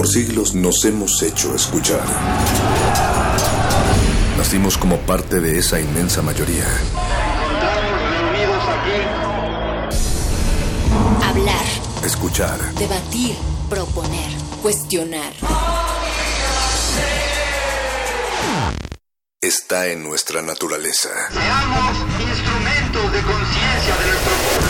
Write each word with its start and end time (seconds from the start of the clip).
Por 0.00 0.08
siglos 0.08 0.54
nos 0.54 0.82
hemos 0.86 1.22
hecho 1.22 1.54
escuchar. 1.54 2.00
Nacimos 4.38 4.78
como 4.78 4.96
parte 5.00 5.40
de 5.40 5.58
esa 5.58 5.78
inmensa 5.78 6.22
mayoría. 6.22 6.64
Hablar. 11.22 11.66
Escuchar. 12.02 12.58
Debatir. 12.76 13.36
Proponer. 13.68 14.30
Cuestionar. 14.62 15.34
Está 19.42 19.88
en 19.88 20.02
nuestra 20.02 20.40
naturaleza. 20.40 21.10
Seamos 21.30 21.96
instrumentos 22.20 23.12
de 23.12 23.20
conciencia 23.20 23.96
de 23.98 24.06
nuestro 24.06 24.32
pueblo. 24.32 24.69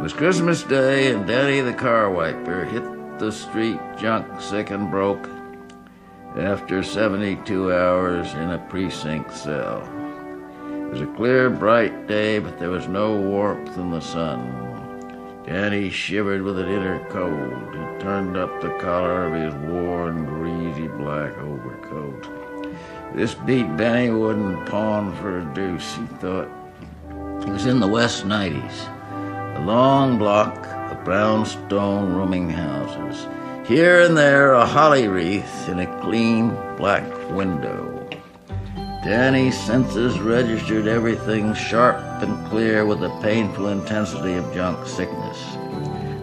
It 0.00 0.04
was 0.04 0.12
Christmas 0.14 0.62
Day, 0.62 1.12
and 1.12 1.26
Daddy 1.26 1.60
the 1.60 1.74
car 1.74 2.10
wiper 2.10 2.64
hit 2.64 3.18
the 3.18 3.30
street 3.30 3.78
junk 3.98 4.40
sick 4.40 4.70
and 4.70 4.90
broke 4.90 5.28
after 6.38 6.82
72 6.82 7.70
hours 7.70 8.32
in 8.32 8.48
a 8.48 8.66
precinct 8.70 9.30
cell. 9.30 9.82
It 10.64 10.90
was 10.90 11.02
a 11.02 11.14
clear, 11.16 11.50
bright 11.50 12.06
day, 12.06 12.38
but 12.38 12.58
there 12.58 12.70
was 12.70 12.88
no 12.88 13.14
warmth 13.14 13.76
in 13.76 13.90
the 13.90 14.00
sun. 14.00 15.42
Danny 15.44 15.90
shivered 15.90 16.40
with 16.40 16.58
an 16.58 16.68
inner 16.70 17.06
cold. 17.10 17.74
He 17.74 18.02
turned 18.02 18.38
up 18.38 18.58
the 18.62 18.74
collar 18.78 19.26
of 19.26 19.34
his 19.34 19.54
worn, 19.70 20.24
greasy 20.24 20.88
black 20.88 21.36
overcoat. 21.36 22.26
This 23.14 23.34
beat 23.34 23.76
Benny 23.76 24.08
wouldn't 24.08 24.66
pawn 24.66 25.14
for 25.16 25.40
a 25.40 25.54
deuce, 25.54 25.96
he 25.96 26.06
thought. 26.16 26.48
He 27.44 27.50
was 27.50 27.66
in 27.66 27.80
the 27.80 27.86
West 27.86 28.24
90s. 28.24 28.96
Long 29.64 30.18
block 30.18 30.66
of 30.90 31.04
brownstone 31.04 32.14
rooming 32.14 32.48
houses. 32.48 33.26
Here 33.68 34.00
and 34.00 34.16
there 34.16 34.54
a 34.54 34.64
holly 34.64 35.06
wreath 35.06 35.68
in 35.68 35.80
a 35.80 36.00
clean 36.00 36.48
black 36.76 37.04
window. 37.30 38.08
Danny's 39.04 39.58
senses 39.58 40.18
registered 40.18 40.86
everything 40.86 41.52
sharp 41.54 41.98
and 42.22 42.46
clear 42.48 42.86
with 42.86 43.00
the 43.00 43.10
painful 43.20 43.68
intensity 43.68 44.34
of 44.34 44.52
junk 44.54 44.86
sickness. 44.86 45.38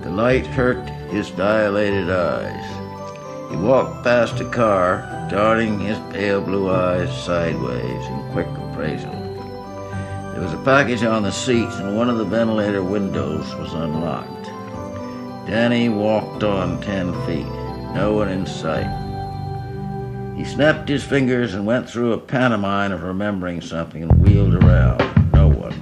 The 0.02 0.10
light 0.10 0.48
hurt 0.48 0.90
his 1.10 1.30
dilated 1.32 2.10
eyes. 2.10 3.52
He 3.52 3.58
walked 3.58 4.04
past 4.04 4.42
a 4.42 4.50
car, 4.50 5.28
darting 5.30 5.80
his 5.80 6.00
pale 6.12 6.42
blue 6.42 6.70
eyes 6.72 7.16
sideways 7.24 8.06
in 8.08 8.32
quick 8.32 8.48
appraisal. 8.48 9.17
There 10.38 10.46
was 10.46 10.54
a 10.54 10.64
package 10.64 11.02
on 11.02 11.24
the 11.24 11.32
seat, 11.32 11.68
and 11.68 11.98
one 11.98 12.12
of 12.12 12.20
the 12.20 12.24
ventilator 12.24 12.84
windows 12.84 13.56
was 13.56 13.74
unlocked. 13.74 14.46
Danny 15.48 15.90
walked 15.90 16.44
on 16.44 16.80
ten 16.80 17.12
feet, 17.26 17.48
no 17.96 18.14
one 18.14 18.30
in 18.30 18.46
sight. 18.46 18.86
He 20.38 20.46
snapped 20.46 20.90
his 20.90 21.04
fingers 21.04 21.56
and 21.56 21.66
went 21.66 21.90
through 21.90 22.14
a 22.14 22.20
pantomime 22.20 22.92
of 22.92 23.02
remembering 23.02 23.62
something 23.62 24.04
and 24.04 24.22
wheeled 24.22 24.54
around. 24.54 25.00
No 25.34 25.48
one. 25.48 25.74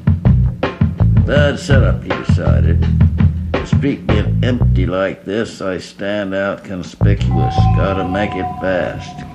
Bad 1.25 1.59
setup, 1.59 2.01
he 2.01 2.07
decided. 2.07 2.81
The 3.51 3.65
street 3.65 4.07
being 4.07 4.41
empty 4.41 4.85
like 4.85 5.25
this, 5.25 5.59
I 5.59 5.79
stand 5.79 6.33
out 6.33 6.63
conspicuous. 6.63 7.55
Gotta 7.75 8.07
make 8.07 8.31
it 8.31 8.61
fast. 8.61 9.34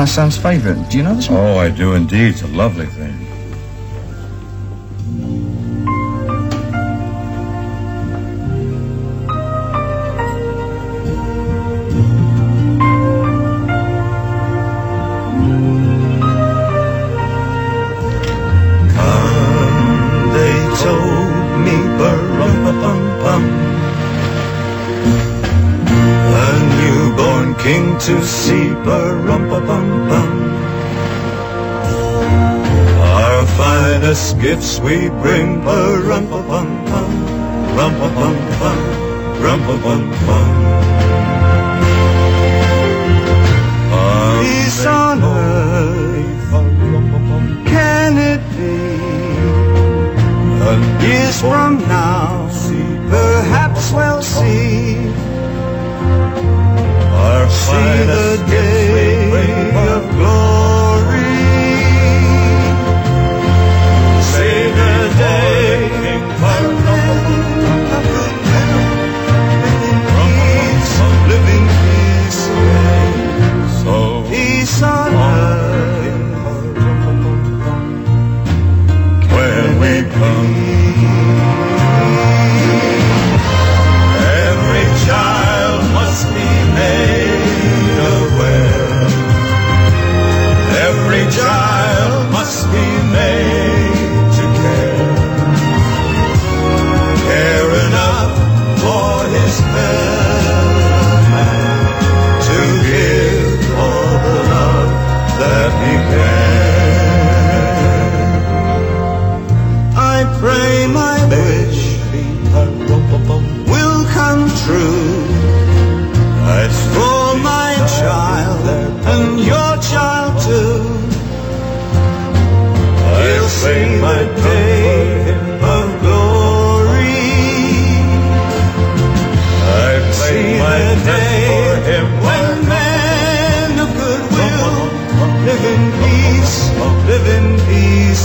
my 0.00 0.06
son's 0.06 0.38
favorite. 0.38 0.78
Do 0.88 0.96
you 0.96 1.02
know 1.02 1.14
this 1.14 1.28
one? 1.28 1.40
Oh, 1.40 1.58
I 1.58 1.68
do 1.68 1.92
indeed. 1.92 2.30
It's 2.30 2.40
a 2.40 2.46
lovely 2.46 2.86
thing. 2.86 2.99
sweet 34.70 35.10
rimpa 35.26 35.76
rumpa 36.06 36.38
bum 36.48 36.68
bum, 36.90 37.12
rumpa 37.76 38.08
bum 38.16 38.36
bum, 38.60 38.78
rumpa 39.42 39.74
bum 39.82 40.02
bum. 40.26 40.48
Peace 44.40 44.86
on 44.86 45.18
earth, 45.24 46.52
can 47.66 48.12
it 48.30 48.42
be? 48.56 48.78
Years 51.04 51.40
from 51.40 51.78
now, 51.88 52.46
perhaps 53.10 53.90
we'll 53.92 54.22
see. 54.22 55.10
Our 57.26 57.46
see 57.50 57.96
the 58.12 58.28
day 58.46 59.66
of 59.94 60.02
glory. 60.14 60.69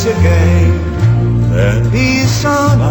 again. 0.05 0.95
And 1.57 1.91
be 1.91 2.25
some 2.25 2.81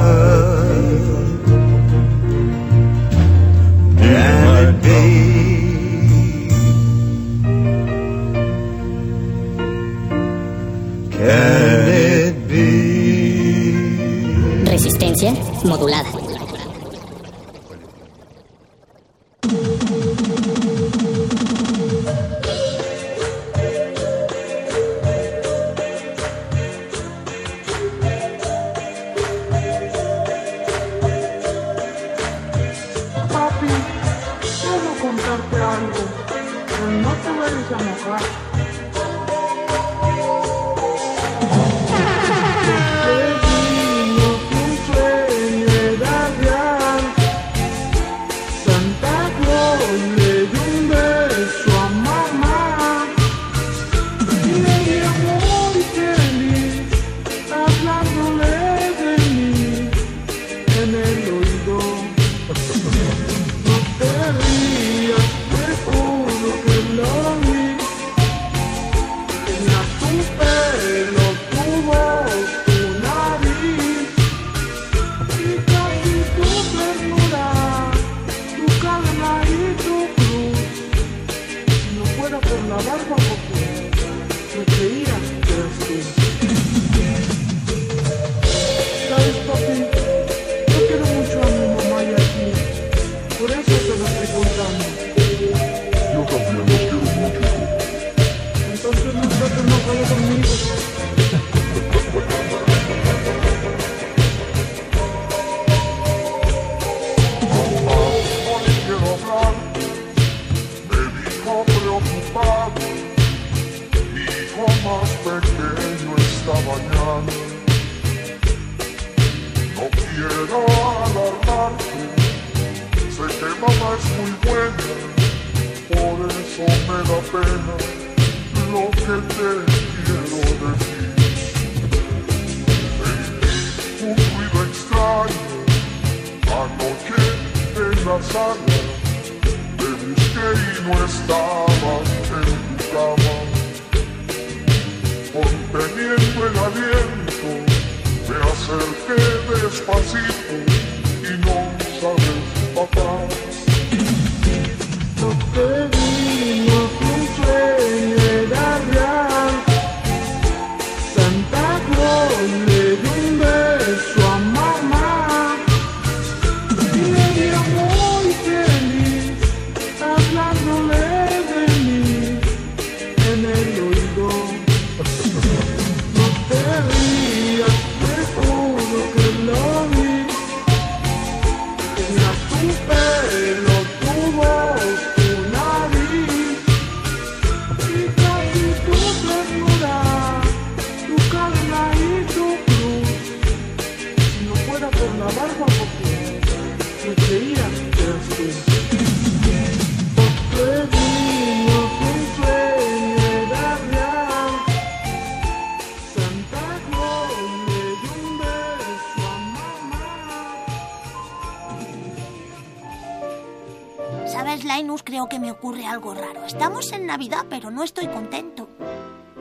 ocurre 215.64 215.87
algo 215.87 216.12
raro. 216.12 216.44
Estamos 216.44 216.92
en 216.92 217.06
Navidad, 217.06 217.47
pero 217.49 217.71
no 217.71 217.85
estoy 217.85 218.06
contento. 218.09 218.68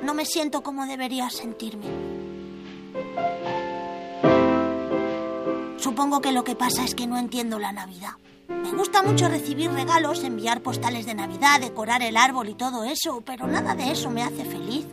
No 0.03 0.13
me 0.13 0.23
siento 0.23 0.63
como 0.63 0.85
debería 0.85 1.29
sentirme. 1.29 1.83
Supongo 5.75 6.21
que 6.21 6.31
lo 6.31 6.45
que 6.45 6.55
pasa 6.55 6.85
es 6.85 6.95
que 6.95 7.07
no 7.07 7.17
entiendo 7.17 7.59
la 7.59 7.73
Navidad. 7.73 8.11
Me 8.47 8.71
gusta 8.71 9.03
mucho 9.03 9.27
recibir 9.27 9.69
regalos, 9.71 10.23
enviar 10.23 10.61
postales 10.61 11.05
de 11.05 11.13
Navidad, 11.13 11.59
decorar 11.59 12.01
el 12.01 12.15
árbol 12.15 12.47
y 12.47 12.55
todo 12.55 12.85
eso, 12.85 13.21
pero 13.25 13.45
nada 13.45 13.75
de 13.75 13.91
eso 13.91 14.09
me 14.09 14.23
hace 14.23 14.45
feliz. 14.45 14.85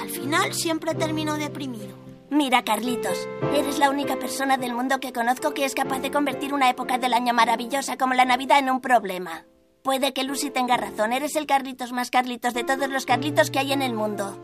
Al 0.00 0.08
final 0.08 0.54
siempre 0.54 0.94
termino 0.94 1.36
deprimido. 1.36 1.96
Mira, 2.30 2.62
Carlitos, 2.62 3.26
eres 3.56 3.80
la 3.80 3.90
única 3.90 4.20
persona 4.20 4.56
del 4.56 4.72
mundo 4.72 5.00
que 5.00 5.12
conozco 5.12 5.52
que 5.52 5.64
es 5.64 5.74
capaz 5.74 5.98
de 5.98 6.12
convertir 6.12 6.54
una 6.54 6.70
época 6.70 6.96
del 6.98 7.12
año 7.12 7.34
maravillosa 7.34 7.96
como 7.96 8.14
la 8.14 8.24
Navidad 8.24 8.60
en 8.60 8.70
un 8.70 8.80
problema. 8.80 9.46
Puede 9.86 10.12
que 10.12 10.24
Lucy 10.24 10.50
tenga 10.50 10.76
razón, 10.76 11.12
eres 11.12 11.36
el 11.36 11.46
Carlitos 11.46 11.92
más 11.92 12.10
Carlitos 12.10 12.54
de 12.54 12.64
todos 12.64 12.90
los 12.90 13.06
Carlitos 13.06 13.52
que 13.52 13.60
hay 13.60 13.72
en 13.72 13.82
el 13.82 13.94
mundo. 13.94 14.36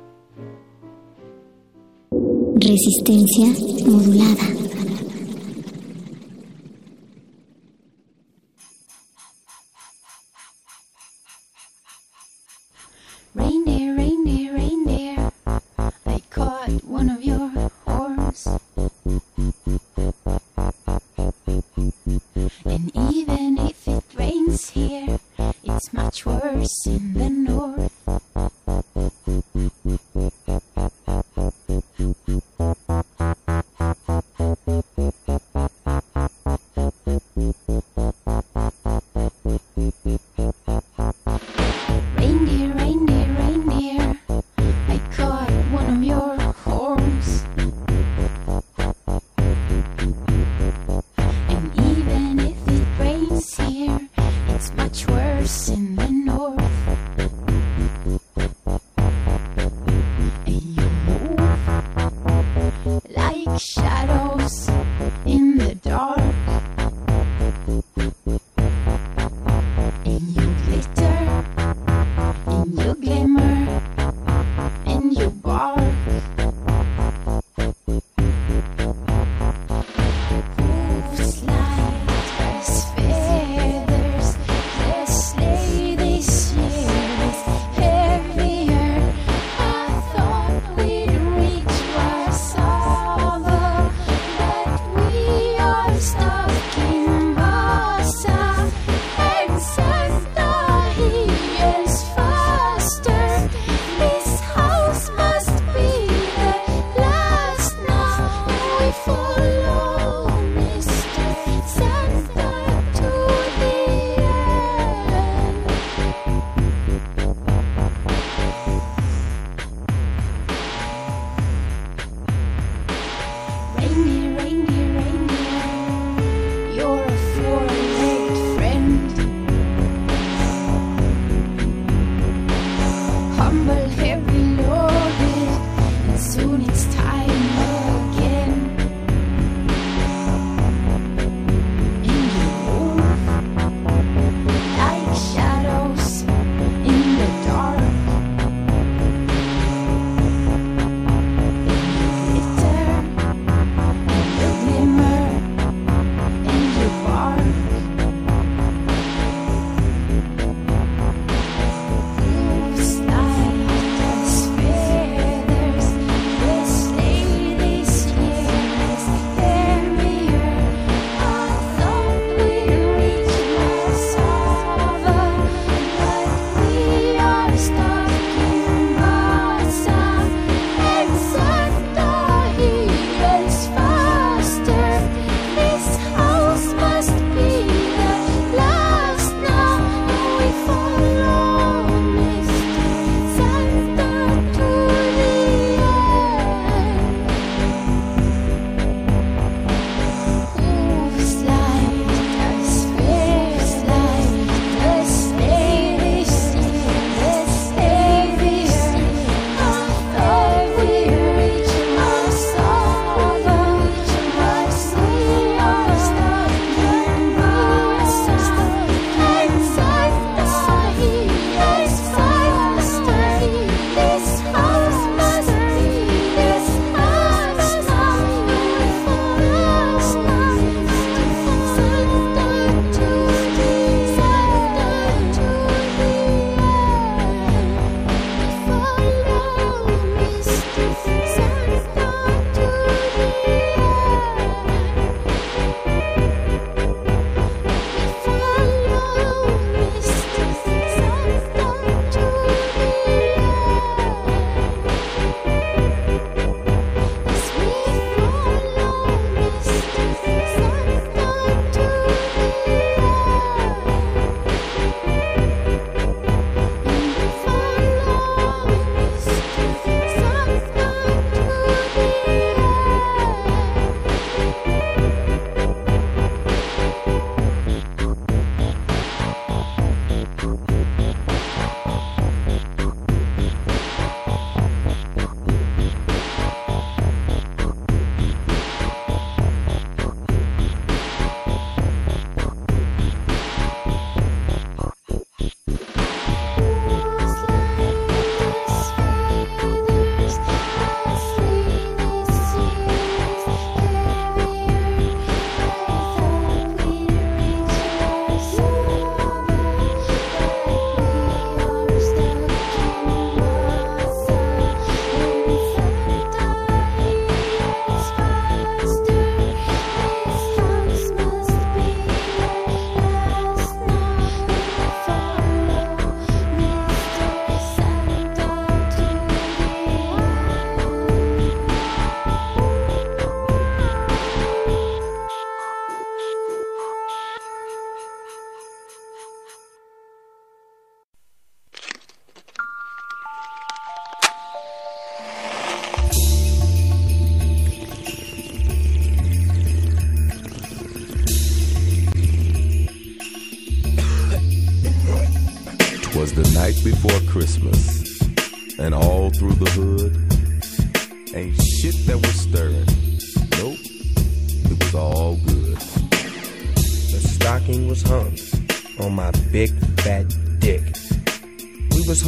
Resistencia 2.54 3.46
modulada. 3.84 4.44
Reindeer, 13.34 13.97
reindeer, 13.97 14.52
reindeer, 14.54 15.32
I 16.06 16.23
caught 16.30 16.71
one 16.88 17.10
of 17.10 17.21
your 17.21 17.50
horns. 17.84 18.47
And 22.64 22.93
even 22.95 23.58
if 23.58 23.88
it 23.88 24.04
rains 24.17 24.71
here, 24.71 24.92
it's 25.82 25.92
much 25.92 26.25
worse 26.25 26.86
in 26.86 27.12
the 27.14 27.28
north. 27.28 27.92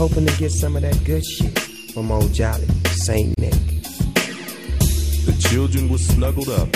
Hoping 0.08 0.26
to 0.26 0.36
get 0.36 0.52
some 0.52 0.76
of 0.76 0.82
that 0.82 1.02
good 1.04 1.24
shit 1.24 1.58
from 1.94 2.12
old 2.12 2.30
Jolly 2.30 2.66
Saint 2.88 3.38
Nick. 3.38 3.54
The 5.24 5.34
children 5.48 5.88
were 5.88 5.96
snuggled 5.96 6.50
up, 6.50 6.68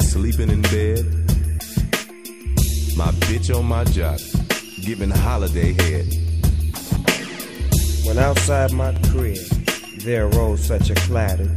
sleeping 0.00 0.50
in 0.50 0.62
bed. 0.62 1.04
My 2.96 3.12
bitch 3.22 3.56
on 3.56 3.66
my 3.66 3.84
jock, 3.84 4.18
giving 4.82 5.10
holiday 5.10 5.74
head. 5.74 6.06
When 8.04 8.18
outside 8.18 8.72
my 8.72 8.92
crib, 9.10 9.38
there 9.98 10.26
rose 10.26 10.66
such 10.66 10.90
a 10.90 10.94
clatter. 11.06 11.48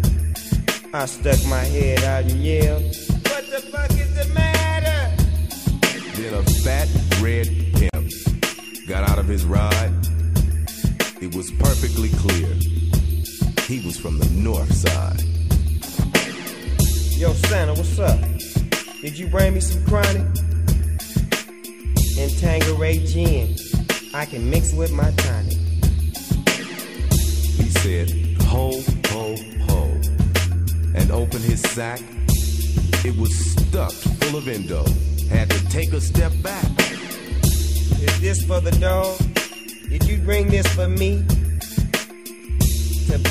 I 0.94 1.08
stuck 1.08 1.44
my 1.48 1.64
head 1.64 2.04
out 2.04 2.30
and 2.32 2.44
yelled, 2.44 2.84
What 2.84 3.50
the 3.50 3.62
fuck 3.72 3.90
is 3.94 4.14
the 4.14 4.32
matter? 4.36 5.16
Then 6.22 6.36
a 6.36 6.44
fat 6.64 6.88
red 7.20 7.48
pimp 7.74 8.88
got 8.88 9.10
out 9.10 9.18
of 9.18 9.28
his 9.28 9.44
ride. 9.44 9.99
Perfectly 11.80 12.10
clear. 12.10 12.54
He 13.66 13.80
was 13.86 13.98
from 13.98 14.20
the 14.20 14.30
north 14.34 14.70
side. 14.74 15.22
Yo, 17.18 17.32
Santa, 17.32 17.74
what's 17.74 17.98
up? 17.98 18.20
Did 19.00 19.18
you 19.18 19.28
bring 19.28 19.54
me 19.54 19.62
some 19.62 19.86
chronic? 19.86 20.18
And 22.18 22.32
Tangeray 22.36 23.08
gin. 23.08 23.56
I 24.14 24.26
can 24.26 24.50
mix 24.50 24.74
with 24.74 24.92
my 24.92 25.10
tonic. 25.12 25.54
He 27.56 27.70
said, 27.70 28.12
ho, 28.42 28.82
ho, 29.08 29.38
ho, 29.70 29.84
and 30.96 31.12
opened 31.12 31.46
his 31.46 31.62
sack. 31.62 32.02
It 33.06 33.16
was 33.18 33.34
stuffed 33.54 34.04
full 34.22 34.38
of 34.38 34.50
endo. 34.50 34.84
Had 35.30 35.50
to 35.50 35.70
take 35.70 35.94
a 35.94 36.02
step 36.02 36.34
back. 36.44 36.66
Is 37.32 38.20
this 38.20 38.44
for 38.46 38.60
the 38.60 38.72
dog? 38.82 39.18
Did 39.88 40.04
you 40.04 40.18
bring 40.18 40.50
this 40.50 40.68
for 40.76 40.90
me? 40.90 41.24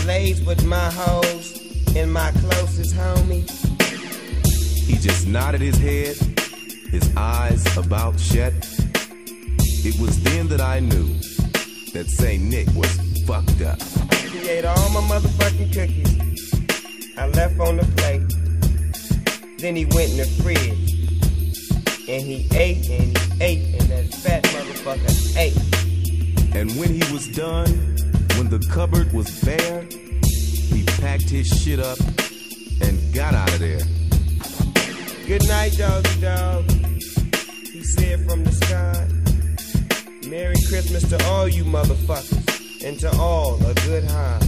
With 0.08 0.64
my 0.64 0.90
hoes 0.90 1.94
and 1.94 2.10
my 2.10 2.30
closest 2.40 2.96
homie? 2.96 3.46
He 4.86 4.96
just 4.96 5.26
nodded 5.26 5.60
his 5.60 5.76
head, 5.76 6.16
his 6.90 7.14
eyes 7.14 7.76
about 7.76 8.18
shut. 8.18 8.54
It 9.84 10.00
was 10.00 10.18
then 10.22 10.48
that 10.48 10.62
I 10.62 10.80
knew 10.80 11.08
that 11.92 12.06
St. 12.08 12.42
Nick 12.42 12.68
was 12.74 12.90
fucked 13.26 13.60
up. 13.60 13.82
He 14.32 14.48
ate 14.48 14.64
all 14.64 14.88
my 14.88 15.02
motherfucking 15.02 15.74
cookies. 15.74 16.54
I 17.18 17.26
left 17.26 17.60
on 17.60 17.76
the 17.76 17.84
plate. 17.98 19.58
Then 19.58 19.76
he 19.76 19.84
went 19.84 20.12
in 20.12 20.16
the 20.16 20.28
fridge. 20.42 20.94
And 22.08 22.22
he 22.22 22.48
ate 22.56 22.88
and 22.88 23.18
he 23.18 23.44
ate, 23.44 23.74
and 23.78 23.90
that 23.90 24.14
fat 24.14 24.42
motherfucker 24.44 25.36
ate. 25.36 26.56
And 26.56 26.74
when 26.80 26.94
he 26.94 27.12
was 27.12 27.28
done, 27.28 27.97
when 28.38 28.48
the 28.48 28.64
cupboard 28.70 29.12
was 29.12 29.28
bare, 29.40 29.82
he 30.22 30.84
packed 31.02 31.28
his 31.28 31.48
shit 31.48 31.80
up 31.80 31.98
and 32.80 33.12
got 33.12 33.34
out 33.34 33.52
of 33.52 33.58
there. 33.58 33.80
Good 35.26 35.46
night, 35.48 35.76
doggy 35.76 36.20
dog. 36.20 36.70
He 37.72 37.82
said 37.82 38.24
from 38.30 38.44
the 38.44 38.52
sky. 38.52 39.08
Merry 40.28 40.54
Christmas 40.68 41.08
to 41.08 41.20
all 41.26 41.48
you 41.48 41.64
motherfuckers, 41.64 42.84
and 42.84 42.96
to 43.00 43.10
all 43.18 43.56
a 43.66 43.74
good 43.74 44.04
high. 44.04 44.40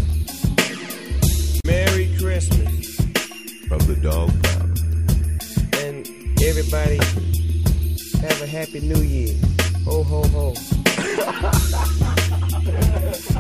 Merry 1.67 2.17
Christmas. 2.17 2.97
From 3.67 3.81
the 3.87 3.97
dog 4.01 4.31
pound. 4.45 4.79
And 5.79 6.07
everybody, 6.43 6.99
have 8.21 8.41
a 8.43 8.47
happy 8.47 8.81
new 8.81 9.03
year. 9.03 9.35
Ho, 9.85 10.03
ho, 10.05 10.23
ho. 10.29 10.55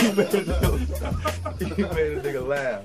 you, 0.00 0.12
made 0.12 0.34
a 0.34 0.44
nigga, 0.44 1.78
you 1.78 1.86
made 1.88 2.12
a 2.12 2.20
nigga 2.22 2.46
laugh. 2.46 2.82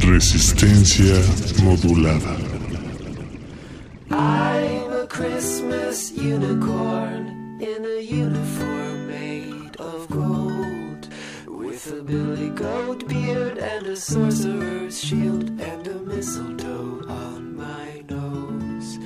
Resistencia 0.00 1.16
modulada. 1.64 2.34
I'm 4.10 4.92
a 4.92 5.06
Christmas 5.06 6.12
unicorn 6.12 7.28
in 7.62 7.84
a 7.86 8.00
uniform 8.00 9.08
made 9.08 9.76
of 9.78 10.06
gold. 10.10 11.08
With 11.46 11.92
a 11.92 12.02
billy 12.02 12.50
goat 12.50 13.08
beard 13.08 13.56
and 13.56 13.86
a 13.86 13.96
sorcerer's 13.96 15.02
shield 15.02 15.48
and 15.60 15.86
a 15.88 15.94
mistletoe 16.00 17.04
on 17.08 17.56
my 17.56 18.02
nose. 18.10 18.98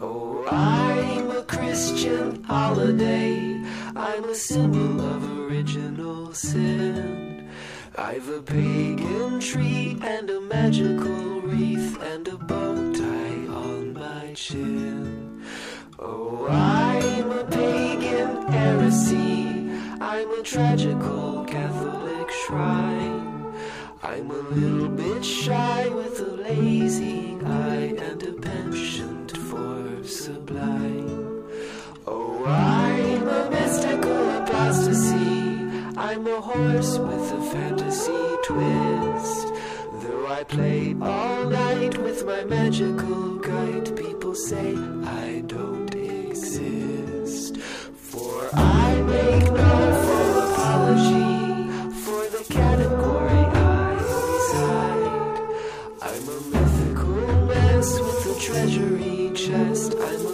Oh, 0.00 0.33
I'm 0.50 1.30
a 1.30 1.42
Christian 1.42 2.42
holiday. 2.44 3.62
I'm 3.96 4.24
a 4.24 4.34
symbol 4.34 5.00
of 5.00 5.38
original 5.38 6.32
sin. 6.34 7.48
I've 7.96 8.28
a 8.28 8.42
pagan 8.42 9.40
tree 9.40 9.96
and 10.02 10.28
a 10.28 10.40
magical 10.40 11.40
wreath 11.40 12.00
and 12.02 12.28
a 12.28 12.36
bow 12.36 12.92
tie 12.92 13.46
on 13.54 13.94
my 13.94 14.32
chin. 14.34 15.42
Oh, 15.98 16.46
I'm 16.48 17.30
a 17.30 17.44
pagan 17.44 18.46
heresy. 18.48 19.70
I'm 20.00 20.30
a 20.40 20.42
tragical 20.42 21.44
Catholic 21.44 22.30
shrine. 22.46 23.54
I'm 24.02 24.30
a 24.30 24.42
little 24.50 24.88
bit 24.88 25.24
shy 25.24 25.88
with 25.88 26.20
a 26.20 26.32
lazy 26.42 27.38
eye 27.44 27.94
and 27.98 28.22
a 28.22 28.32
penchant 28.32 29.23
for 29.54 30.04
sublime. 30.04 31.44
Oh, 32.06 32.44
I'm 32.44 33.28
a 33.28 33.50
mystical 33.50 34.22
apostasy. 34.42 35.60
I'm 35.96 36.26
a 36.26 36.40
horse 36.40 36.98
with 36.98 37.26
a 37.40 37.42
fantasy 37.52 38.24
twist. 38.48 39.46
Though 40.02 40.26
I 40.38 40.42
play 40.44 40.96
all 41.00 41.44
night 41.46 41.96
with 41.98 42.26
my 42.26 42.42
magical 42.44 43.38
kite, 43.38 43.96
people 43.96 44.34
say 44.34 44.74
I 45.22 45.42
don't 45.46 45.94
exist. 45.94 47.56
For 48.10 48.50
I 48.54 48.90
make 49.16 49.46
no 49.62 49.74
full 50.04 50.34
apology 50.48 51.34
for 52.04 52.22
the 52.36 52.44
category 52.60 53.44
I 53.78 53.92
reside. 54.10 55.44
I'm 56.08 56.26
a 56.36 56.40
mythical 56.54 57.46
mess 57.50 57.88
with 58.00 58.36
a 58.36 58.40
treasury 58.40 58.93
chest. 59.46 59.94
I 60.00 60.33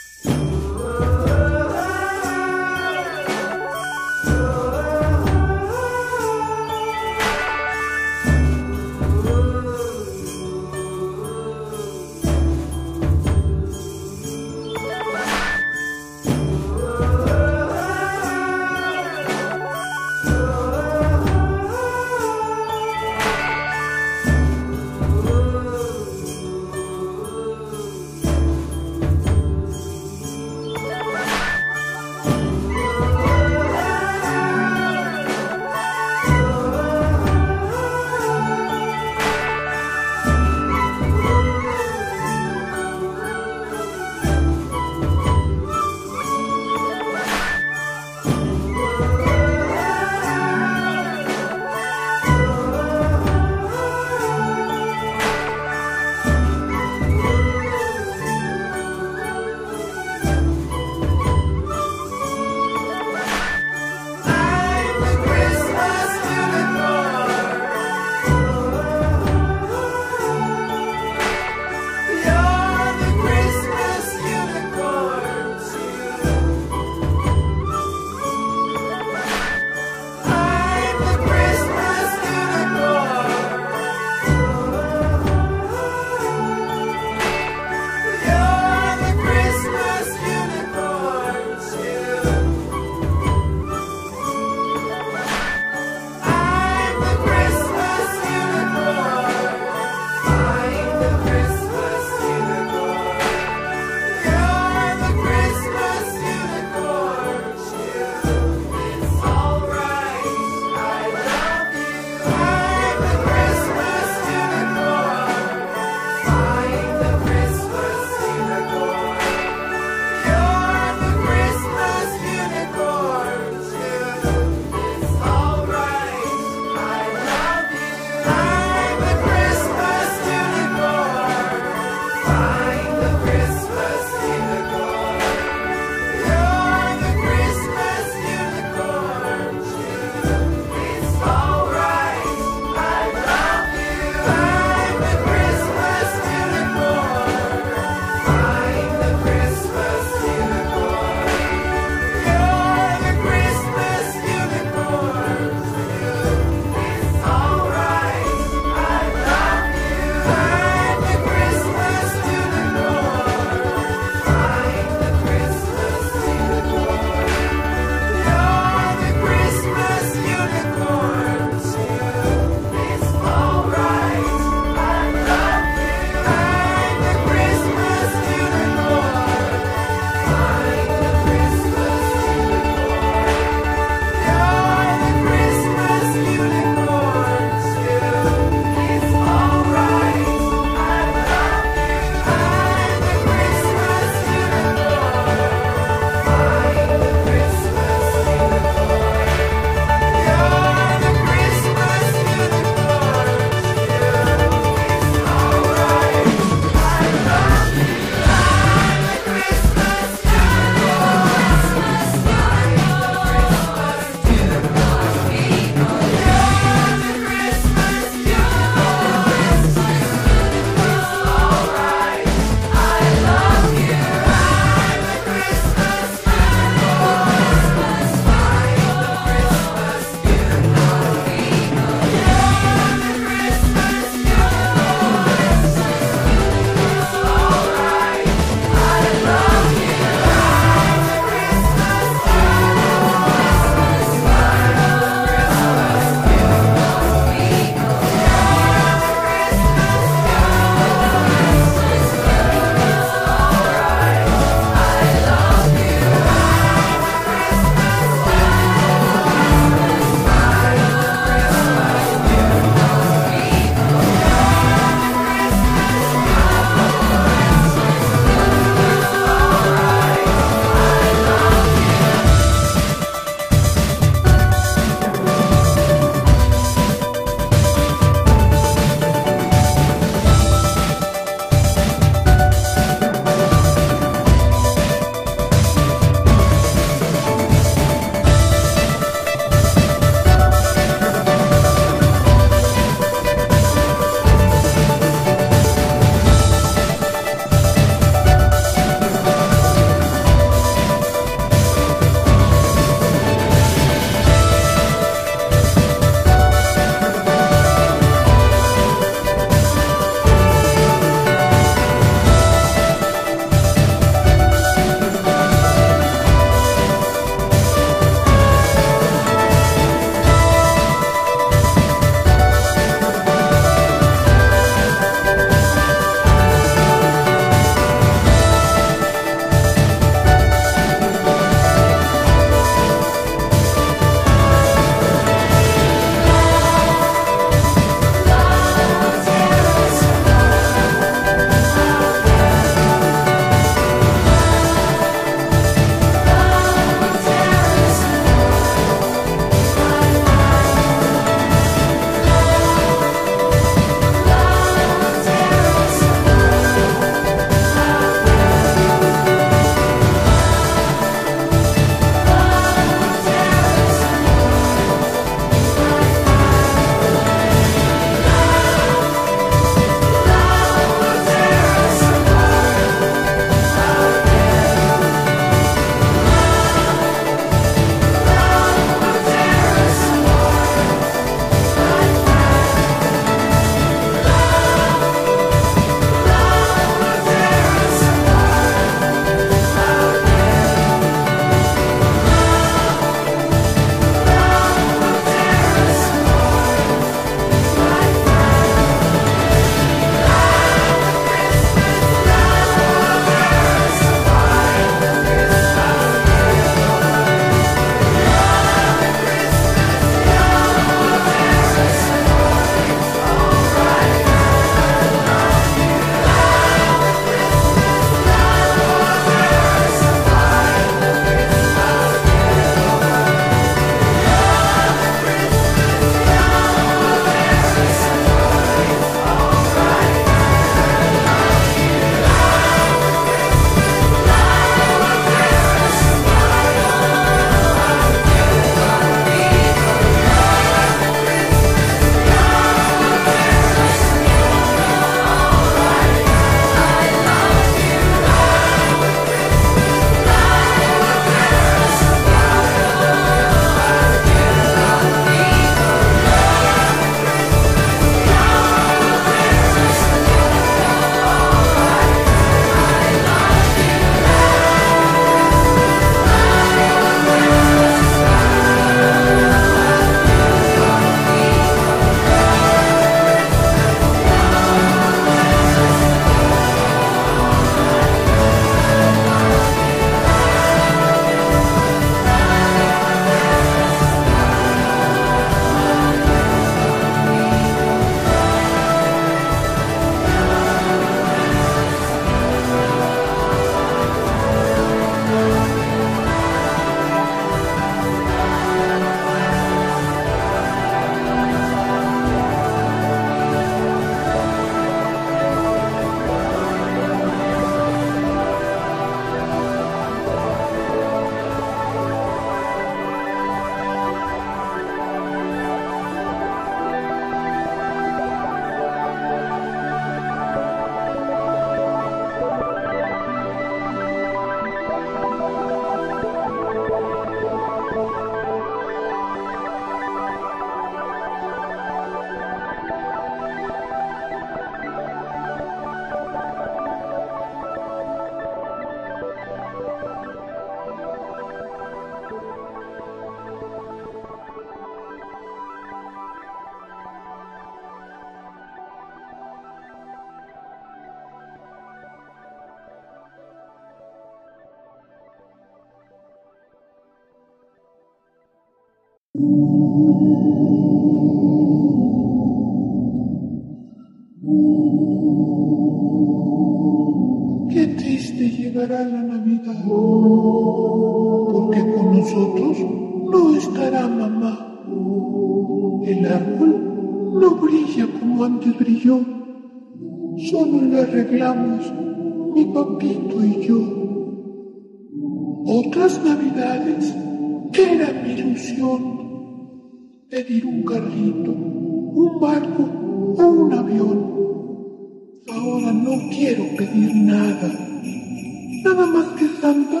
que 599.36 599.46
Santa 599.60 600.00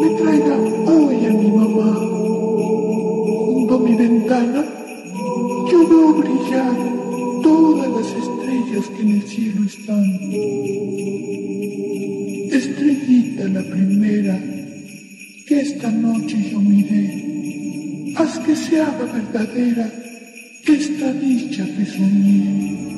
me 0.00 0.08
traiga 0.20 0.56
hoy 0.86 1.26
a 1.26 1.30
mi 1.30 1.50
mamá. 1.50 1.92
Junto 3.46 3.74
a 3.74 3.78
mi 3.78 3.94
ventana 3.94 4.64
yo 5.70 5.88
veo 5.88 6.14
brillar 6.14 6.74
todas 7.42 7.88
las 7.96 8.08
estrellas 8.22 8.84
que 8.94 9.02
en 9.02 9.10
el 9.10 9.22
cielo 9.22 9.64
están. 9.64 10.04
Estrellita 12.60 13.44
la 13.48 13.62
primera 13.62 14.36
que 15.46 15.60
esta 15.60 15.90
noche 15.90 16.50
yo 16.50 16.60
miré, 16.60 18.14
haz 18.16 18.38
que 18.40 18.56
se 18.56 18.80
haga 18.80 19.04
verdadera 19.04 19.90
esta 20.66 21.12
dicha 21.12 21.64
que 21.76 21.84
soñé. 21.86 22.93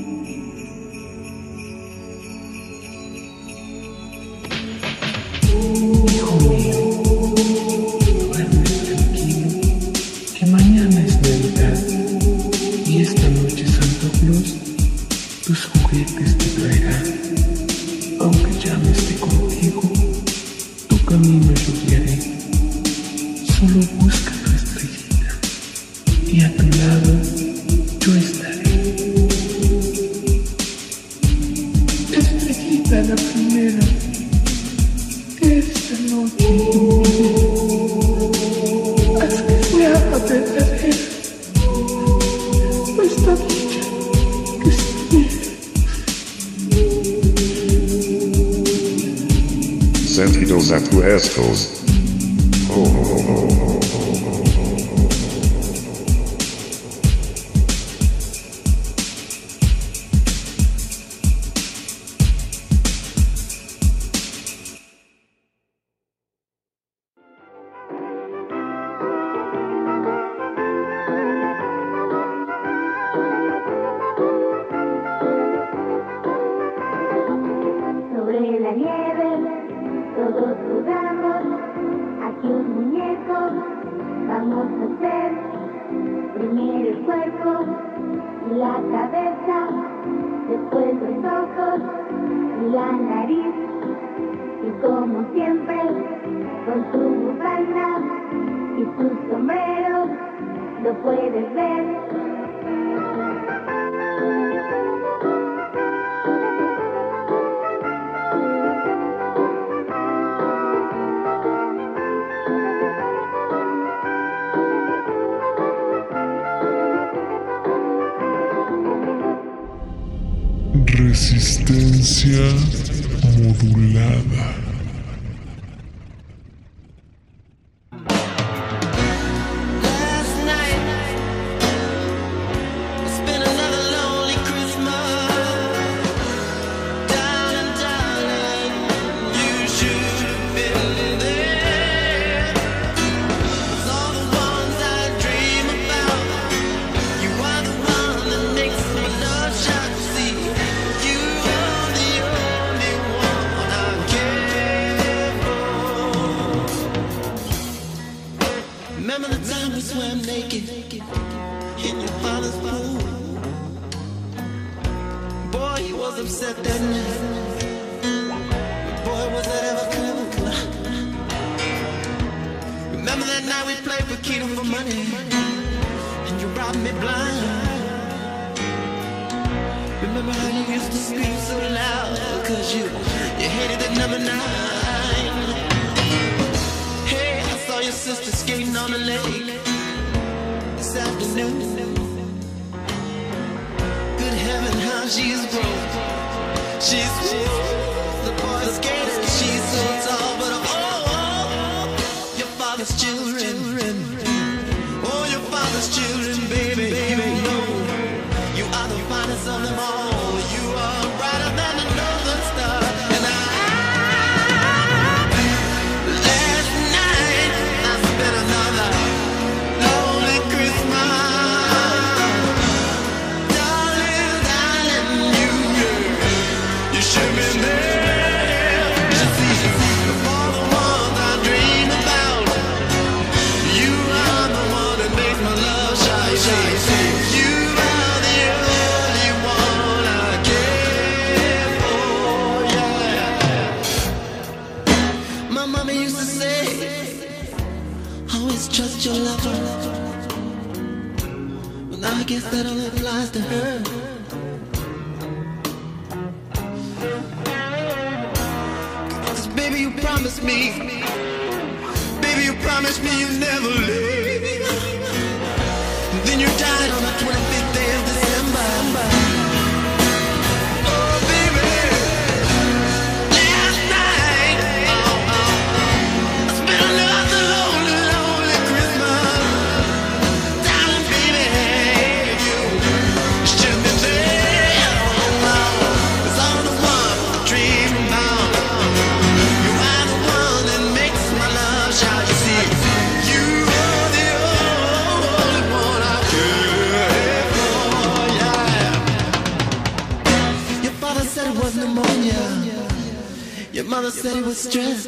Your 303.77 303.85
mother 303.85 304.11
said 304.11 304.39
it 304.39 304.43
was 304.47 304.59
stress. 304.59 305.05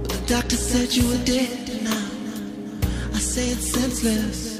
But 0.00 0.08
the 0.08 0.24
doctor 0.26 0.56
said 0.56 0.94
you 0.94 1.06
were 1.06 1.22
dead 1.26 1.82
now. 1.84 2.08
I 3.12 3.18
say 3.18 3.50
it's 3.50 3.70
senseless. 3.70 4.58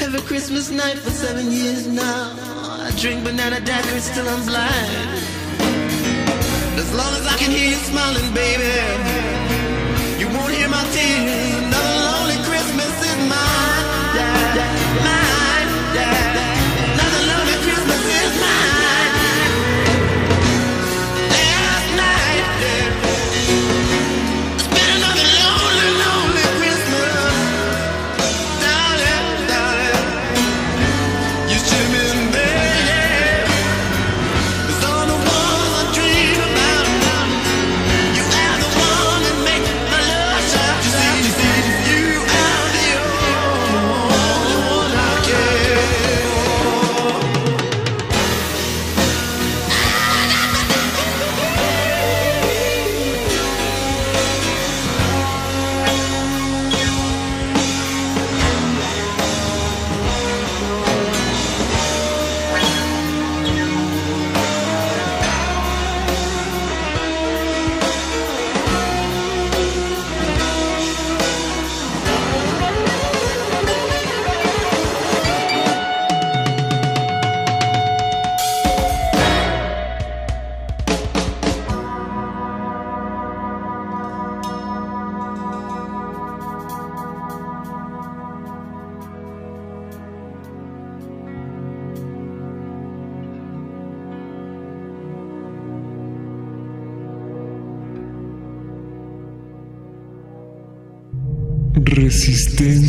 Every 0.00 0.22
Christmas 0.22 0.70
night 0.70 0.96
for 0.96 1.10
seven 1.10 1.52
years 1.52 1.86
now. 1.86 2.36
I 2.80 2.90
drink 2.96 3.22
banana 3.22 3.56
daiquiris 3.56 4.14
till 4.14 4.26
I'm 4.26 4.46
blind. 4.46 5.20
As 6.80 6.90
long 6.94 7.12
as 7.12 7.26
I 7.26 7.36
can 7.36 7.50
hear 7.50 7.68
you 7.68 7.80
smiling, 7.90 8.32
baby, 8.32 8.72
you 10.20 10.26
won't 10.28 10.54
hear 10.54 10.70
my 10.70 10.84
tears. 10.94 11.57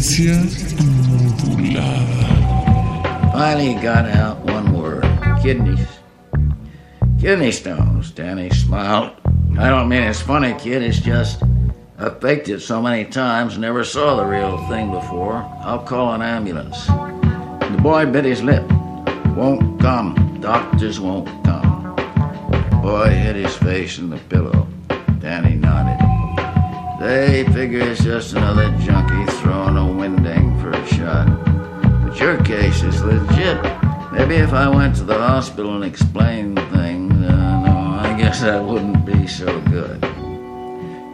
Resistencia 0.10 0.76
modulada. 1.08 1.84
Mmm. 2.50 3.32
Finally 3.32 3.76
got 3.76 4.06
out 4.06 4.40
one 4.40 4.74
word. 4.74 5.06
Kidneys. 5.44 5.88
Kidney 7.20 7.52
stones. 7.52 8.10
Danny 8.10 8.50
smiled. 8.50 9.12
I 9.60 9.70
don't 9.70 9.88
mean 9.88 10.02
it's 10.02 10.20
funny, 10.20 10.56
kid. 10.56 10.82
It's 10.82 11.00
just 11.00 11.44
I've 12.00 12.20
faked 12.22 12.50
it 12.50 12.62
so 12.62 12.82
many 12.82 13.06
times, 13.06 13.60
never 13.60 13.84
saw 13.84 14.16
the 14.16 14.26
real 14.26 14.58
thing 14.68 14.90
before. 14.90 15.46
I'll 15.62 15.84
call 15.84 16.14
an 16.14 16.24
ambulance. 16.24 16.88
The 16.88 17.78
boy 17.80 18.08
bit 18.08 18.26
his 18.26 18.42
lip. 18.42 18.68
Won't 19.36 19.80
come. 19.80 20.40
Doctors 20.42 21.00
won't 21.00 21.28
come. 21.44 21.96
Boy 22.82 23.10
hit 23.10 23.36
his 23.36 23.56
face 23.58 24.00
in 24.00 24.10
the 24.10 24.18
pillow. 24.18 24.68
Danny 25.20 25.54
nodded. 25.54 26.00
They 27.00 27.46
figure 27.54 27.80
it's 27.80 28.04
just 28.04 28.34
another 28.34 28.76
junkie 28.80 29.32
throwing 29.38 29.78
a 29.78 29.86
winding 29.86 29.99
for 29.99 29.99
a 30.80 30.88
shot. 30.88 31.28
But 32.04 32.20
your 32.20 32.42
case 32.44 32.82
is 32.84 33.02
legit. 33.04 33.62
Maybe 34.12 34.36
if 34.36 34.54
I 34.54 34.70
went 34.70 34.96
to 34.96 35.04
the 35.04 35.18
hospital 35.18 35.76
and 35.76 35.84
explained 35.84 36.58
things, 36.72 37.14
uh, 37.26 37.62
no, 37.66 38.00
I 38.00 38.18
guess 38.18 38.42
that 38.42 38.64
wouldn't 38.64 39.06
be 39.06 39.28
so 39.28 39.60
good. 39.62 40.02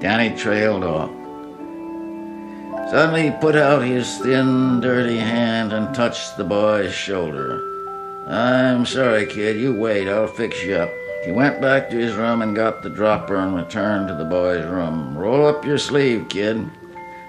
Danny 0.02 0.36
trailed 0.38 0.84
off. 0.84 1.10
Suddenly 2.92 3.24
he 3.24 3.32
put 3.42 3.56
out 3.56 3.82
his 3.82 4.20
thin, 4.20 4.80
dirty 4.80 5.18
hand 5.18 5.74
and 5.74 5.94
touched 5.96 6.38
the 6.38 6.44
boy's 6.44 6.94
shoulder. 6.94 7.60
I'm 8.28 8.86
sorry, 8.86 9.26
kid. 9.26 9.60
You 9.60 9.74
wait. 9.74 10.08
I'll 10.08 10.28
fix 10.28 10.64
you 10.64 10.76
up. 10.76 10.92
He 11.24 11.32
went 11.32 11.60
back 11.60 11.90
to 11.90 11.96
his 11.96 12.14
room 12.16 12.44
and 12.44 12.56
got 12.56 12.84
the 12.84 12.90
dropper 12.90 13.36
and 13.38 13.56
returned 13.56 14.08
to 14.10 14.16
the 14.16 14.26
boy's 14.26 14.66
room. 14.66 15.18
Roll 15.18 15.48
up 15.48 15.66
your 15.66 15.80
sleeve, 15.80 16.30
kid. 16.30 16.70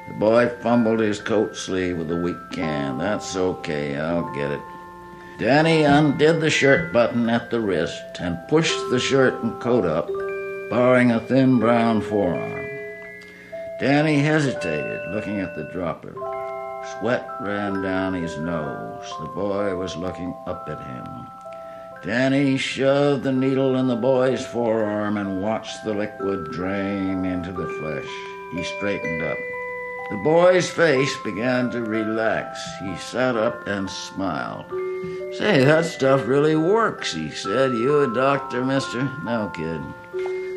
The 0.09 0.15
boy 0.15 0.49
fumbled 0.61 1.01
his 1.01 1.21
coat 1.21 1.57
sleeve 1.57 1.99
with 1.99 2.11
a 2.11 2.17
weak 2.17 2.55
hand. 2.55 3.01
That's 3.01 3.37
okay. 3.37 3.97
I'll 3.97 4.33
get 4.35 4.53
it. 4.53 4.61
Danny 5.39 5.83
undid 5.83 6.41
the 6.41 6.49
shirt 6.49 6.93
button 6.93 7.29
at 7.29 7.51
the 7.51 7.61
wrist 7.61 8.03
and 8.21 8.39
pushed 8.49 8.79
the 8.91 8.99
shirt 8.99 9.43
and 9.43 9.61
coat 9.61 9.85
up, 9.85 10.09
barring 10.71 11.11
a 11.11 11.21
thin 11.21 11.59
brown 11.59 12.01
forearm. 12.01 12.67
Danny 13.79 14.21
hesitated, 14.21 15.11
looking 15.11 15.41
at 15.41 15.55
the 15.55 15.65
dropper. 15.65 16.15
Sweat 16.99 17.29
ran 17.41 17.83
down 17.83 18.15
his 18.15 18.39
nose. 18.39 19.13
The 19.21 19.29
boy 19.29 19.77
was 19.77 19.97
looking 19.97 20.35
up 20.47 20.69
at 20.71 20.81
him. 20.81 21.27
Danny 22.03 22.57
shoved 22.57 23.25
the 23.25 23.33
needle 23.33 23.77
in 23.77 23.89
the 23.89 23.97
boy's 23.97 24.47
forearm 24.47 25.17
and 25.17 25.43
watched 25.43 25.85
the 25.85 25.93
liquid 25.93 26.53
drain 26.53 27.25
into 27.25 27.53
the 27.53 27.67
flesh. 27.67 28.09
He 28.53 28.63
straightened 28.63 29.23
up. 29.23 29.37
The 30.09 30.17
boy's 30.19 30.71
face 30.71 31.17
began 31.25 31.69
to 31.71 31.83
relax. 31.83 32.61
He 32.81 32.97
sat 32.97 33.37
up 33.37 33.67
and 33.67 33.91
smiled. 33.91 34.67
Say, 35.37 35.65
that 35.65 35.85
stuff 35.85 36.29
really 36.29 36.55
works, 36.55 37.13
he 37.13 37.31
said. 37.31 37.73
You 37.73 38.03
a 38.03 38.15
doctor, 38.15 38.65
mister? 38.65 39.11
No, 39.25 39.51
kid. 39.53 39.83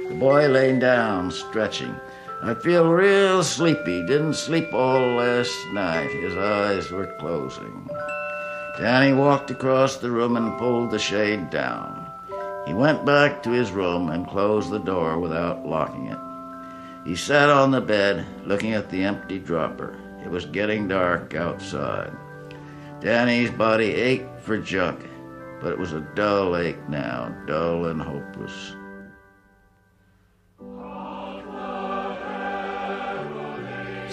The 0.10 0.16
boy 0.20 0.48
lay 0.48 0.78
down, 0.78 1.32
stretching. 1.32 1.96
I 2.44 2.54
feel 2.54 2.92
real 2.92 3.44
sleepy. 3.44 4.06
Didn't 4.06 4.36
sleep 4.36 4.72
all 4.72 5.16
last 5.16 5.58
night. 5.74 6.12
His 6.12 6.38
eyes 6.38 6.92
were 6.92 7.16
closing. 7.20 7.90
Danny 8.78 9.14
walked 9.14 9.50
across 9.50 9.98
the 9.98 10.12
room 10.12 10.38
and 10.38 10.60
pulled 10.60 10.92
the 10.92 11.00
shade 11.00 11.50
down. 11.50 12.08
He 12.68 12.74
went 12.76 13.04
back 13.04 13.42
to 13.44 13.50
his 13.50 13.72
room 13.72 14.10
and 14.10 14.28
closed 14.28 14.70
the 14.70 14.80
door 14.80 15.18
without 15.20 15.66
locking 15.66 16.06
it. 16.06 16.20
He 17.10 17.16
sat 17.16 17.50
on 17.50 17.72
the 17.72 17.82
bed, 17.82 18.24
looking 18.46 18.74
at 18.74 18.92
the 18.92 19.04
empty 19.04 19.40
dropper. 19.40 19.98
It 20.24 20.30
was 20.30 20.46
getting 20.46 20.88
dark 20.88 21.34
outside. 21.34 22.12
Danny's 23.02 23.50
body 23.50 23.96
ached 23.96 24.40
for 24.42 24.60
junk, 24.60 25.00
but 25.60 25.72
it 25.72 25.80
was 25.80 25.94
a 25.94 26.08
dull 26.14 26.56
ache 26.56 26.88
now, 26.88 27.36
dull 27.48 27.88
and 27.88 28.00
hopeless. 28.00 28.76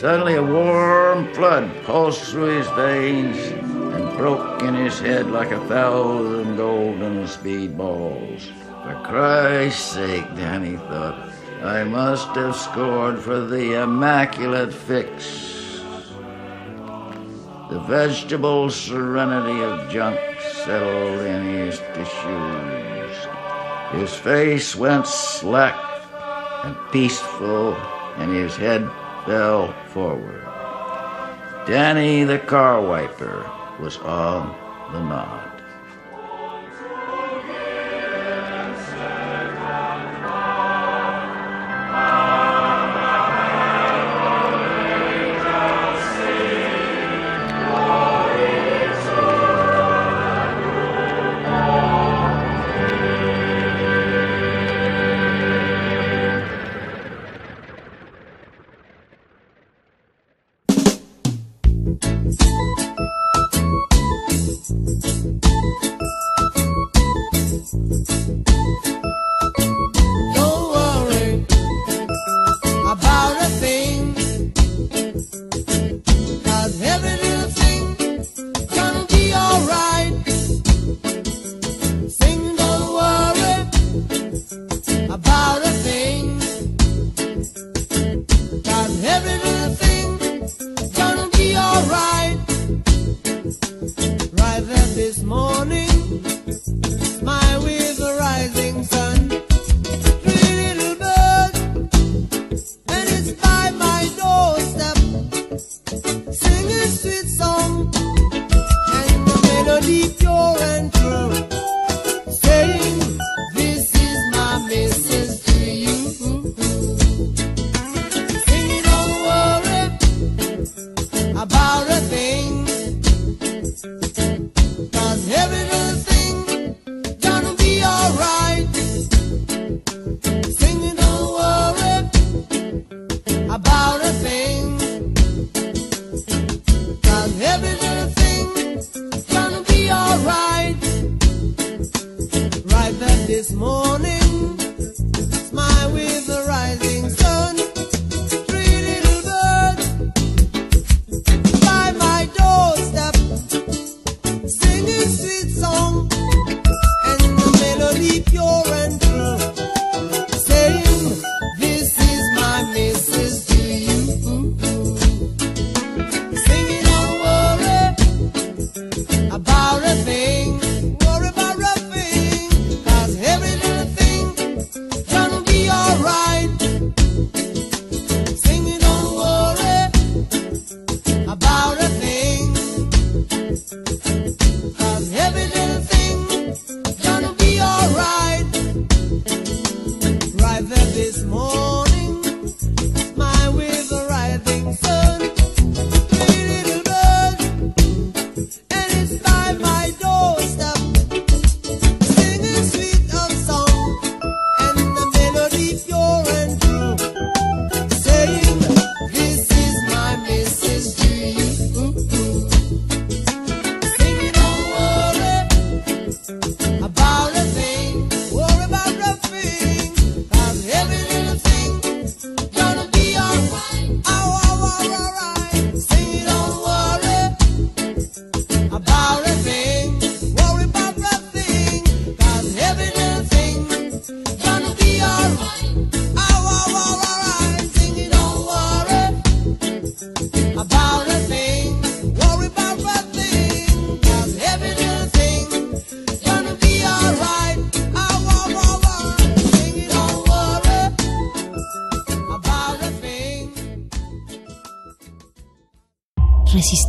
Suddenly, 0.01 0.37
a 0.37 0.43
warm 0.43 1.35
flood 1.35 1.71
pulsed 1.85 2.31
through 2.31 2.57
his 2.57 2.69
veins 2.69 3.37
and 3.37 4.17
broke 4.17 4.63
in 4.63 4.73
his 4.73 4.99
head 4.99 5.27
like 5.27 5.51
a 5.51 5.67
thousand 5.67 6.57
golden 6.57 7.29
speed 7.29 7.77
balls. 7.77 8.51
For 8.83 8.99
Christ's 9.05 9.85
sake, 9.85 10.35
Danny 10.35 10.79
thought, 10.79 11.36
I 11.63 11.85
must 11.85 12.29
have 12.37 12.55
scored 12.55 13.19
for 13.19 13.41
the 13.41 13.83
immaculate 13.83 14.73
fix. 14.73 15.83
The 17.71 17.81
vegetable 17.81 18.71
serenity 18.71 19.63
of 19.63 19.91
junk 19.91 20.21
settled 20.65 21.21
in 21.21 21.45
his 21.45 21.79
tissues. 21.95 23.27
His 23.93 24.15
face 24.15 24.77
went 24.77 25.07
slack 25.07 25.75
and 26.65 26.77
peaceful, 26.93 27.75
and 28.17 28.33
his 28.33 28.57
head 28.57 28.89
fell 29.25 29.73
forward. 29.89 30.43
Danny 31.67 32.25
the 32.25 32.39
car 32.39 32.81
wiper 32.81 33.51
was 33.81 33.97
on 33.99 34.55
the 34.93 35.01
knob. 35.01 35.56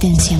existencia. 0.06 0.37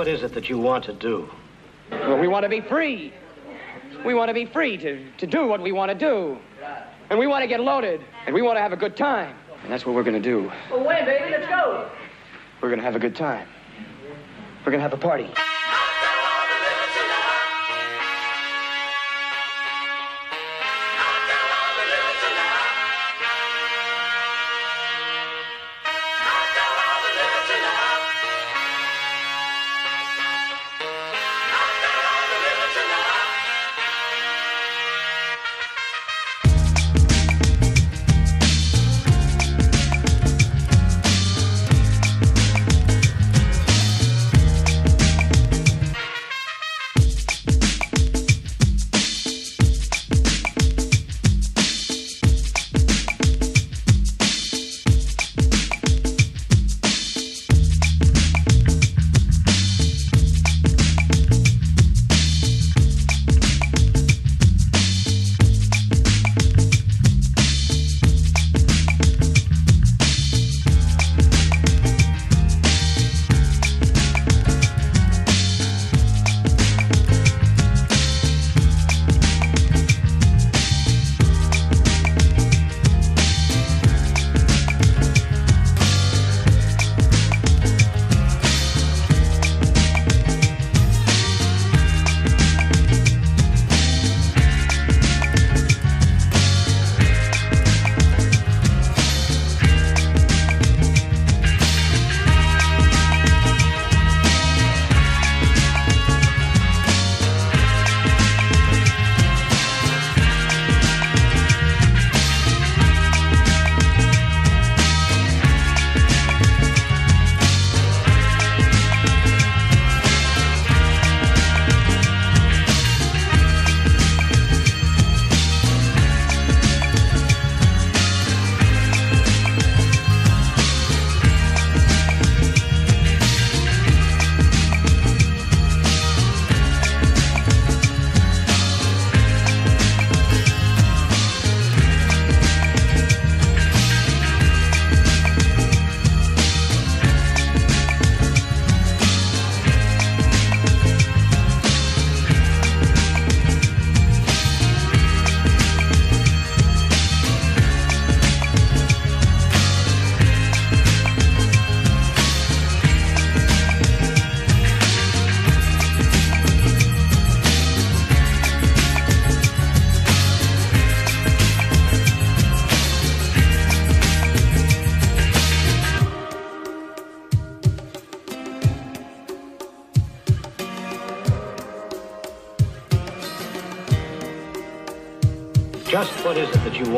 What 0.00 0.08
is 0.08 0.22
it 0.22 0.32
that 0.32 0.48
you 0.48 0.56
want 0.56 0.82
to 0.82 0.94
do? 0.94 1.28
Well, 1.90 2.16
we 2.16 2.26
want 2.26 2.44
to 2.44 2.48
be 2.48 2.62
free. 2.62 3.12
We 4.02 4.14
want 4.14 4.30
to 4.30 4.32
be 4.32 4.46
free 4.46 4.78
to, 4.78 5.12
to 5.18 5.26
do 5.26 5.46
what 5.46 5.60
we 5.60 5.72
want 5.72 5.90
to 5.90 5.94
do. 5.94 6.38
And 7.10 7.18
we 7.18 7.26
want 7.26 7.42
to 7.42 7.46
get 7.46 7.60
loaded. 7.60 8.00
And 8.24 8.34
we 8.34 8.40
want 8.40 8.56
to 8.56 8.62
have 8.62 8.72
a 8.72 8.78
good 8.78 8.96
time. 8.96 9.36
And 9.62 9.70
that's 9.70 9.84
what 9.84 9.94
we're 9.94 10.02
going 10.02 10.16
to 10.16 10.26
do. 10.26 10.50
Well, 10.70 10.86
wait, 10.86 11.04
baby, 11.04 11.32
let's 11.32 11.46
go. 11.46 11.90
We're 12.62 12.70
going 12.70 12.78
to 12.78 12.84
have 12.86 12.96
a 12.96 12.98
good 12.98 13.14
time. 13.14 13.46
We're 14.60 14.72
going 14.72 14.78
to 14.78 14.88
have 14.88 14.94
a 14.94 14.96
party. 14.96 15.29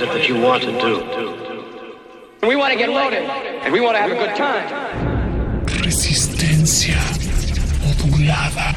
is 0.00 0.08
it 0.08 0.12
that 0.14 0.28
you 0.28 0.40
want 0.40 0.62
to 0.62 0.72
do? 0.80 0.94
We 2.48 2.56
want 2.56 2.72
to 2.72 2.78
get 2.78 2.88
loaded, 2.88 3.24
and 3.62 3.70
we 3.70 3.80
want 3.80 3.96
to 3.96 4.00
have 4.00 4.10
a 4.10 4.14
good 4.14 4.34
time. 4.34 4.66
Resistencia 5.84 6.96
modulada. 7.84 8.74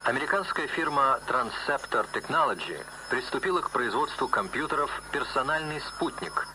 Американская 0.00 0.68
фирма 0.68 1.20
Transceptor 1.28 2.06
Technology 2.14 2.78
приступила 3.10 3.60
к 3.60 3.70
производству 3.70 4.26
компьютеров 4.28 4.90
«Персональный 5.12 5.80
спутник». 5.80 6.46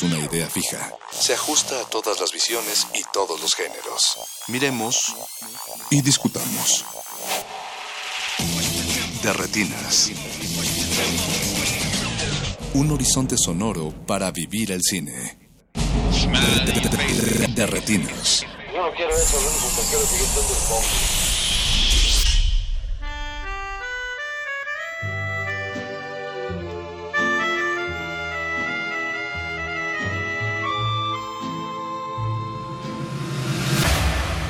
Es 0.00 0.02
una 0.02 0.18
idea 0.18 0.48
fija. 0.48 0.94
Se 1.10 1.34
ajusta 1.34 1.80
a 1.80 1.84
todas 1.84 2.20
las 2.20 2.32
visiones 2.32 2.86
y 2.94 3.02
todos 3.12 3.40
los 3.40 3.54
géneros. 3.54 4.18
Miremos 4.48 5.14
y 5.90 6.00
discutamos. 6.00 6.84
De 9.22 9.32
retinas. 9.32 10.10
Un 12.74 12.90
horizonte 12.92 13.36
sonoro 13.36 13.92
para 14.06 14.30
vivir 14.30 14.72
el 14.72 14.80
cine. 14.82 15.38
De 17.54 17.66
retinas. 17.66 18.42
Yo 18.72 18.82
no 18.82 18.94
quiero 18.94 19.14
eso, 19.14 19.38
que 19.38 19.88
quiero 19.88 20.06
seguir 20.06 21.19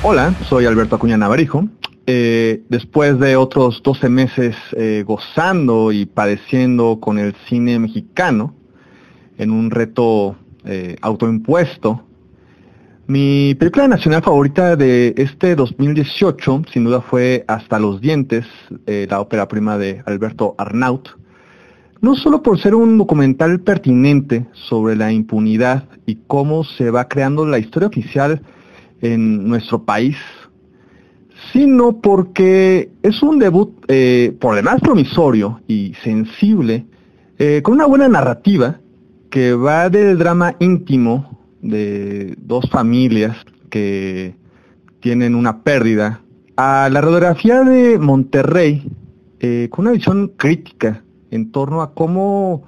Hola, 0.03 0.33
soy 0.49 0.65
Alberto 0.65 0.95
Acuña 0.95 1.15
Navarijo. 1.15 1.67
Eh, 2.07 2.63
después 2.69 3.19
de 3.19 3.35
otros 3.35 3.83
12 3.83 4.09
meses 4.09 4.55
eh, 4.75 5.03
gozando 5.05 5.91
y 5.91 6.07
padeciendo 6.07 6.99
con 6.99 7.19
el 7.19 7.35
cine 7.47 7.77
mexicano 7.77 8.55
en 9.37 9.51
un 9.51 9.69
reto 9.69 10.35
eh, 10.65 10.95
autoimpuesto, 11.01 12.03
mi 13.05 13.53
película 13.53 13.87
nacional 13.87 14.23
favorita 14.23 14.75
de 14.75 15.13
este 15.17 15.55
2018 15.55 16.63
sin 16.73 16.83
duda 16.85 17.01
fue 17.01 17.45
Hasta 17.47 17.77
los 17.77 18.01
dientes, 18.01 18.47
la 18.87 19.21
ópera 19.21 19.47
prima 19.47 19.77
de 19.77 20.01
Alberto 20.07 20.55
Arnaut. 20.57 21.09
No 22.01 22.15
solo 22.15 22.41
por 22.41 22.59
ser 22.59 22.73
un 22.73 22.97
documental 22.97 23.59
pertinente 23.59 24.47
sobre 24.53 24.95
la 24.95 25.11
impunidad 25.11 25.83
y 26.07 26.15
cómo 26.25 26.63
se 26.63 26.89
va 26.89 27.07
creando 27.07 27.45
la 27.45 27.59
historia 27.59 27.89
oficial 27.89 28.41
en 29.01 29.47
nuestro 29.47 29.83
país, 29.83 30.17
sino 31.51 31.99
porque 32.01 32.89
es 33.01 33.21
un 33.23 33.39
debut 33.39 33.73
eh, 33.87 34.35
por 34.39 34.55
demás 34.55 34.79
promisorio 34.81 35.61
y 35.67 35.93
sensible, 36.03 36.85
eh, 37.37 37.61
con 37.63 37.73
una 37.75 37.85
buena 37.85 38.07
narrativa 38.07 38.79
que 39.29 39.53
va 39.53 39.89
del 39.89 40.17
drama 40.17 40.55
íntimo 40.59 41.39
de 41.61 42.35
dos 42.37 42.69
familias 42.69 43.37
que 43.69 44.35
tienen 44.99 45.35
una 45.35 45.63
pérdida 45.63 46.21
a 46.55 46.89
la 46.91 47.01
radiografía 47.01 47.63
de 47.63 47.97
Monterrey 47.97 48.91
eh, 49.39 49.69
con 49.71 49.85
una 49.85 49.93
visión 49.93 50.33
crítica 50.37 51.03
en 51.31 51.51
torno 51.51 51.81
a 51.81 51.93
cómo 51.93 52.63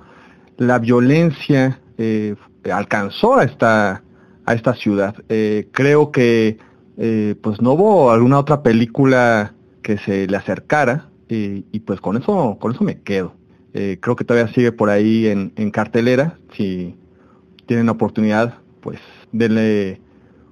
la 0.57 0.79
violencia 0.79 1.79
eh, 1.97 2.35
alcanzó 2.71 3.35
a 3.35 3.43
esta 3.43 4.03
a 4.45 4.53
esta 4.53 4.73
ciudad. 4.73 5.15
Eh, 5.29 5.67
creo 5.71 6.11
que 6.11 6.57
eh, 6.97 7.35
pues 7.41 7.61
no 7.61 7.73
hubo 7.73 8.11
alguna 8.11 8.39
otra 8.39 8.63
película 8.63 9.53
que 9.81 9.97
se 9.97 10.27
le 10.27 10.37
acercara 10.37 11.09
y, 11.29 11.79
pues 11.79 11.99
con 11.99 12.15
eso 12.15 12.57
con 12.59 12.73
eso 12.73 12.83
me 12.83 13.01
quedo. 13.01 13.33
Eh, 13.73 13.97
creo 13.99 14.15
que 14.15 14.23
todavía 14.23 14.53
sigue 14.53 14.71
por 14.71 14.91
ahí 14.91 15.27
en, 15.27 15.51
en 15.55 15.71
cartelera. 15.71 16.37
Si 16.55 16.95
tienen 17.65 17.89
oportunidad, 17.89 18.59
pues 18.81 18.99
denle 19.31 19.99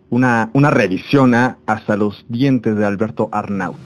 una, 0.10 0.50
una 0.54 0.72
revisión 0.72 1.36
a 1.36 1.60
Hasta 1.68 1.98
los 1.98 2.26
dientes 2.30 2.76
de 2.76 2.86
Alberto 2.86 3.30
Arnaut. 3.32 3.78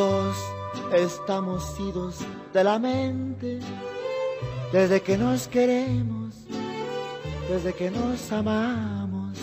Dos 0.00 0.36
estamos 0.94 1.78
idos 1.78 2.14
de 2.54 2.64
la 2.64 2.78
mente 2.78 3.60
desde 4.72 5.02
que 5.02 5.18
nos 5.18 5.46
queremos, 5.46 6.32
desde 7.50 7.74
que 7.74 7.90
nos 7.90 8.32
amamos. 8.32 9.36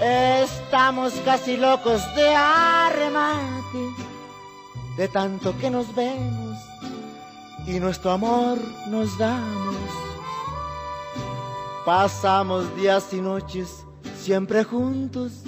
Estamos 0.00 1.14
casi 1.24 1.56
locos 1.56 2.00
de 2.14 2.28
arremate, 2.32 3.84
de 4.96 5.08
tanto 5.08 5.58
que 5.58 5.68
nos 5.68 5.92
vemos 5.96 6.56
y 7.66 7.80
nuestro 7.80 8.12
amor 8.12 8.56
nos 8.86 9.18
damos. 9.18 9.90
Pasamos 11.84 12.62
días 12.76 13.12
y 13.12 13.20
noches 13.20 13.84
siempre 14.16 14.62
juntos 14.62 15.42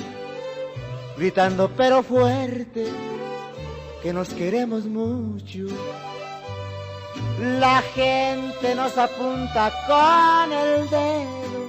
gritando 1.17 1.71
pero 1.77 2.03
fuerte 2.03 2.87
que 4.03 4.13
nos 4.13 4.29
queremos 4.29 4.85
mucho. 4.85 5.67
La 7.41 7.83
gente 7.95 8.75
nos 8.75 8.97
apunta 8.97 9.73
con 9.87 10.53
el 10.53 10.89
dedo, 10.91 11.61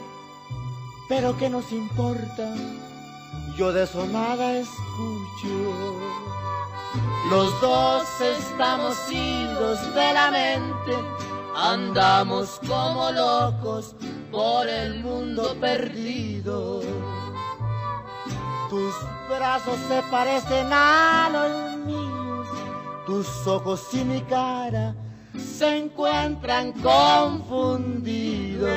pero 1.08 1.38
¿qué 1.38 1.50
nos 1.50 1.72
importa? 1.72 2.54
Yo 3.58 3.74
de 3.74 3.84
eso 3.84 4.06
nada 4.08 4.54
escucho. 4.54 6.00
Los 7.30 7.62
dos 7.62 8.08
estamos 8.22 8.98
idos 9.12 9.94
de 9.94 10.14
la 10.14 10.32
mente, 10.32 10.98
andamos 11.56 12.60
como 12.68 13.12
locos 13.12 13.96
por 14.32 14.68
el 14.68 15.04
mundo 15.04 15.56
perdido. 15.60 16.82
Tus 18.70 18.94
brazos 19.30 19.78
se 19.88 20.02
parecen 20.10 20.70
a 20.72 21.30
los 21.32 21.78
míos, 21.86 22.09
tus 23.10 23.48
ojos 23.48 23.92
y 23.94 24.06
mi 24.06 24.22
cara 24.22 24.94
se 25.36 25.78
encuentran 25.78 26.74
confundidos. 26.74 28.70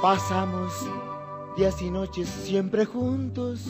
Pasamos 0.00 0.89
días 1.60 1.82
y 1.82 1.90
noches 1.90 2.26
siempre 2.26 2.86
juntos, 2.86 3.60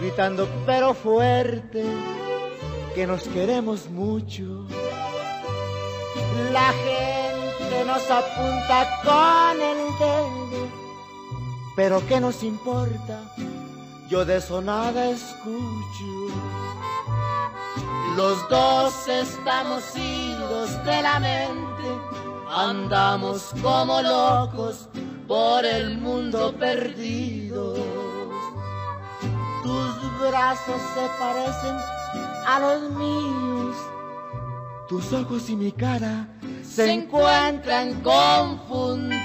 gritando 0.00 0.48
pero 0.66 0.92
fuerte 0.92 1.84
que 2.96 3.06
nos 3.06 3.22
queremos 3.28 3.88
mucho. 3.88 4.66
La 6.52 6.72
gente 6.72 7.84
nos 7.86 8.10
apunta 8.10 9.00
con 9.04 9.62
el 9.62 9.98
dedo, 10.00 10.68
pero 11.76 12.04
¿qué 12.08 12.18
nos 12.18 12.42
importa? 12.42 13.22
Yo 14.08 14.24
de 14.24 14.38
eso 14.38 14.60
nada 14.60 15.10
escucho. 15.10 16.26
Los 18.16 18.48
dos 18.48 19.06
estamos 19.06 19.84
idos 19.94 20.84
de 20.84 21.02
la 21.02 21.20
mente, 21.20 21.88
andamos 22.48 23.54
como 23.62 24.02
locos 24.02 24.88
por 25.30 25.64
el 25.64 25.96
mundo 25.96 26.52
perdidos. 26.58 27.78
Tus 29.62 30.28
brazos 30.28 30.82
se 30.92 31.08
parecen 31.20 31.76
a 32.44 32.58
los 32.58 32.90
míos, 32.90 33.76
tus 34.88 35.12
ojos 35.12 35.48
y 35.48 35.54
mi 35.54 35.70
cara 35.70 36.26
se 36.64 36.90
encuentran 36.90 38.02
confundidos. 38.02 39.20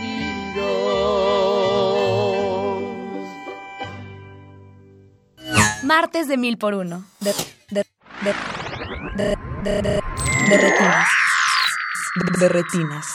Martes 5.81 6.27
de 6.27 6.37
mil 6.37 6.59
por 6.59 6.75
uno. 6.75 7.03
De, 7.19 7.33
de, 7.71 7.83
de, 8.21 8.35
de, 9.17 9.35
de, 9.63 9.81
de, 9.81 10.01
de 10.49 10.57
retinas. 10.57 11.07
De 12.39 12.49
retinas. 12.49 13.07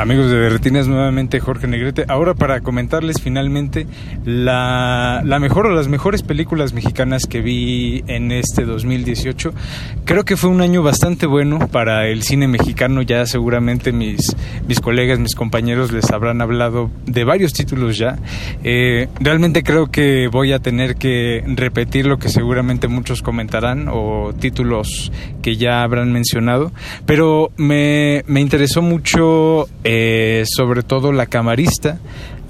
Amigos 0.00 0.30
de 0.30 0.48
Retinas, 0.48 0.88
nuevamente 0.88 1.40
Jorge 1.40 1.66
Negrete. 1.66 2.06
Ahora 2.08 2.32
para 2.32 2.62
comentarles 2.62 3.20
finalmente 3.20 3.86
la, 4.24 5.20
la 5.26 5.38
mejor 5.38 5.66
o 5.66 5.74
las 5.74 5.88
mejores 5.88 6.22
películas 6.22 6.72
mexicanas 6.72 7.26
que 7.26 7.42
vi 7.42 8.02
en 8.06 8.32
este 8.32 8.64
2018. 8.64 9.52
Creo 10.06 10.24
que 10.24 10.38
fue 10.38 10.48
un 10.48 10.62
año 10.62 10.82
bastante 10.82 11.26
bueno 11.26 11.68
para 11.68 12.08
el 12.08 12.22
cine 12.22 12.48
mexicano. 12.48 13.02
Ya 13.02 13.26
seguramente 13.26 13.92
mis, 13.92 14.34
mis 14.66 14.80
colegas, 14.80 15.18
mis 15.18 15.34
compañeros 15.34 15.92
les 15.92 16.10
habrán 16.10 16.40
hablado 16.40 16.90
de 17.04 17.24
varios 17.24 17.52
títulos 17.52 17.98
ya. 17.98 18.18
Eh, 18.64 19.06
realmente 19.20 19.62
creo 19.62 19.90
que 19.90 20.28
voy 20.32 20.54
a 20.54 20.60
tener 20.60 20.96
que 20.96 21.44
repetir 21.46 22.06
lo 22.06 22.18
que 22.18 22.30
seguramente 22.30 22.88
muchos 22.88 23.20
comentarán 23.20 23.88
o 23.92 24.32
títulos 24.32 25.12
que 25.42 25.58
ya 25.58 25.82
habrán 25.82 26.10
mencionado. 26.10 26.72
Pero 27.04 27.52
me, 27.58 28.24
me 28.26 28.40
interesó 28.40 28.80
mucho 28.80 29.68
sobre 30.44 30.82
todo 30.82 31.12
La 31.12 31.26
Camarista, 31.26 31.98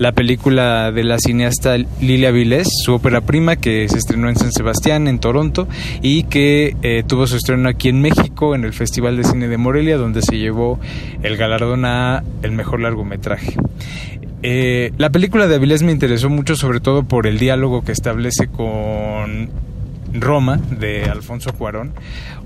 la 0.00 0.12
película 0.12 0.92
de 0.92 1.04
la 1.04 1.18
cineasta 1.18 1.76
Lilia 2.00 2.30
Vilés, 2.30 2.68
su 2.82 2.94
ópera 2.94 3.20
prima 3.20 3.56
que 3.56 3.86
se 3.86 3.98
estrenó 3.98 4.30
en 4.30 4.36
San 4.36 4.50
Sebastián, 4.50 5.06
en 5.08 5.18
Toronto, 5.18 5.68
y 6.00 6.22
que 6.22 6.74
eh, 6.82 7.04
tuvo 7.06 7.26
su 7.26 7.36
estreno 7.36 7.68
aquí 7.68 7.90
en 7.90 8.00
México, 8.00 8.54
en 8.54 8.64
el 8.64 8.72
Festival 8.72 9.18
de 9.18 9.24
Cine 9.24 9.46
de 9.46 9.58
Morelia, 9.58 9.98
donde 9.98 10.22
se 10.22 10.38
llevó 10.38 10.80
el 11.22 11.36
galardón 11.36 11.84
a 11.84 12.24
el 12.42 12.52
mejor 12.52 12.80
largometraje. 12.80 13.56
Eh, 14.42 14.92
la 14.96 15.10
película 15.10 15.46
de 15.46 15.56
Avilés 15.56 15.82
me 15.82 15.92
interesó 15.92 16.30
mucho, 16.30 16.56
sobre 16.56 16.80
todo 16.80 17.02
por 17.02 17.26
el 17.26 17.38
diálogo 17.38 17.82
que 17.82 17.92
establece 17.92 18.48
con 18.48 19.50
Roma 20.12 20.56
de 20.56 21.04
Alfonso 21.04 21.52
Cuarón, 21.52 21.92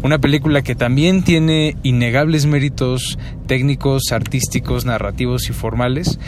una 0.03 0.19
película 0.19 0.63
que 0.63 0.75
también 0.75 1.23
tiene 1.23 1.77
innegables 1.83 2.47
méritos 2.47 3.19
técnicos, 3.47 4.13
artísticos, 4.13 4.85
narrativos 4.85 5.49
y 5.49 5.53
formales, 5.53 6.19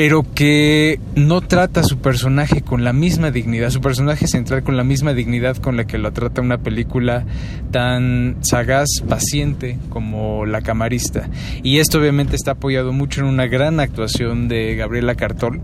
pero 0.00 0.24
que 0.34 0.98
no 1.14 1.42
trata 1.42 1.80
a 1.80 1.84
su 1.84 1.98
personaje 1.98 2.62
con 2.62 2.84
la 2.84 2.94
misma 2.94 3.30
dignidad, 3.30 3.68
su 3.68 3.82
personaje 3.82 4.26
central 4.28 4.62
con 4.62 4.78
la 4.78 4.82
misma 4.82 5.12
dignidad 5.12 5.58
con 5.58 5.76
la 5.76 5.84
que 5.84 5.98
lo 5.98 6.10
trata 6.10 6.40
una 6.40 6.56
película 6.56 7.26
tan 7.70 8.38
sagaz, 8.40 8.88
paciente 9.06 9.76
como 9.90 10.46
La 10.46 10.62
Camarista. 10.62 11.28
Y 11.62 11.80
esto 11.80 11.98
obviamente 11.98 12.34
está 12.34 12.52
apoyado 12.52 12.94
mucho 12.94 13.20
en 13.20 13.26
una 13.26 13.46
gran 13.46 13.78
actuación 13.78 14.48
de 14.48 14.74
Gabriela 14.74 15.16
Cartol, 15.16 15.60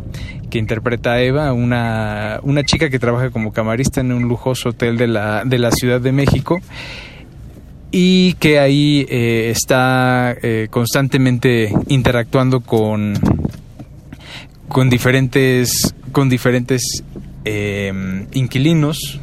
que 0.51 0.59
interpreta 0.59 1.13
a 1.13 1.23
Eva, 1.23 1.55
una, 1.55 2.39
una 2.43 2.63
chica 2.63 2.91
que 2.91 2.99
trabaja 2.99 3.31
como 3.31 3.55
camarista 3.55 4.03
en 4.03 4.13
un 4.13 4.25
lujoso 4.25 4.69
hotel 4.69 4.99
de 4.99 5.07
la, 5.07 5.45
de 5.47 5.59
la 5.59 5.71
Ciudad 5.71 6.03
de 6.03 6.13
México 6.13 6.61
y 7.91 8.35
que 8.35 8.59
ahí 8.59 9.07
eh, 9.09 9.49
está 9.51 10.37
eh, 10.43 10.69
constantemente 10.71 11.73
interactuando 11.89 12.61
con 12.61 13.15
con 14.69 14.91
diferentes 14.91 15.95
con 16.13 16.29
diferentes 16.29 16.83
eh, 17.45 17.93
inquilinos 18.33 19.21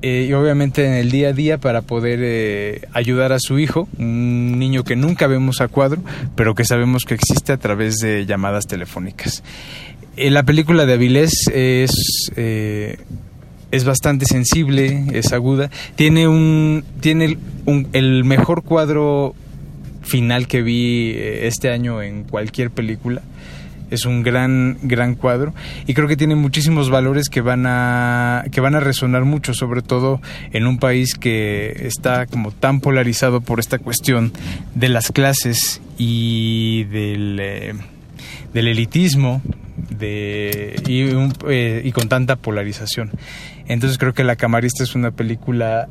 y 0.00 0.32
obviamente 0.32 0.86
en 0.86 0.92
el 0.92 1.10
día 1.10 1.28
a 1.30 1.32
día 1.32 1.58
para 1.58 1.82
poder 1.82 2.20
eh, 2.22 2.82
ayudar 2.92 3.32
a 3.32 3.38
su 3.40 3.58
hijo, 3.58 3.88
un 3.98 4.56
niño 4.58 4.84
que 4.84 4.94
nunca 4.94 5.26
vemos 5.26 5.60
a 5.60 5.66
cuadro, 5.66 6.00
pero 6.36 6.54
que 6.54 6.64
sabemos 6.64 7.02
que 7.04 7.14
existe 7.14 7.52
a 7.52 7.56
través 7.56 7.96
de 7.96 8.24
llamadas 8.24 8.66
telefónicas. 8.68 9.42
Eh, 10.16 10.30
la 10.30 10.44
película 10.44 10.86
de 10.86 10.92
Avilés 10.92 11.32
es 11.52 11.90
eh, 12.36 12.96
es 13.72 13.84
bastante 13.84 14.24
sensible, 14.24 15.04
es 15.12 15.32
aguda, 15.32 15.68
tiene 15.96 16.28
un 16.28 16.84
tiene 17.00 17.36
un- 17.66 17.88
el 17.92 18.22
mejor 18.24 18.62
cuadro 18.62 19.34
final 20.02 20.46
que 20.46 20.62
vi 20.62 21.10
eh, 21.16 21.48
este 21.48 21.70
año 21.70 22.02
en 22.02 22.22
cualquier 22.22 22.70
película. 22.70 23.20
Es 23.90 24.04
un 24.04 24.22
gran 24.22 24.76
gran 24.82 25.14
cuadro 25.14 25.54
y 25.86 25.94
creo 25.94 26.08
que 26.08 26.16
tiene 26.16 26.34
muchísimos 26.34 26.90
valores 26.90 27.28
que 27.28 27.40
van 27.40 27.64
a 27.66 28.44
que 28.52 28.60
van 28.60 28.74
a 28.74 28.80
resonar 28.80 29.24
mucho, 29.24 29.54
sobre 29.54 29.80
todo 29.82 30.20
en 30.52 30.66
un 30.66 30.78
país 30.78 31.14
que 31.14 31.74
está 31.86 32.26
como 32.26 32.50
tan 32.52 32.80
polarizado 32.80 33.40
por 33.40 33.60
esta 33.60 33.78
cuestión 33.78 34.32
de 34.74 34.88
las 34.90 35.10
clases 35.10 35.80
y 35.96 36.84
del 36.84 37.38
eh, 37.40 37.74
del 38.52 38.68
elitismo 38.68 39.42
de, 39.90 40.80
y, 40.86 41.02
un- 41.14 41.32
eh, 41.48 41.82
y 41.84 41.92
con 41.92 42.08
tanta 42.08 42.36
polarización. 42.36 43.10
Entonces 43.68 43.98
creo 43.98 44.12
que 44.14 44.24
La 44.24 44.36
Camarista 44.36 44.82
es 44.84 44.94
una 44.94 45.10
película 45.12 45.88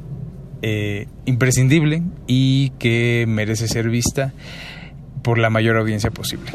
eh, 0.61 1.07
imprescindible 1.25 2.01
y 2.27 2.71
que 2.79 3.25
merece 3.27 3.67
ser 3.67 3.89
vista 3.89 4.33
por 5.23 5.37
la 5.37 5.49
mayor 5.49 5.77
audiencia 5.77 6.09
posible. 6.11 6.51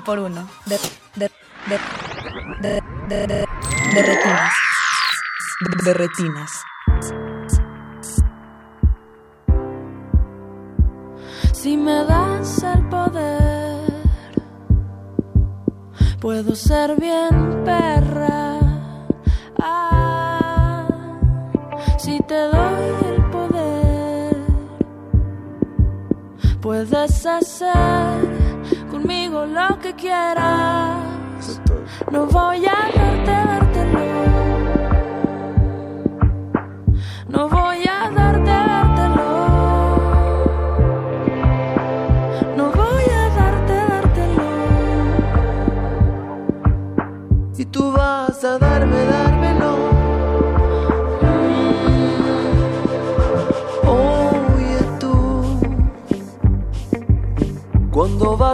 Por 0.00 0.18
uno. 0.18 0.48
De, 0.66 0.78
de, 1.16 1.30
de, 2.60 2.80
de, 3.08 3.26
de, 3.94 4.02
retinas. 4.02 4.52
De 5.84 5.94
retinas. 5.94 6.50
Si 11.52 11.76
me 11.76 12.04
das 12.04 12.62
el 12.62 12.88
poder, 12.88 13.92
puedo 16.20 16.54
ser 16.54 16.96
bien 16.98 17.62
perra. 17.64 18.58
Ah, 19.60 20.86
si 21.98 22.18
te 22.20 22.34
doy 22.34 23.14
el 23.14 23.24
poder, 23.30 24.36
puedes 26.60 27.26
hacer 27.26 28.29
conmigo 29.00 29.46
lo 29.46 29.78
que 29.78 29.94
quieras. 29.94 31.00
No 32.10 32.26
voy 32.26 32.66
a 32.66 32.90
darte, 32.94 33.49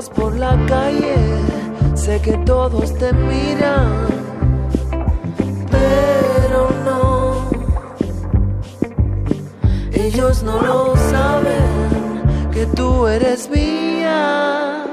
por 0.05 0.36
la 0.36 0.55
calle, 0.66 1.16
sé 1.94 2.20
que 2.20 2.36
todos 2.44 2.93
te 2.98 3.14
miran, 3.14 4.06
pero 5.70 6.68
no. 6.85 7.48
Ellos 9.93 10.43
no 10.43 10.60
lo 10.60 10.94
saben 10.97 12.51
que 12.52 12.66
tú 12.66 13.06
eres 13.06 13.48
mía 13.48 14.85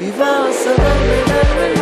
y 0.00 0.10
vas 0.18 0.66
a 0.66 0.82
darme, 0.82 1.18
dármelo. 1.28 1.77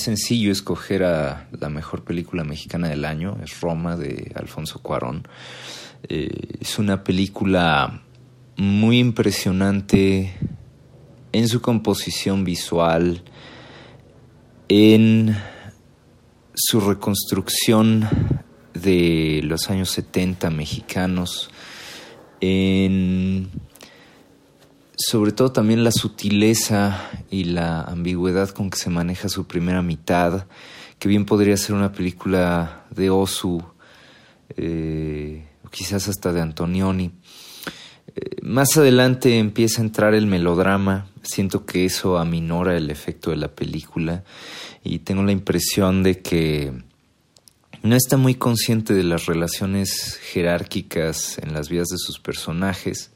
Sencillo 0.00 0.50
escoger 0.50 1.04
a 1.04 1.48
la 1.58 1.68
mejor 1.68 2.02
película 2.04 2.42
mexicana 2.44 2.88
del 2.88 3.04
año, 3.04 3.38
es 3.42 3.60
Roma 3.60 3.96
de 3.96 4.32
Alfonso 4.34 4.80
Cuarón. 4.80 5.28
Eh, 6.08 6.58
es 6.60 6.78
una 6.78 7.04
película 7.04 8.02
muy 8.56 8.98
impresionante 8.98 10.34
en 11.32 11.48
su 11.48 11.60
composición 11.60 12.44
visual, 12.44 13.22
en 14.68 15.36
su 16.54 16.80
reconstrucción 16.80 18.08
de 18.74 19.40
los 19.44 19.70
años 19.70 19.90
70 19.90 20.50
mexicanos, 20.50 21.50
en 22.40 23.50
sobre 25.00 25.32
todo 25.32 25.50
también 25.50 25.82
la 25.82 25.92
sutileza 25.92 27.10
y 27.30 27.44
la 27.44 27.80
ambigüedad 27.80 28.50
con 28.50 28.68
que 28.68 28.76
se 28.76 28.90
maneja 28.90 29.30
su 29.30 29.46
primera 29.46 29.80
mitad, 29.80 30.46
que 30.98 31.08
bien 31.08 31.24
podría 31.24 31.56
ser 31.56 31.74
una 31.74 31.90
película 31.90 32.84
de 32.90 33.08
Osu, 33.08 33.62
eh, 34.58 35.46
quizás 35.70 36.06
hasta 36.08 36.34
de 36.34 36.42
Antonioni. 36.42 37.12
Eh, 38.14 38.42
más 38.42 38.76
adelante 38.76 39.38
empieza 39.38 39.80
a 39.80 39.86
entrar 39.86 40.12
el 40.12 40.26
melodrama, 40.26 41.06
siento 41.22 41.64
que 41.64 41.86
eso 41.86 42.18
aminora 42.18 42.76
el 42.76 42.90
efecto 42.90 43.30
de 43.30 43.36
la 43.36 43.48
película 43.48 44.22
y 44.84 44.98
tengo 44.98 45.22
la 45.22 45.32
impresión 45.32 46.02
de 46.02 46.20
que 46.20 46.72
no 47.82 47.96
está 47.96 48.18
muy 48.18 48.34
consciente 48.34 48.92
de 48.92 49.04
las 49.04 49.24
relaciones 49.24 50.20
jerárquicas 50.30 51.38
en 51.38 51.54
las 51.54 51.70
vidas 51.70 51.88
de 51.88 51.96
sus 51.96 52.18
personajes 52.18 53.12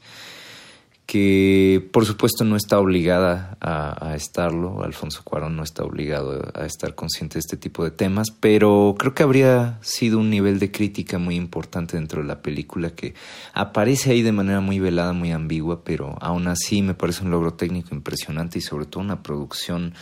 que 1.05 1.87
por 1.91 2.05
supuesto 2.05 2.43
no 2.43 2.55
está 2.55 2.79
obligada 2.79 3.57
a, 3.61 4.15
estarlo, 4.15 4.83
Alfonso 4.83 5.21
Cuarón 5.23 5.55
no 5.55 5.63
está 5.63 5.83
obligado 5.83 6.51
a 6.53 6.65
estar 6.65 6.95
consciente 6.95 7.35
de 7.35 7.41
este 7.41 7.57
tipo 7.57 7.83
de 7.83 7.91
temas, 7.91 8.31
pero 8.31 8.95
creo 8.97 9.13
que 9.13 9.23
habría 9.23 9.77
sido 9.81 10.19
un 10.19 10.29
nivel 10.29 10.57
de 10.59 10.71
crítica 10.71 11.19
muy 11.19 11.35
importante 11.35 11.97
dentro 11.97 12.21
de 12.21 12.27
la 12.27 12.41
película 12.41 12.89
que 12.91 13.13
aparece 13.53 14.11
ahí 14.11 14.21
de 14.23 14.31
manera 14.31 14.61
muy 14.61 14.79
velada, 14.79 15.13
muy 15.13 15.31
ambigua, 15.31 15.83
pero 15.83 16.17
aún 16.21 16.47
así 16.47 16.81
me 16.81 16.95
parece 16.95 17.23
un 17.23 17.31
logro 17.31 17.53
técnico 17.53 17.93
impresionante 17.93 18.57
y 18.57 18.61
sobre 18.61 18.85
todo 18.85 19.03
una 19.03 19.21
producción 19.21 19.93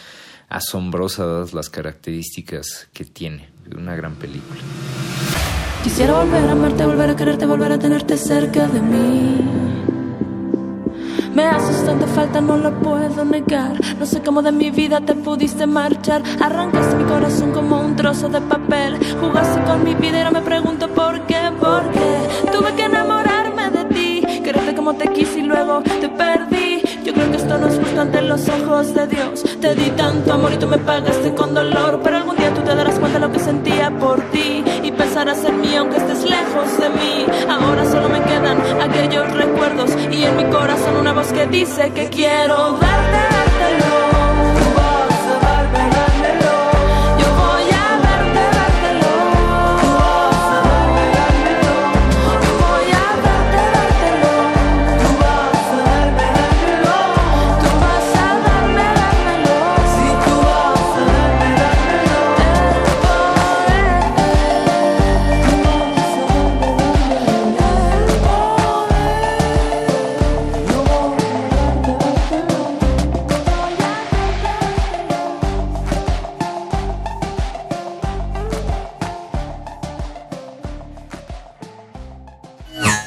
asombrosa 0.47 1.25
dadas 1.25 1.53
las 1.53 1.69
características 1.69 2.87
que 2.93 3.03
tiene, 3.03 3.49
una 3.75 3.95
gran 3.95 4.15
película. 4.15 4.61
Quisiera 5.83 6.13
volver 6.13 6.45
a 6.45 6.51
amarte, 6.53 6.85
volver 6.85 7.09
a 7.09 7.15
quererte, 7.15 7.45
volver 7.45 7.73
a 7.73 7.79
tenerte 7.79 8.15
cerca 8.15 8.67
de 8.67 8.81
mí. 8.81 9.92
Me 11.33 11.45
haces 11.45 11.83
tanta 11.83 12.05
falta, 12.05 12.41
no 12.41 12.57
lo 12.57 12.71
puedo 12.79 13.25
negar. 13.25 13.73
No 13.97 14.05
sé 14.05 14.21
cómo 14.21 14.43
de 14.43 14.51
mi 14.51 14.69
vida 14.69 15.01
te 15.01 15.15
pudiste 15.15 15.65
marchar. 15.65 16.21
Arrancaste 16.39 16.95
mi 16.95 17.05
corazón 17.05 17.51
como 17.51 17.81
un 17.81 17.95
trozo 17.95 18.29
de 18.29 18.39
papel. 18.41 18.99
Jugaste 19.19 19.63
con 19.63 19.83
mi 19.83 19.95
vida 19.95 20.21
y 20.21 20.23
no 20.23 20.31
me 20.31 20.41
pregunto 20.41 20.87
por 20.89 21.21
qué, 21.25 21.51
por 21.59 21.89
qué. 21.91 22.51
Tuve 22.51 22.73
que 22.75 22.83
enamorarme 22.83 23.69
de 23.71 23.85
ti, 23.85 24.23
quererte 24.43 24.75
como 24.75 24.93
te 24.93 25.07
quise 25.07 25.39
y 25.39 25.43
luego 25.43 25.81
te 25.81 26.07
perdí. 26.09 26.52
Creo 27.13 27.31
que 27.31 27.37
esto 27.37 27.57
no 27.57 27.67
es 27.67 27.77
justo 27.77 28.01
ante 28.01 28.21
los 28.21 28.47
ojos 28.49 28.93
de 28.93 29.07
Dios. 29.07 29.43
Te 29.61 29.75
di 29.75 29.89
tanto 29.91 30.33
amor 30.33 30.53
y 30.53 30.57
tú 30.57 30.67
me 30.67 30.77
pagaste 30.77 31.33
con 31.33 31.53
dolor. 31.53 32.01
Pero 32.03 32.17
algún 32.17 32.35
día 32.35 32.53
tú 32.53 32.61
te 32.61 32.75
darás 32.75 32.99
cuenta 32.99 33.19
de 33.19 33.27
lo 33.27 33.31
que 33.31 33.39
sentía 33.39 33.91
por 33.91 34.19
ti. 34.31 34.63
Y 34.83 34.91
pensarás 34.91 35.43
en 35.43 35.61
mí 35.61 35.75
aunque 35.75 35.97
estés 35.97 36.23
lejos 36.23 36.77
de 36.79 36.89
mí. 36.89 37.25
Ahora 37.49 37.85
solo 37.85 38.09
me 38.09 38.21
quedan 38.21 38.57
aquellos 38.81 39.31
recuerdos. 39.33 39.91
Y 40.11 40.23
en 40.23 40.37
mi 40.37 40.45
corazón 40.45 40.97
una 40.97 41.13
voz 41.13 41.31
que 41.31 41.45
dice 41.47 41.91
que 41.91 42.09
quiero 42.09 42.77
darte, 42.79 43.35
dártelo. 43.35 44.12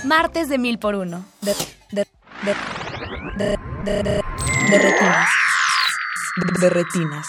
Martes 0.06 0.48
de 0.48 0.56
mil 0.56 0.78
por 0.78 0.94
uno. 0.94 1.24
De, 1.40 1.52
de, 1.90 2.06
de, 2.44 2.54
de, 3.36 3.56
de, 3.84 4.02
de, 4.04 4.22
de 4.70 4.78
retinas. 4.78 5.28
De 6.60 6.70
retinas. 6.70 7.26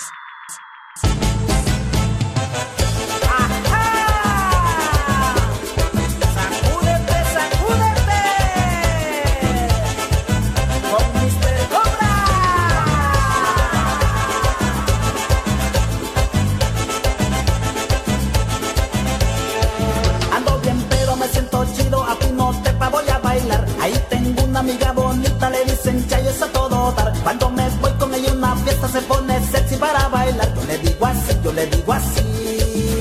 Se 28.85 29.01
pone 29.01 29.33
sexy 29.51 29.75
para 29.77 30.07
bailar. 30.09 30.53
Yo 30.53 30.63
le 30.65 30.77
digo 30.77 31.05
así, 31.05 31.33
yo 31.43 31.51
le 31.51 31.65
digo 31.67 31.93
así. 31.93 32.99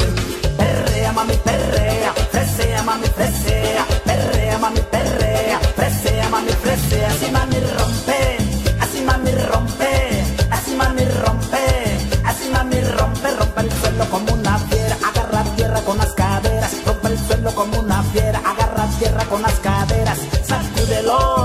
Perrea, 0.56 1.12
mami, 1.12 1.36
perrea, 1.36 2.12
fresea, 2.30 2.82
mami, 2.82 3.06
fresea, 3.08 3.86
perrea, 4.04 4.58
mami, 4.58 4.80
perrea, 4.90 5.60
fresea, 5.76 6.28
mami, 6.30 6.52
fresea, 6.52 7.08
así 7.08 7.30
mami 7.30 7.60
rompe, 7.78 8.38
así 8.80 9.00
mami 9.02 9.32
rompe, 9.32 10.24
así 10.50 10.74
mami 10.74 11.04
rompe, 11.04 11.64
así 12.24 12.48
mami 12.50 12.80
rompe, 12.80 13.28
rompe 13.38 13.60
el 13.60 13.72
suelo 13.72 14.04
como 14.10 14.32
una 14.32 14.58
fiera, 14.58 14.96
agarra 15.08 15.44
tierra 15.56 15.80
con 15.82 15.98
las 15.98 16.12
caderas, 16.14 16.72
rompe 16.86 17.08
el 17.08 17.18
suelo 17.18 17.54
como 17.54 17.78
una 17.80 18.02
fiera, 18.04 18.38
agarra 18.44 18.86
tierra 18.98 19.24
con 19.26 19.42
las 19.42 19.58
caderas, 19.60 20.18
sacúdelo, 20.42 21.35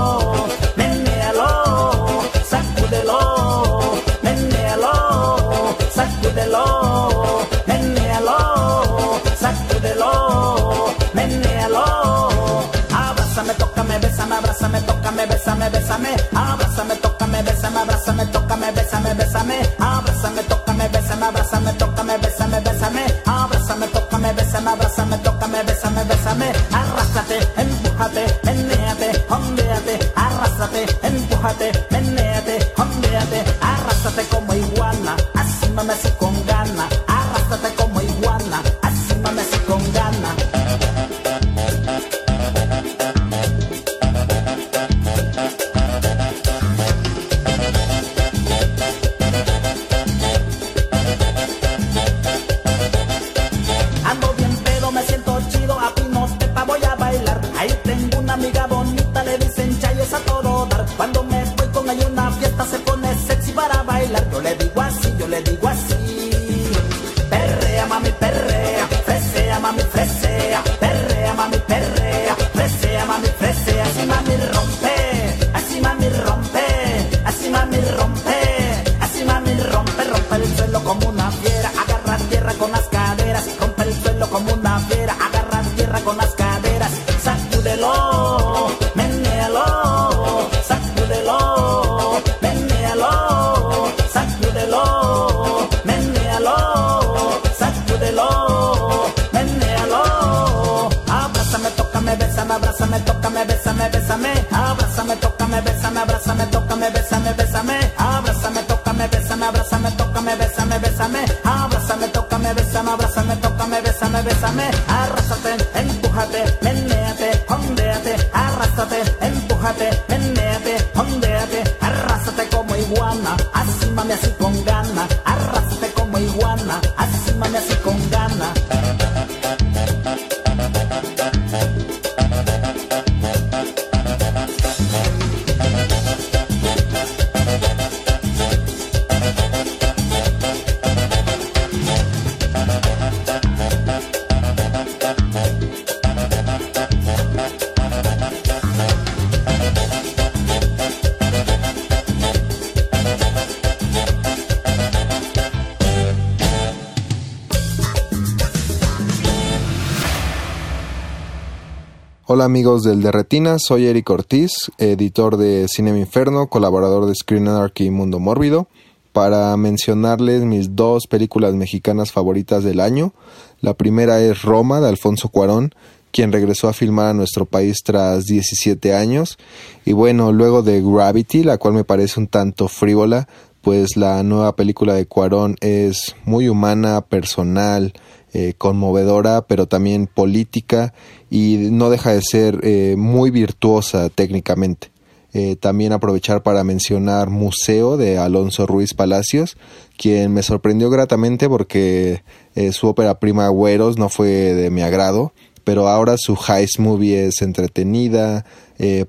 Amigos 162.42 162.82
del 162.82 163.02
de 163.02 163.12
Retina, 163.12 163.58
soy 163.60 163.86
Eric 163.86 164.10
Ortiz, 164.10 164.50
editor 164.78 165.36
de 165.36 165.68
Cinema 165.68 166.00
Inferno, 166.00 166.48
colaborador 166.48 167.06
de 167.06 167.14
Screen 167.14 167.46
Anarchy 167.46 167.84
y 167.84 167.90
Mundo 167.90 168.18
Mórbido, 168.18 168.66
para 169.12 169.56
mencionarles 169.56 170.42
mis 170.42 170.74
dos 170.74 171.06
películas 171.06 171.54
mexicanas 171.54 172.10
favoritas 172.10 172.64
del 172.64 172.80
año. 172.80 173.12
La 173.60 173.74
primera 173.74 174.20
es 174.20 174.42
Roma 174.42 174.80
de 174.80 174.88
Alfonso 174.88 175.28
Cuarón, 175.28 175.72
quien 176.10 176.32
regresó 176.32 176.68
a 176.68 176.72
filmar 176.72 177.06
a 177.06 177.14
nuestro 177.14 177.46
país 177.46 177.78
tras 177.84 178.24
17 178.24 178.92
años. 178.92 179.38
Y 179.84 179.92
bueno, 179.92 180.32
luego 180.32 180.62
de 180.62 180.82
Gravity, 180.82 181.44
la 181.44 181.58
cual 181.58 181.74
me 181.74 181.84
parece 181.84 182.18
un 182.18 182.26
tanto 182.26 182.66
frívola, 182.66 183.28
pues 183.60 183.96
la 183.96 184.20
nueva 184.24 184.56
película 184.56 184.94
de 184.94 185.06
Cuarón 185.06 185.56
es 185.60 186.16
muy 186.24 186.48
humana, 186.48 187.02
personal, 187.02 187.92
eh, 188.34 188.54
conmovedora, 188.56 189.42
pero 189.46 189.66
también 189.66 190.06
política 190.06 190.94
y 191.32 191.70
no 191.70 191.88
deja 191.88 192.12
de 192.12 192.20
ser 192.20 192.60
eh, 192.62 192.94
muy 192.98 193.30
virtuosa 193.30 194.10
técnicamente. 194.10 194.90
Eh, 195.32 195.56
también 195.56 195.94
aprovechar 195.94 196.42
para 196.42 196.62
mencionar 196.62 197.30
Museo 197.30 197.96
de 197.96 198.18
Alonso 198.18 198.66
Ruiz 198.66 198.92
Palacios, 198.92 199.56
quien 199.96 200.34
me 200.34 200.42
sorprendió 200.42 200.90
gratamente 200.90 201.48
porque 201.48 202.22
eh, 202.54 202.72
su 202.72 202.86
ópera 202.86 203.18
prima 203.18 203.48
Güeros 203.48 203.96
no 203.96 204.10
fue 204.10 204.28
de 204.28 204.68
mi 204.68 204.82
agrado, 204.82 205.32
pero 205.64 205.88
ahora 205.88 206.16
su 206.18 206.36
heist 206.36 206.78
movie 206.78 207.28
es 207.28 207.40
entretenida, 207.40 208.44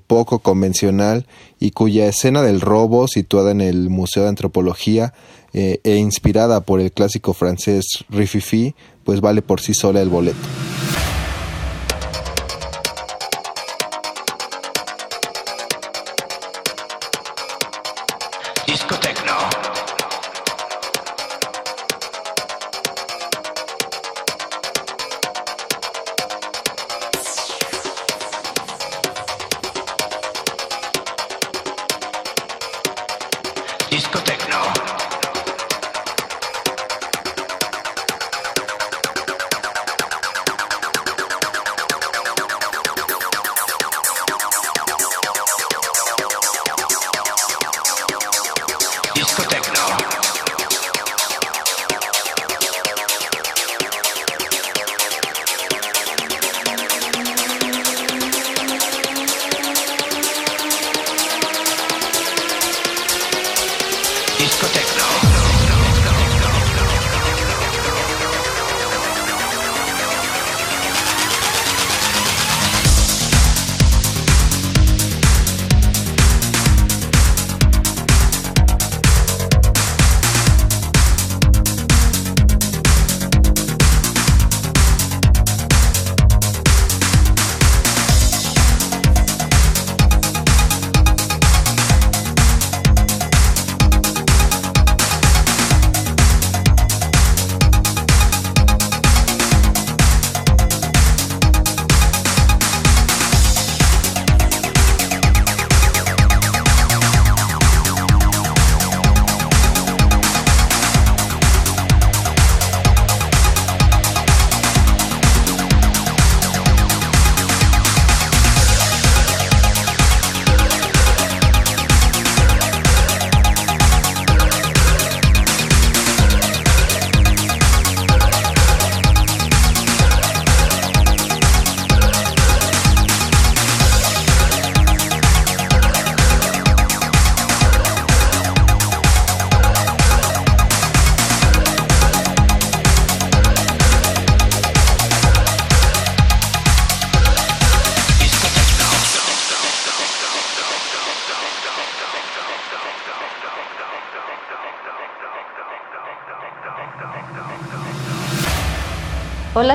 poco 0.06 0.38
convencional 0.38 1.26
y 1.58 1.72
cuya 1.72 2.06
escena 2.06 2.42
del 2.42 2.60
robo, 2.60 3.08
situada 3.08 3.50
en 3.50 3.60
el 3.60 3.90
Museo 3.90 4.22
de 4.22 4.28
Antropología 4.28 5.12
e 5.52 5.96
inspirada 5.96 6.60
por 6.60 6.80
el 6.80 6.92
clásico 6.92 7.34
francés 7.34 7.84
Rififi, 8.08 8.76
pues 9.02 9.20
vale 9.20 9.42
por 9.42 9.60
sí 9.60 9.74
sola 9.74 10.00
el 10.00 10.10
boleto. 10.10 10.63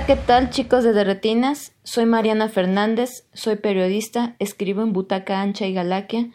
¿Qué 0.06 0.16
tal 0.16 0.50
chicos 0.50 0.84
de 0.84 0.94
Derretinas? 0.94 1.74
Soy 1.84 2.06
Mariana 2.06 2.48
Fernández, 2.48 3.26
soy 3.34 3.58
periodista, 3.58 4.36
escribo 4.40 4.82
en 4.82 4.94
Butaca 4.94 5.42
Ancha 5.42 5.66
y 5.66 5.74
Galaquia. 5.74 6.30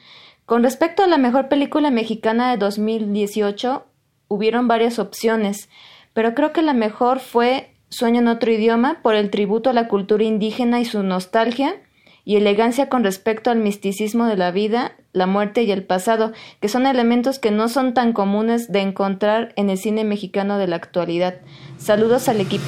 Con 0.45 0.63
respecto 0.63 1.03
a 1.03 1.07
la 1.07 1.17
mejor 1.17 1.49
película 1.49 1.91
mexicana 1.91 2.51
de 2.51 2.59
2018, 2.59 3.87
hubieron 4.29 4.69
varias 4.69 4.99
opciones, 4.99 5.71
pero 6.13 6.35
creo 6.35 6.53
que 6.53 6.63
la 6.63 6.75
mejor 6.75 7.21
fue 7.21 7.75
Sueño 7.89 8.21
en 8.21 8.29
otro 8.29 8.51
idioma 8.51 9.01
por 9.03 9.15
el 9.15 9.31
tributo 9.31 9.71
a 9.71 9.75
la 9.75 9.89
cultura 9.89 10.25
indígena 10.25 10.81
y 10.81 10.85
su 10.85 11.03
nostalgia 11.03 11.77
y 12.25 12.37
elegancia 12.37 12.89
con 12.89 13.05
respecto 13.05 13.51
al 13.51 13.59
misticismo 13.59 14.27
de 14.27 14.37
la 14.37 14.51
vida, 14.51 14.97
la 15.13 15.27
muerte 15.27 15.63
y 15.63 15.71
el 15.71 15.85
pasado, 15.85 16.33
que 16.61 16.69
son 16.69 16.87
elementos 16.87 17.39
que 17.39 17.51
no 17.51 17.69
son 17.69 17.95
tan 17.95 18.13
comunes 18.13 18.71
de 18.71 18.81
encontrar 18.81 19.53
en 19.57 19.71
el 19.71 19.79
cine 19.79 20.05
mexicano 20.05 20.59
de 20.59 20.67
la 20.67 20.77
actualidad. 20.77 21.37
Saludos 21.79 22.29
al 22.29 22.41
equipo. 22.41 22.65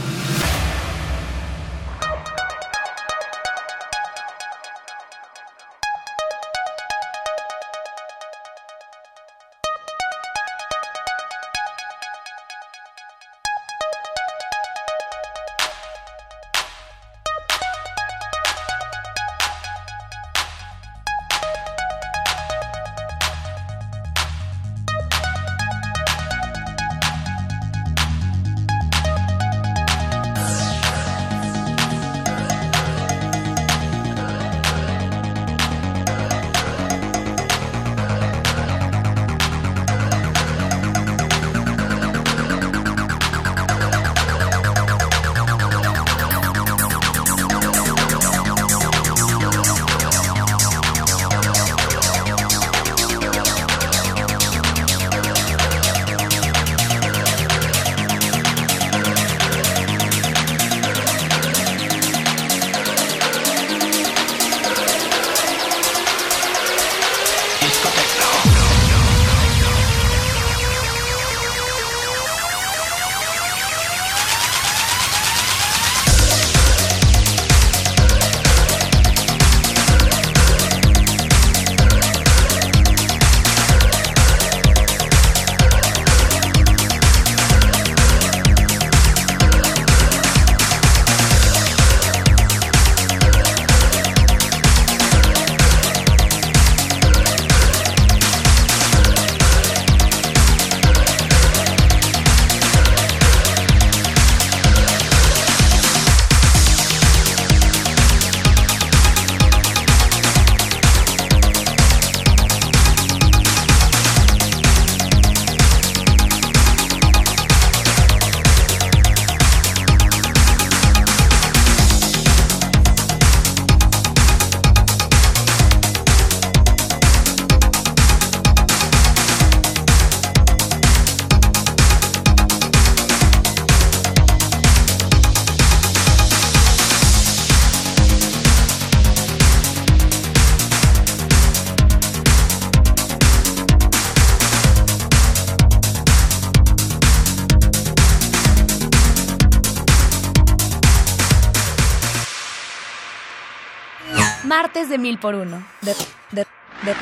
Martes 154.77 154.91
de 154.91 154.99
mil 154.99 155.19
por 155.19 155.35
uno. 155.35 155.67
De, 155.81 155.95
de, 156.33 156.45
de, 156.83 156.95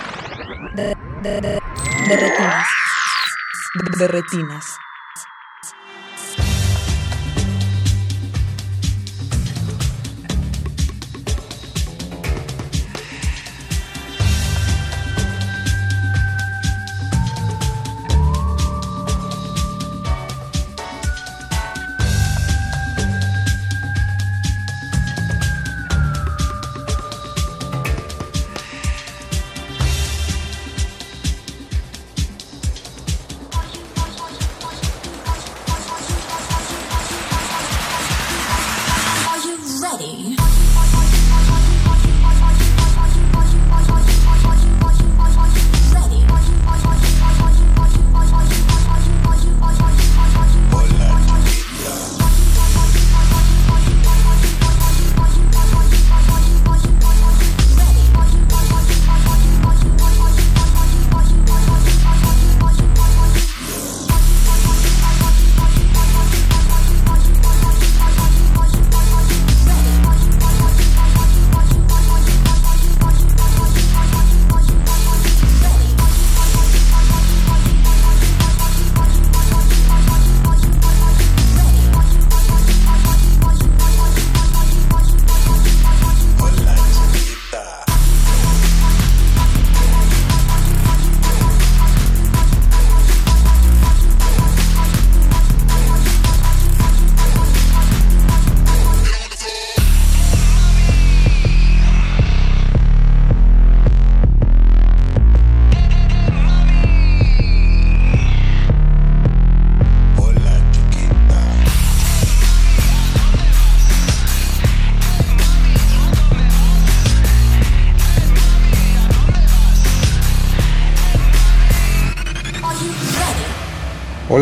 de, 0.77 0.95
de, 1.23 1.41
de, 1.41 1.61
de 2.09 2.17
retinas. 2.17 2.69
De, 3.75 3.99
de 3.99 4.07
retinas. 4.07 4.65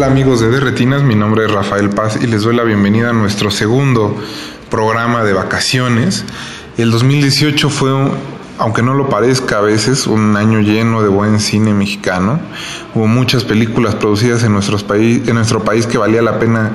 Hola 0.02 0.10
amigos 0.10 0.40
de 0.40 0.50
Derretinas, 0.50 1.04
mi 1.04 1.14
nombre 1.14 1.44
es 1.44 1.52
Rafael 1.52 1.88
Paz 1.90 2.18
y 2.20 2.26
les 2.26 2.42
doy 2.42 2.56
la 2.56 2.64
bienvenida 2.64 3.10
a 3.10 3.12
nuestro 3.12 3.52
segundo 3.52 4.16
programa 4.68 5.22
de 5.22 5.32
vacaciones. 5.32 6.24
El 6.76 6.90
2018 6.90 7.70
fue, 7.70 7.94
un- 7.94 8.10
aunque 8.58 8.82
no 8.82 8.94
lo 8.94 9.08
parezca 9.08 9.58
a 9.58 9.60
veces, 9.60 10.08
un 10.08 10.36
año 10.36 10.58
lleno 10.58 11.02
de 11.02 11.08
buen 11.08 11.38
cine 11.38 11.72
mexicano. 11.72 12.40
Hubo 12.96 13.06
muchas 13.06 13.44
películas 13.44 13.94
producidas 13.94 14.42
en, 14.42 14.52
nuestros 14.52 14.84
en 14.90 15.34
nuestro 15.36 15.62
país 15.62 15.86
que 15.86 15.98
valía 15.98 16.20
la 16.20 16.40
pena 16.40 16.72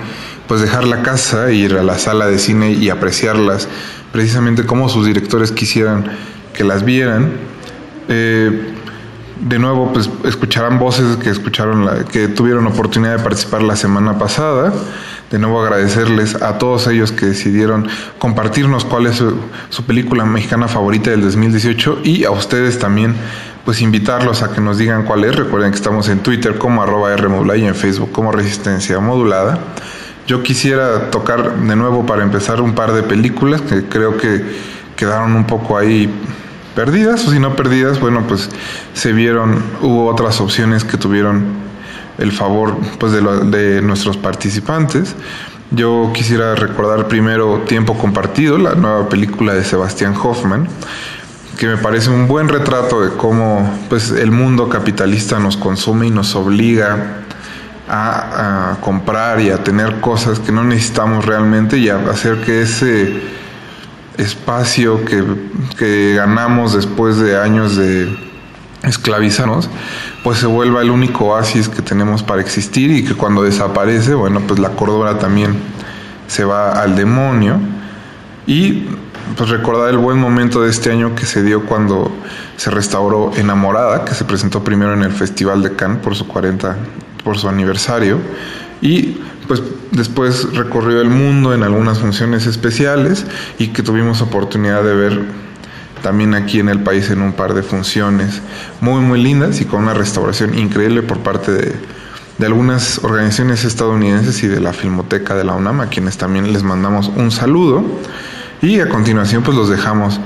pues 0.47 0.61
dejar 0.61 0.85
la 0.87 1.01
casa 1.03 1.51
ir 1.51 1.73
a 1.75 1.83
la 1.83 1.99
sala 1.99 2.27
de 2.27 2.39
cine 2.39 2.71
y 2.71 2.89
apreciarlas 2.89 3.67
precisamente 4.13 4.65
como 4.65 4.87
sus 4.87 5.05
directores 5.05 5.51
quisieran 5.51 6.05
que 6.53 6.63
las 6.63 6.85
vieran. 6.85 7.33
Eh, 8.07 8.75
de 9.41 9.59
nuevo, 9.59 9.91
pues 9.93 10.09
escucharán 10.25 10.79
voces 10.79 11.17
que 11.17 11.29
escucharon, 11.29 11.85
la- 11.85 12.05
que 12.05 12.27
tuvieron 12.27 12.67
oportunidad 12.67 13.17
de 13.17 13.23
participar 13.23 13.61
la 13.63 13.75
semana 13.75 14.17
pasada. 14.17 14.73
De 15.31 15.39
nuevo 15.39 15.61
agradecerles 15.61 16.41
a 16.41 16.57
todos 16.57 16.87
ellos 16.87 17.11
que 17.11 17.25
decidieron 17.25 17.87
compartirnos 18.17 18.85
cuál 18.85 19.07
es 19.07 19.17
su, 19.17 19.83
película 19.83 20.23
mexicana 20.25 20.67
favorita 20.67 21.11
del 21.11 21.21
2018 21.21 21.99
y 22.03 22.23
a 22.23 22.31
ustedes 22.31 22.79
también, 22.79 23.13
pues 23.65 23.81
invitarlos 23.81 24.41
a 24.41 24.53
que 24.53 24.61
nos 24.61 24.77
digan 24.77 25.03
cuál 25.03 25.25
es. 25.25 25.35
Recuerden 25.35 25.71
que 25.71 25.77
estamos 25.77 26.07
en 26.07 26.19
Twitter 26.19 26.57
como 26.57 26.81
arroba 26.81 27.09
y 27.57 27.65
en 27.65 27.75
Facebook 27.75 28.11
como 28.13 28.31
Resistencia 28.31 28.99
Modulada. 28.99 29.59
Yo 30.27 30.43
quisiera 30.43 31.09
tocar 31.11 31.55
de 31.57 31.75
nuevo 31.75 32.05
para 32.05 32.23
empezar 32.23 32.61
un 32.61 32.73
par 32.73 32.93
de 32.93 33.03
películas 33.03 33.61
que 33.61 33.83
creo 33.83 34.17
que 34.17 34.43
quedaron 34.95 35.35
un 35.35 35.45
poco 35.45 35.77
ahí 35.77 36.09
perdidas 36.77 37.27
o 37.27 37.31
si 37.31 37.39
no 37.39 37.55
perdidas, 37.55 37.99
bueno, 37.99 38.25
pues 38.27 38.51
se 38.93 39.11
vieron, 39.11 39.63
hubo 39.81 40.05
otras 40.05 40.39
opciones 40.39 40.83
que 40.83 40.95
tuvieron 40.95 41.43
el 42.19 42.31
favor 42.31 42.77
pues 42.99 43.13
de, 43.13 43.81
nuestros 43.81 44.15
participantes. 44.15 45.15
Yo 45.71 46.11
quisiera 46.13 46.53
recordar 46.53 47.07
primero 47.07 47.63
Tiempo 47.67 47.97
Compartido, 47.97 48.59
la 48.59 48.75
nueva 48.75 49.09
película 49.09 49.55
de 49.55 49.63
Sebastián 49.63 50.13
Hoffman, 50.21 50.67
que 51.57 51.65
me 51.65 51.77
parece 51.77 52.11
un 52.11 52.27
buen 52.27 52.47
retrato 52.47 53.01
de 53.01 53.17
cómo 53.17 53.67
pues 53.89 54.11
el 54.11 54.29
mundo 54.29 54.69
capitalista 54.69 55.39
nos 55.39 55.57
consume 55.57 56.05
y 56.05 56.11
nos 56.11 56.35
obliga 56.35 57.23
a, 57.89 58.73
a 58.73 58.81
comprar 58.81 59.41
y 59.41 59.49
a 59.49 59.63
tener 59.63 59.99
cosas 59.99 60.37
que 60.37 60.51
no 60.51 60.63
necesitamos 60.63 61.25
realmente 61.25 61.79
y 61.79 61.89
a 61.89 61.97
hacer 62.11 62.41
que 62.41 62.61
ese 62.61 63.19
espacio 64.17 65.01
que, 65.05 66.13
ganamos 66.15 66.73
después 66.73 67.17
de 67.17 67.39
años 67.39 67.75
de 67.75 68.07
esclavizarnos, 68.83 69.69
pues 70.23 70.39
se 70.39 70.47
vuelva 70.47 70.81
el 70.81 70.89
único 70.89 71.25
oasis 71.25 71.69
que 71.69 71.81
tenemos 71.81 72.23
para 72.23 72.41
existir 72.41 72.91
y 72.91 73.03
que 73.03 73.13
cuando 73.13 73.43
desaparece, 73.43 74.13
bueno, 74.13 74.41
pues 74.47 74.59
la 74.59 74.69
cordura 74.69 75.19
también 75.19 75.55
se 76.27 76.43
va 76.43 76.81
al 76.81 76.95
demonio. 76.95 77.59
Y 78.45 78.85
pues 79.35 79.49
recordar 79.49 79.89
el 79.89 79.97
buen 79.97 80.17
momento 80.19 80.61
de 80.61 80.69
este 80.69 80.91
año 80.91 81.15
que 81.15 81.25
se 81.25 81.43
dio 81.43 81.65
cuando 81.65 82.11
se 82.55 82.71
restauró 82.71 83.31
Enamorada, 83.35 84.05
que 84.05 84.13
se 84.13 84.23
presentó 84.25 84.63
primero 84.63 84.93
en 84.93 85.03
el 85.03 85.11
Festival 85.11 85.61
de 85.61 85.75
Cannes 85.75 85.99
por 85.99 86.15
su 86.15 86.27
40, 86.27 86.75
por 87.23 87.37
su 87.37 87.49
aniversario. 87.49 88.19
Y 88.81 89.17
pues 89.47 89.61
después 89.91 90.53
recorrió 90.53 91.01
el 91.01 91.09
mundo 91.09 91.53
en 91.53 91.63
algunas 91.63 91.99
funciones 91.99 92.45
especiales 92.45 93.25
y 93.57 93.69
que 93.69 93.83
tuvimos 93.83 94.21
oportunidad 94.21 94.83
de 94.83 94.95
ver 94.95 95.21
también 96.01 96.35
aquí 96.35 96.59
en 96.59 96.69
el 96.69 96.81
país 96.81 97.09
en 97.09 97.21
un 97.21 97.33
par 97.33 97.53
de 97.53 97.63
funciones 97.63 98.41
muy 98.81 99.01
muy 99.01 99.21
lindas 99.21 99.61
y 99.61 99.65
con 99.65 99.83
una 99.83 99.93
restauración 99.93 100.57
increíble 100.57 101.01
por 101.01 101.19
parte 101.19 101.51
de, 101.51 101.75
de 102.37 102.45
algunas 102.45 103.03
organizaciones 103.03 103.65
estadounidenses 103.65 104.43
y 104.43 104.47
de 104.47 104.59
la 104.59 104.73
Filmoteca 104.73 105.35
de 105.35 105.43
la 105.43 105.53
UNAM, 105.53 105.81
a 105.81 105.87
quienes 105.87 106.17
también 106.17 106.53
les 106.53 106.63
mandamos 106.63 107.11
un 107.15 107.31
saludo. 107.31 107.83
Y 108.61 108.79
a 108.79 108.89
continuación 108.89 109.43
pues 109.43 109.55
los 109.55 109.69
dejamos 109.69 110.19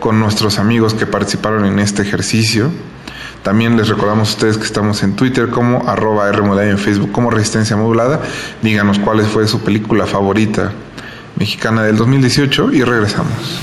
con 0.00 0.20
nuestros 0.20 0.58
amigos 0.58 0.94
que 0.94 1.06
participaron 1.06 1.64
en 1.64 1.78
este 1.78 2.02
ejercicio. 2.02 2.70
También 3.42 3.76
les 3.76 3.88
recordamos 3.88 4.28
a 4.28 4.32
ustedes 4.32 4.58
que 4.58 4.64
estamos 4.64 5.02
en 5.02 5.16
Twitter 5.16 5.48
como 5.48 5.88
arroba 5.88 6.30
Rmodulada 6.30 6.66
y 6.66 6.70
en 6.70 6.78
Facebook 6.78 7.12
como 7.12 7.30
Resistencia 7.30 7.76
Modulada. 7.76 8.20
Díganos 8.62 8.98
cuál 8.98 9.20
fue 9.22 9.46
su 9.46 9.60
película 9.60 10.06
favorita 10.06 10.72
mexicana 11.36 11.82
del 11.82 11.96
2018 11.96 12.72
y 12.72 12.82
regresamos. 12.82 13.60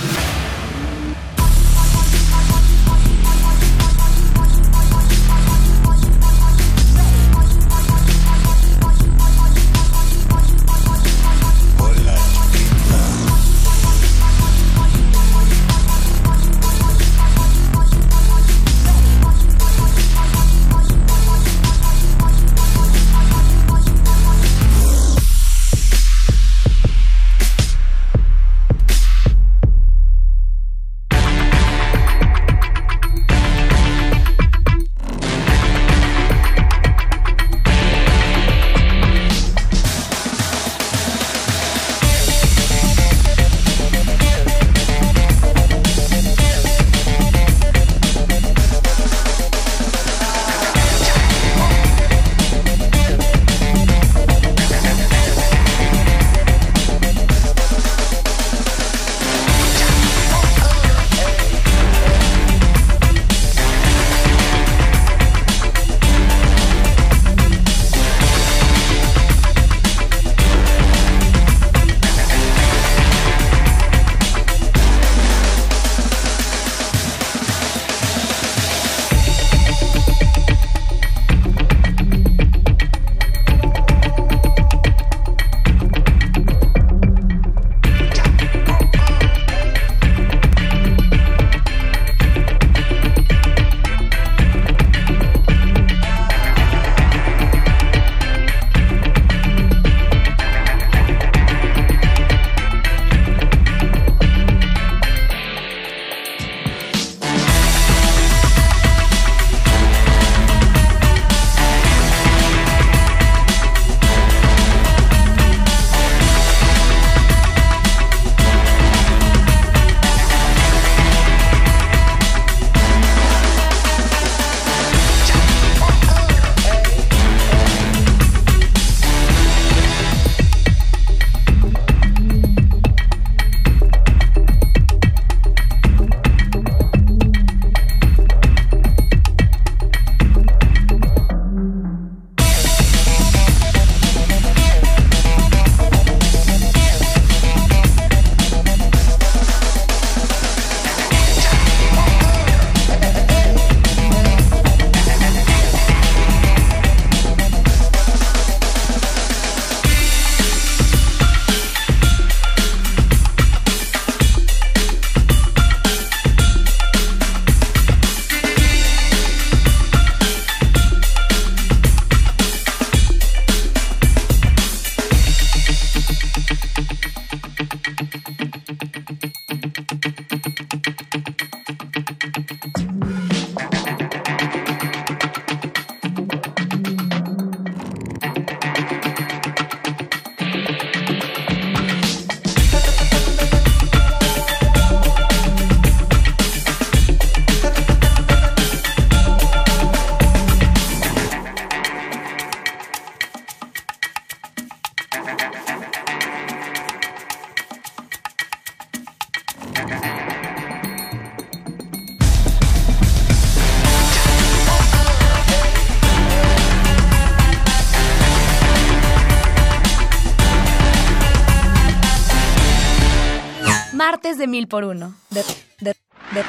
De 224.46 224.52
mil 224.52 224.68
por 224.68 224.84
uno. 224.84 225.16
De, 225.32 225.44
de, 225.82 225.96
de, 226.32 226.44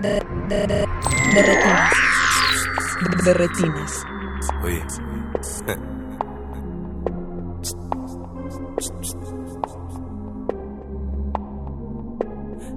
de, 0.00 0.22
de, 0.48 0.66
de, 0.66 0.86
De 1.34 1.42
retinas. 1.42 1.92
De 3.24 3.34
retinas. 3.34 4.06
Oye. 4.62 4.82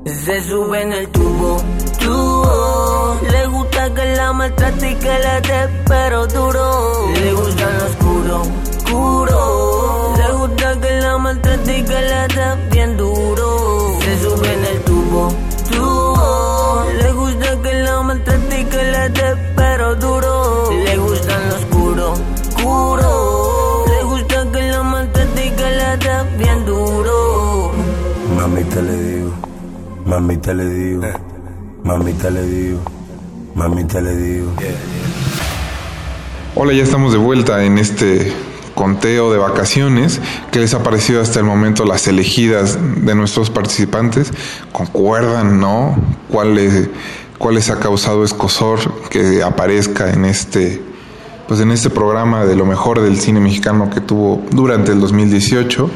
Se 0.05 0.41
sube 0.43 0.81
en 0.81 0.91
el 0.91 1.07
tubo, 1.09 1.57
tubo. 1.99 3.19
Le 3.31 3.47
gusta 3.47 3.93
que 3.93 4.15
la 4.15 4.33
maltrate 4.33 4.91
y 4.91 4.95
que 4.95 5.19
la 5.19 5.39
dé, 5.39 5.83
pero 5.87 6.27
duro. 6.27 7.11
Le 7.13 7.33
gusta 7.33 7.69
lo 7.69 7.85
oscuro, 7.85 8.41
oscuro. 8.41 10.13
Le 10.17 10.33
gusta 10.33 10.79
que 10.81 10.91
la 10.99 11.17
maltrate 11.17 11.77
y 11.77 11.83
que 11.83 12.01
la 12.01 12.27
dé 12.27 12.62
mamita 30.43 30.53
le 30.61 30.69
digo, 30.69 31.01
mamita 31.85 32.29
le 32.29 32.45
digo, 32.45 32.81
mamita 33.55 34.01
le 34.01 34.15
digo. 34.17 34.51
Hola, 36.55 36.73
ya 36.73 36.83
estamos 36.83 37.13
de 37.13 37.17
vuelta 37.17 37.63
en 37.63 37.77
este 37.77 38.33
conteo 38.75 39.31
de 39.31 39.37
vacaciones. 39.37 40.19
¿Qué 40.51 40.59
les 40.59 40.73
ha 40.73 40.83
parecido 40.83 41.21
hasta 41.21 41.39
el 41.39 41.45
momento 41.45 41.85
las 41.85 42.09
elegidas 42.09 42.77
de 43.05 43.15
nuestros 43.15 43.49
participantes? 43.51 44.33
¿Concuerdan, 44.73 45.61
no? 45.61 45.95
¿Cuál 46.29 46.55
les, 46.55 46.89
cuál 47.37 47.55
les 47.55 47.69
ha 47.69 47.79
causado 47.79 48.25
escosor 48.25 48.79
que 49.09 49.41
aparezca 49.43 50.11
en 50.11 50.25
este, 50.25 50.81
pues 51.47 51.61
en 51.61 51.71
este 51.71 51.89
programa 51.89 52.43
de 52.43 52.57
lo 52.57 52.65
mejor 52.65 52.99
del 52.99 53.17
cine 53.17 53.39
mexicano 53.39 53.89
que 53.89 54.01
tuvo 54.01 54.43
durante 54.51 54.91
el 54.91 54.99
2018? 54.99 55.89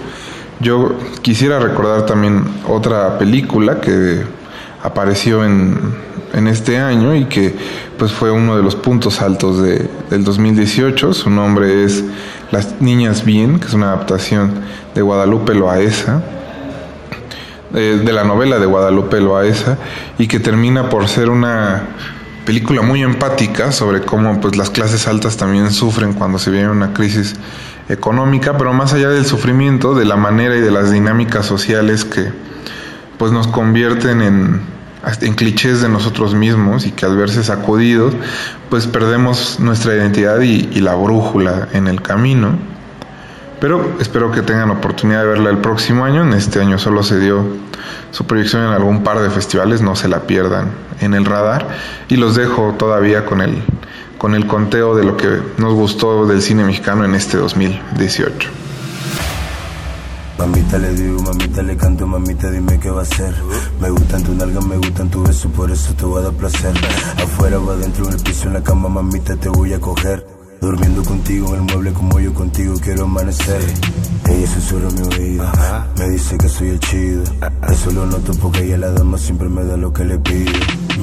Yo 0.62 0.96
quisiera 1.22 1.60
recordar 1.60 2.06
también 2.06 2.46
otra 2.66 3.20
película 3.20 3.82
que 3.82 4.37
apareció 4.88 5.44
en, 5.44 5.78
en 6.34 6.48
este 6.48 6.78
año 6.78 7.16
y 7.16 7.26
que 7.26 7.56
pues 7.98 8.12
fue 8.12 8.32
uno 8.32 8.56
de 8.56 8.64
los 8.64 8.76
puntos 8.76 9.22
altos 9.22 9.62
de, 9.62 9.90
del 10.10 10.24
2018. 10.24 11.14
Su 11.14 11.30
nombre 11.30 11.84
es 11.84 12.04
Las 12.52 12.80
Niñas 12.82 13.26
Bien, 13.26 13.60
que 13.60 13.68
es 13.68 13.74
una 13.74 13.88
adaptación 13.88 14.62
de 14.94 15.02
Guadalupe 15.02 15.54
Loaesa, 15.54 16.22
eh, 17.74 18.02
de 18.04 18.14
la 18.14 18.24
novela 18.24 18.60
de 18.60 18.66
Guadalupe 18.66 19.20
Loaesa, 19.20 19.78
y 20.18 20.28
que 20.28 20.40
termina 20.40 20.90
por 20.90 21.08
ser 21.08 21.30
una 21.30 21.88
película 22.46 22.82
muy 22.82 23.04
empática 23.04 23.72
sobre 23.72 24.02
cómo 24.02 24.40
pues 24.40 24.56
las 24.56 24.70
clases 24.70 25.08
altas 25.08 25.36
también 25.36 25.72
sufren 25.72 26.14
cuando 26.14 26.40
se 26.40 26.50
viene 26.50 26.70
una 26.70 26.94
crisis 26.94 27.36
económica, 27.90 28.58
pero 28.58 28.74
más 28.74 28.94
allá 28.94 29.10
del 29.10 29.26
sufrimiento, 29.26 29.96
de 29.96 30.06
la 30.06 30.16
manera 30.16 30.56
y 30.56 30.62
de 30.62 30.72
las 30.72 30.92
dinámicas 30.92 31.46
sociales 31.46 32.06
que 32.06 32.32
pues 33.18 33.32
nos 33.32 33.48
convierten 33.48 34.22
en, 34.22 34.77
en 35.22 35.36
clichés 35.36 35.82
de 35.82 35.90
nosotros 35.90 36.34
mismos 36.34 36.86
y 36.86 36.92
que 36.92 37.06
al 37.06 37.16
verse 37.16 37.44
sacudidos, 37.44 38.14
pues 38.70 38.88
perdemos 38.88 39.60
nuestra 39.60 39.96
identidad 39.96 40.40
y, 40.42 40.80
la 40.82 40.96
brújula 40.96 41.68
en 41.74 41.88
el 41.88 42.02
camino. 42.02 42.58
Pero 43.60 43.96
espero 44.00 44.32
que 44.32 44.42
tengan 44.42 44.70
oportunidad 44.70 45.22
de 45.22 45.28
verla 45.28 45.50
el 45.50 45.58
próximo 45.58 46.06
año. 46.06 46.22
En 46.22 46.34
este 46.34 46.62
año 46.62 46.78
solo 46.78 47.04
se 47.04 47.20
dio 47.20 47.44
su 48.12 48.26
proyección 48.26 48.64
en 48.64 48.70
algún 48.70 49.04
par 49.04 49.20
de 49.20 49.30
festivales, 49.30 49.82
no 49.82 49.96
se 49.96 50.08
la 50.08 50.22
pierdan 50.22 50.72
en 51.02 51.14
el 51.14 51.26
radar. 51.26 51.68
Y 52.08 52.18
los 52.18 52.36
dejo 52.36 52.76
todavía 52.78 53.26
con 53.26 53.42
el, 53.42 53.64
con 54.18 54.36
el 54.36 54.46
conteo 54.46 54.96
de 54.96 55.04
lo 55.04 55.18
que 55.18 55.42
nos 55.58 55.74
gustó 55.74 56.28
del 56.28 56.42
cine 56.42 56.64
mexicano 56.64 57.04
en 57.04 57.16
este 57.16 57.38
2018. 57.38 58.67
Mamita 60.38 60.78
le 60.78 60.94
digo, 60.94 61.20
mamita 61.24 61.64
le 61.64 61.76
canto, 61.76 62.06
mamita 62.06 62.52
dime 62.52 62.80
qué 62.80 62.90
va 62.92 63.00
a 63.00 63.04
hacer. 63.04 63.34
Me 63.82 63.90
gustan 63.90 64.24
tu 64.24 64.36
nalgas, 64.36 64.66
me 64.66 64.78
gustan 64.78 65.10
tu 65.10 65.24
beso, 65.24 65.50
por 65.50 65.72
eso 65.72 65.94
te 65.96 66.06
voy 66.06 66.20
a 66.20 66.26
dar 66.26 66.34
placer. 66.34 66.74
Afuera 67.18 67.60
o 67.60 67.72
adentro, 67.72 68.06
en 68.08 68.14
el 68.14 68.22
piso, 68.22 68.48
en 68.48 68.54
la 68.54 68.64
cama, 68.64 68.88
mamita 68.88 69.36
te 69.36 69.50
voy 69.50 69.74
a 69.74 69.80
coger. 69.80 70.37
Durmiendo 70.62 71.04
contigo 71.04 71.50
en 71.50 71.56
el 71.56 71.62
mueble 71.62 71.94
como 71.94 72.20
yo 72.20 72.34
contigo 72.34 72.76
quiero 72.82 73.04
amanecer. 73.04 73.62
Ella 74.30 74.48
susurra 74.48 74.90
mi 74.90 75.02
oído, 75.02 75.46
me 75.98 76.10
dice 76.10 76.38
que 76.38 76.50
soy 76.50 76.70
el 76.70 76.80
chido. 76.80 77.24
Eso 77.70 77.92
lo 77.92 78.06
noto 78.06 78.34
porque 78.42 78.64
ella 78.64 78.78
la 78.78 78.92
dama 78.92 79.18
siempre 79.18 79.48
me 79.48 79.64
da 79.64 79.78
lo 79.78 79.94
que 79.94 80.04
le 80.04 80.18
pido. 80.20 80.52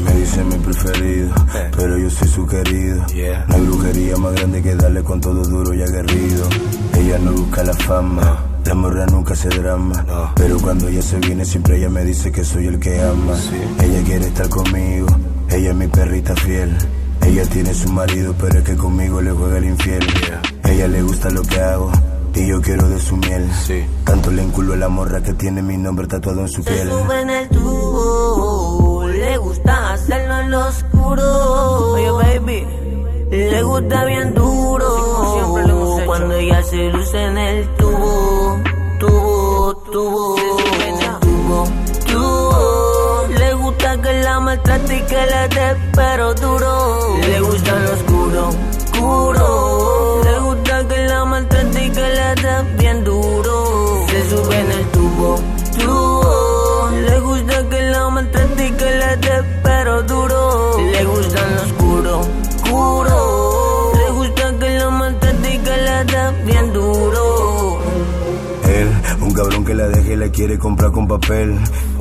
Me 0.05 0.13
dice 0.21 0.45
mi 0.45 0.57
preferido, 0.57 1.35
pero 1.77 1.97
yo 1.97 2.11
soy 2.11 2.29
su 2.29 2.47
querido. 2.47 3.07
No 3.49 3.55
hay 3.55 3.61
brujería 3.63 4.17
más 4.17 4.35
grande 4.35 4.63
que 4.63 4.75
darle 4.75 5.03
con 5.03 5.21
todo 5.21 5.43
duro 5.43 5.73
y 5.73 5.83
aguerrido. 5.83 6.49
Ella 6.95 7.19
no 7.19 7.33
busca 7.33 7.63
la 7.63 7.75
fama. 7.75 8.45
La 8.65 8.75
morra 8.75 9.05
nunca 9.07 9.35
se 9.37 9.49
drama, 9.51 10.33
pero 10.35 10.59
cuando 10.59 10.89
ella 10.89 11.03
se 11.03 11.19
viene 11.19 11.45
siempre 11.45 11.77
ella 11.77 11.91
me 11.91 12.03
dice 12.03 12.33
que 12.33 12.43
soy 12.43 12.67
el 12.67 12.79
que 12.81 13.01
ama. 13.03 13.35
Ella 13.83 14.03
quiere 14.05 14.27
estar 14.27 14.49
conmigo, 14.49 15.07
ella 15.51 15.71
es 15.71 15.77
mi 15.77 15.87
perrita 15.87 16.35
fiel. 16.35 16.75
Ella 17.27 17.45
tiene 17.47 17.75
su 17.75 17.89
marido, 17.91 18.35
pero 18.39 18.59
es 18.59 18.65
que 18.65 18.77
conmigo 18.77 19.21
le 19.21 19.31
juega 19.33 19.59
el 19.59 19.65
infiel. 19.65 20.07
Ella 20.65 20.89
le 20.89 21.03
gusta 21.03 21.31
lo 21.31 21.43
que 21.43 21.61
hago 21.61 21.91
y 22.35 22.47
yo 22.49 22.61
quiero 22.61 22.89
de 22.89 23.01
su 23.01 23.17
miel. 23.17 23.49
Tanto 24.05 24.31
le 24.31 24.43
enculo 24.43 24.75
a 24.75 24.77
la 24.77 24.89
morra 24.89 25.23
que 25.23 25.33
tiene 25.35 25.63
mi 25.63 25.77
nombre 25.77 26.07
tatuado 26.07 26.41
en 26.43 26.49
su 26.49 26.63
Se 26.63 26.71
piel. 26.71 26.89
sube 26.89 27.21
en 27.23 27.31
el 27.31 27.49
tubo, 27.49 29.07
le 29.09 29.37
gusta 29.39 29.93
hacerlo 29.95 30.39
en 30.41 30.51
lo 30.51 30.67
oscuro. 30.67 31.93
Oye, 31.93 32.11
baby, 32.11 32.67
le 33.31 33.63
gusta 33.63 34.05
bien 34.05 34.35
duro. 34.35 36.03
Cuando 36.07 36.35
ella 36.37 36.63
se 36.63 36.91
luce 36.91 37.23
en 37.23 37.39
el 37.39 37.69
tubo, 37.77 38.59
tubo, 39.01 39.75
tubo. 39.93 40.64
La 44.25 44.41
maltrate 44.41 44.97
y 44.97 45.03
que 45.03 45.23
le 45.33 45.43
dé, 45.55 45.77
pero 45.95 46.35
duro. 46.35 47.19
Le 47.21 47.41
gusta 47.41 47.73
lo 47.79 47.93
oscuro, 47.93 48.49
oscuro. 48.49 50.23
Le 50.25 50.39
gusta 50.39 50.89
que 50.89 50.99
la 51.07 51.25
maltrate 51.27 51.85
y 51.85 51.91
que 51.91 52.07
le 52.19 52.29
dé 52.43 52.55
bien 52.79 53.05
duro. 53.05 54.07
Se 54.09 54.31
sube 54.31 54.57
en 54.59 54.71
el 54.79 54.87
tubo, 54.95 55.41
tubo. 55.79 56.91
Le 57.09 57.21
gusta 57.21 57.69
que 57.69 57.81
la 57.91 58.09
maltrate 58.09 58.67
y 58.67 58.71
que 58.73 58.91
le 59.01 59.17
dé, 59.25 59.37
pero 59.63 60.03
duro. 60.03 60.79
Le 60.79 61.05
gusta 61.05 61.41
lo 61.55 61.63
oscuro, 61.67 62.21
oscuro. 62.63 63.93
Le 64.01 64.11
gusta 64.11 64.59
que 64.59 64.71
la 64.79 64.91
maltrate 64.91 65.55
y 65.55 65.59
que 65.59 65.77
le 65.87 66.05
dé 66.13 66.25
bien 66.47 66.73
duro. 66.73 67.81
Él, 68.67 68.89
un 69.21 69.33
cabrón 69.35 69.65
que 69.65 69.75
la 69.75 69.89
y 70.15 70.17
la 70.17 70.29
quiere 70.31 70.59
comprar 70.59 70.93
con 70.93 71.07
papel. 71.07 71.59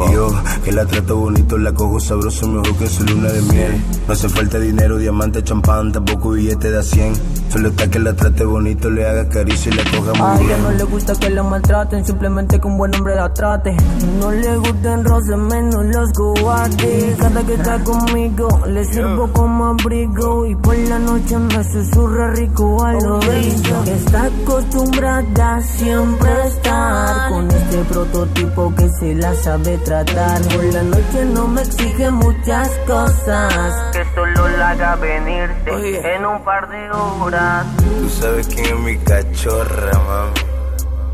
Y 0.09 0.13
yo, 0.13 0.27
que 0.63 0.71
la 0.71 0.85
trato 0.85 1.17
bonito, 1.17 1.57
la 1.57 1.73
cojo 1.73 1.99
sabroso 1.99 2.47
mejor 2.47 2.75
que 2.77 2.87
su 2.87 3.03
luna 3.03 3.29
de 3.29 3.41
miel. 3.41 3.83
No 4.07 4.13
hace 4.13 4.29
falta 4.29 4.59
dinero, 4.59 4.97
diamante, 4.97 5.43
champán, 5.43 5.91
tampoco 5.91 6.31
billete 6.31 6.71
de 6.71 6.79
a 6.79 6.83
100. 6.83 7.13
Solo 7.51 7.69
está 7.69 7.87
que 7.89 7.99
la 7.99 8.15
trate 8.15 8.43
bonito, 8.45 8.89
le 8.89 9.07
haga 9.07 9.29
caricia 9.29 9.71
y 9.71 9.75
la 9.75 9.83
coja 9.91 10.11
A 10.11 10.33
muy 10.33 10.45
ella 10.45 10.55
bien. 10.55 10.63
no 10.63 10.71
le 10.71 10.83
gusta 10.85 11.13
que 11.15 11.29
la 11.29 11.43
maltraten, 11.43 12.05
simplemente 12.05 12.59
que 12.59 12.67
un 12.67 12.77
buen 12.77 12.95
hombre 12.95 13.15
la 13.15 13.31
trate. 13.33 13.75
No 14.19 14.31
le 14.31 14.57
gustan 14.57 15.03
rosas, 15.05 15.37
menos 15.37 15.85
los 15.85 16.11
cobardes. 16.13 17.15
Cada 17.17 17.43
que 17.45 17.53
está 17.53 17.79
conmigo, 17.83 18.47
le 18.67 18.85
sirvo 18.85 19.27
como 19.33 19.65
abrigo. 19.67 20.45
Y 20.47 20.55
por 20.55 20.75
la 20.77 20.99
noche 20.99 21.37
me 21.37 21.63
susurra 21.63 22.31
rico 22.31 22.83
al 22.83 22.95
oído. 23.05 23.83
Está 23.85 24.23
acostumbrada 24.25 25.61
siempre 25.61 26.29
a 26.29 26.45
estar 26.47 27.29
con 27.29 27.51
este 27.51 27.77
prototipo 28.05 28.73
que 28.75 28.89
se 28.89 29.15
la 29.15 29.33
sabe 29.35 29.77
tratar. 29.79 30.41
Por 30.41 30.63
la 30.65 30.83
noche 30.83 31.25
no 31.33 31.47
me 31.47 31.61
exige 31.61 32.09
muchas 32.11 32.69
cosas. 32.87 33.73
Que 33.93 34.03
solo 34.15 34.47
la 34.57 34.69
haga 34.69 34.95
venirte 34.95 36.15
en 36.15 36.25
un 36.25 36.43
par 36.43 36.69
de 36.69 36.89
horas. 36.91 37.65
Tú 37.77 38.09
sabes 38.09 38.47
quién 38.47 38.65
es 38.65 38.79
mi 38.79 38.97
cachorra, 38.97 39.91
mami. 39.99 40.33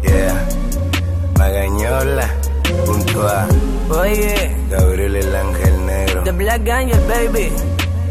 Yeah. 0.01 0.47
Magañola, 1.37 2.27
junto 2.85 3.27
a 3.27 3.47
Oye, 4.01 4.55
Gabriel 4.69 5.15
el 5.15 5.35
Ángel 5.35 5.85
Negro. 5.85 6.23
The 6.23 6.31
Black 6.31 6.69
Angel, 6.69 6.99
baby. 7.07 7.51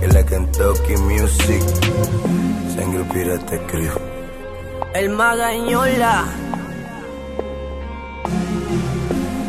En 0.03 0.15
la 0.15 0.25
Kentucky 0.25 0.97
Music. 0.97 1.63
Sangre 2.77 3.05
pirata 3.13 3.59
crew. 3.67 3.93
El 4.95 5.11
Magañola. 5.11 6.25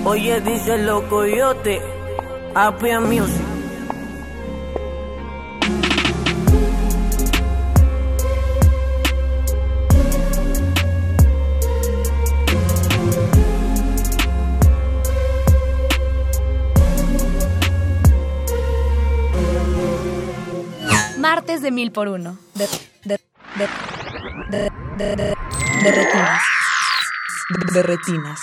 Oye, 0.05 0.41
dice 0.41 0.77
los 0.79 1.03
coyotes, 1.03 1.81
Apia 2.55 2.99
Music. 2.99 3.41
Martes 21.17 21.61
de 21.61 21.71
mil 21.71 21.91
por 21.91 22.07
uno. 22.07 22.37
De, 22.55 22.67
de, 23.03 23.19
de, 23.55 23.67
de, 24.49 24.69
de, 24.97 25.15
de, 25.15 25.35
de 25.83 25.91
retinas. 25.91 26.41
De 27.73 27.83
retinas. 27.83 28.39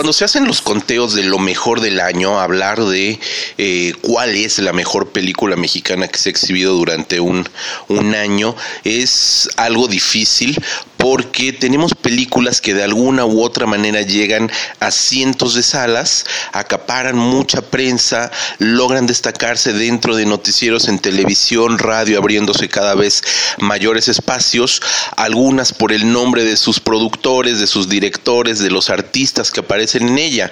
Cuando 0.00 0.14
se 0.14 0.24
hacen 0.24 0.46
los 0.46 0.62
conteos 0.62 1.12
de 1.12 1.24
lo 1.24 1.38
mejor 1.38 1.82
del 1.82 2.00
año, 2.00 2.40
hablar 2.40 2.82
de 2.82 3.20
eh, 3.58 3.92
cuál 4.00 4.34
es 4.34 4.58
la 4.58 4.72
mejor 4.72 5.10
película 5.10 5.56
mexicana 5.56 6.08
que 6.08 6.16
se 6.16 6.30
ha 6.30 6.32
exhibido 6.32 6.72
durante 6.72 7.20
un, 7.20 7.46
un 7.88 8.14
año 8.14 8.56
es 8.82 9.50
algo 9.58 9.88
difícil 9.88 10.56
porque 11.00 11.52
tenemos 11.52 11.94
películas 11.94 12.60
que 12.60 12.74
de 12.74 12.84
alguna 12.84 13.24
u 13.24 13.42
otra 13.42 13.66
manera 13.66 14.02
llegan 14.02 14.50
a 14.78 14.90
cientos 14.90 15.54
de 15.54 15.62
salas, 15.62 16.26
acaparan 16.52 17.16
mucha 17.16 17.62
prensa, 17.62 18.30
logran 18.58 19.06
destacarse 19.06 19.72
dentro 19.72 20.14
de 20.14 20.26
noticieros 20.26 20.88
en 20.88 20.98
televisión, 20.98 21.78
radio, 21.78 22.18
abriéndose 22.18 22.68
cada 22.68 22.94
vez 22.94 23.22
mayores 23.58 24.08
espacios, 24.08 24.82
algunas 25.16 25.72
por 25.72 25.92
el 25.92 26.12
nombre 26.12 26.44
de 26.44 26.56
sus 26.56 26.80
productores, 26.80 27.58
de 27.58 27.66
sus 27.66 27.88
directores, 27.88 28.58
de 28.58 28.70
los 28.70 28.90
artistas 28.90 29.50
que 29.50 29.60
aparecen 29.60 30.06
en 30.08 30.18
ella. 30.18 30.50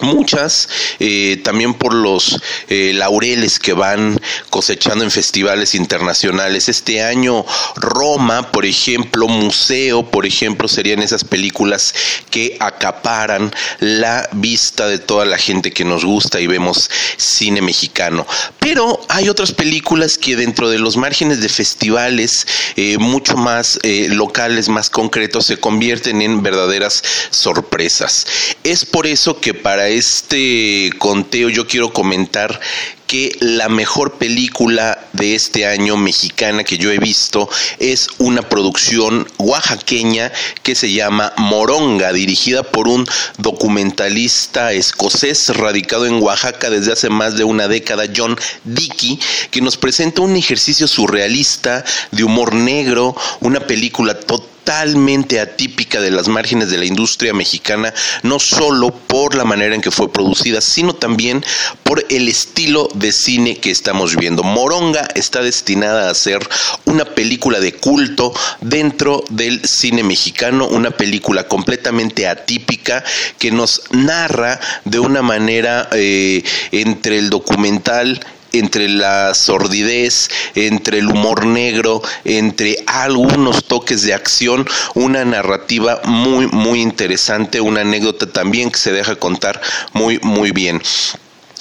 Muchas 0.00 0.68
eh, 0.98 1.40
también 1.44 1.72
por 1.74 1.94
los 1.94 2.40
eh, 2.68 2.92
laureles 2.94 3.60
que 3.60 3.74
van 3.74 4.20
cosechando 4.50 5.04
en 5.04 5.10
festivales 5.10 5.76
internacionales. 5.76 6.68
Este 6.68 7.02
año 7.04 7.44
Roma, 7.76 8.50
por 8.50 8.66
ejemplo, 8.66 9.28
Museo, 9.28 10.10
por 10.10 10.26
ejemplo, 10.26 10.66
serían 10.66 11.00
esas 11.00 11.22
películas 11.22 11.94
que 12.30 12.56
acaparan 12.58 13.52
la 13.78 14.28
vista 14.32 14.88
de 14.88 14.98
toda 14.98 15.26
la 15.26 15.38
gente 15.38 15.70
que 15.70 15.84
nos 15.84 16.04
gusta 16.04 16.40
y 16.40 16.48
vemos 16.48 16.90
cine 17.16 17.62
mexicano. 17.62 18.26
Pero 18.58 19.00
hay 19.08 19.28
otras 19.28 19.52
películas 19.52 20.18
que 20.18 20.34
dentro 20.34 20.70
de 20.70 20.80
los 20.80 20.96
márgenes 20.96 21.40
de 21.40 21.48
festivales 21.48 22.46
eh, 22.74 22.98
mucho 22.98 23.36
más 23.36 23.78
locales, 23.84 24.68
más 24.68 24.90
concretos, 24.90 25.46
se 25.46 25.58
convierten 25.58 26.20
en 26.20 26.42
verdaderas 26.42 27.02
sorpresas. 27.30 28.26
Es 28.64 28.84
por 28.84 29.06
eso 29.06 29.40
que 29.40 29.54
para 29.54 29.83
este 29.88 30.90
conteo 30.98 31.48
yo 31.48 31.66
quiero 31.66 31.92
comentar 31.92 32.60
que 33.06 33.36
la 33.40 33.68
mejor 33.68 34.14
película 34.14 34.98
de 35.12 35.34
este 35.34 35.66
año 35.66 35.96
mexicana 35.96 36.64
que 36.64 36.78
yo 36.78 36.90
he 36.90 36.98
visto 36.98 37.48
es 37.78 38.08
una 38.18 38.42
producción 38.48 39.28
oaxaqueña 39.38 40.32
que 40.62 40.74
se 40.74 40.90
llama 40.92 41.32
Moronga, 41.36 42.12
dirigida 42.12 42.62
por 42.62 42.88
un 42.88 43.06
documentalista 43.38 44.72
escocés 44.72 45.48
radicado 45.50 46.06
en 46.06 46.22
Oaxaca 46.22 46.70
desde 46.70 46.92
hace 46.92 47.10
más 47.10 47.36
de 47.36 47.44
una 47.44 47.68
década, 47.68 48.04
John 48.14 48.36
Dickey, 48.64 49.20
que 49.50 49.60
nos 49.60 49.76
presenta 49.76 50.22
un 50.22 50.36
ejercicio 50.36 50.88
surrealista 50.88 51.84
de 52.10 52.24
humor 52.24 52.54
negro, 52.54 53.14
una 53.40 53.60
película 53.60 54.14
totalmente 54.18 54.53
totalmente 54.64 55.40
atípica 55.40 56.00
de 56.00 56.10
las 56.10 56.26
márgenes 56.26 56.70
de 56.70 56.78
la 56.78 56.86
industria 56.86 57.34
mexicana, 57.34 57.92
no 58.22 58.38
solo 58.38 58.90
por 58.90 59.34
la 59.34 59.44
manera 59.44 59.74
en 59.74 59.82
que 59.82 59.90
fue 59.90 60.10
producida, 60.10 60.62
sino 60.62 60.94
también 60.94 61.44
por 61.82 62.04
el 62.08 62.28
estilo 62.28 62.88
de 62.94 63.12
cine 63.12 63.58
que 63.58 63.70
estamos 63.70 64.16
viendo. 64.16 64.42
Moronga 64.42 65.06
está 65.14 65.42
destinada 65.42 66.08
a 66.08 66.14
ser 66.14 66.48
una 66.86 67.04
película 67.04 67.60
de 67.60 67.74
culto 67.74 68.32
dentro 68.62 69.22
del 69.28 69.62
cine 69.66 70.02
mexicano, 70.02 70.66
una 70.66 70.90
película 70.90 71.46
completamente 71.46 72.26
atípica 72.26 73.04
que 73.38 73.50
nos 73.50 73.82
narra 73.90 74.58
de 74.86 74.98
una 74.98 75.20
manera 75.20 75.90
eh, 75.92 76.42
entre 76.72 77.18
el 77.18 77.28
documental 77.28 78.18
entre 78.58 78.88
la 78.88 79.34
sordidez, 79.34 80.30
entre 80.54 80.98
el 80.98 81.08
humor 81.08 81.46
negro, 81.46 82.02
entre 82.24 82.76
algunos 82.86 83.64
toques 83.64 84.02
de 84.02 84.14
acción, 84.14 84.66
una 84.94 85.24
narrativa 85.24 86.00
muy, 86.04 86.46
muy 86.46 86.80
interesante, 86.80 87.60
una 87.60 87.82
anécdota 87.82 88.26
también 88.26 88.70
que 88.70 88.78
se 88.78 88.92
deja 88.92 89.16
contar 89.16 89.60
muy, 89.92 90.18
muy 90.22 90.50
bien. 90.52 90.80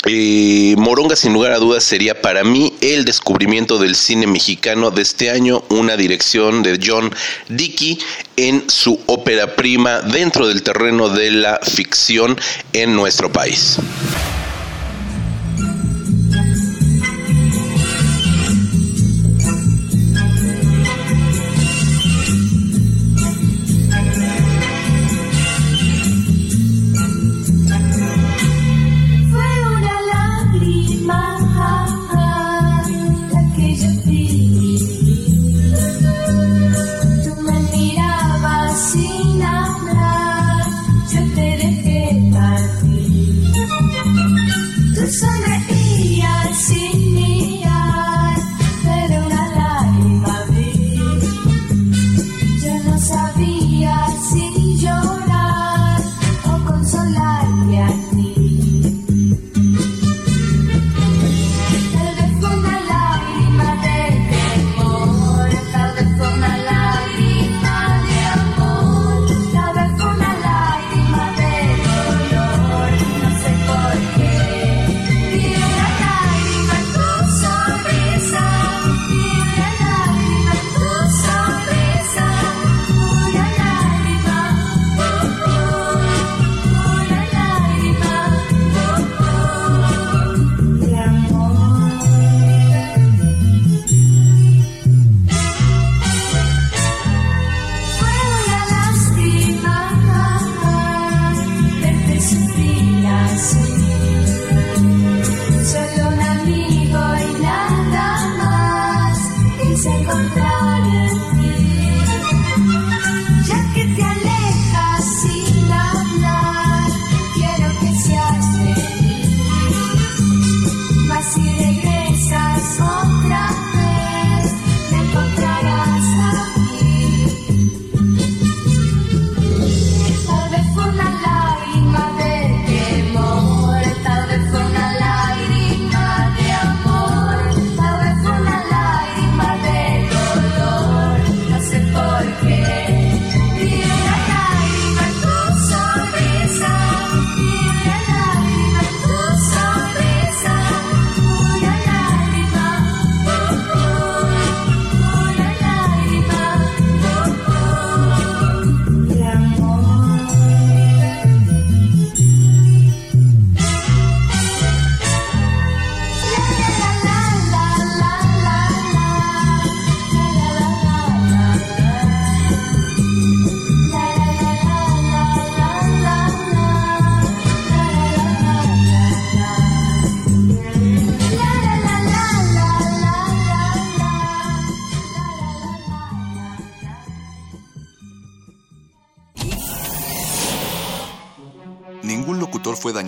Eh, 0.06 0.76
Moronga 0.78 1.16
sin 1.16 1.32
lugar 1.32 1.54
a 1.54 1.60
dudas 1.60 1.82
sería 1.82 2.22
para 2.22 2.44
mí 2.44 2.74
el 2.82 3.06
descubrimiento 3.06 3.78
del 3.78 3.96
cine 3.96 4.28
mexicano 4.28 4.92
de 4.92 5.02
este 5.02 5.30
año, 5.30 5.64
una 5.70 5.96
dirección 5.96 6.62
de 6.62 6.78
John 6.84 7.16
Dickey 7.48 7.98
en 8.36 8.70
su 8.70 9.00
ópera 9.06 9.56
prima 9.56 10.02
dentro 10.02 10.50
del 10.50 10.62
terreno 10.62 11.08
de 11.08 11.32
la 11.32 11.58
ficción 11.64 12.38
en 12.74 12.96
nuestro 12.98 13.32
país. 13.32 13.78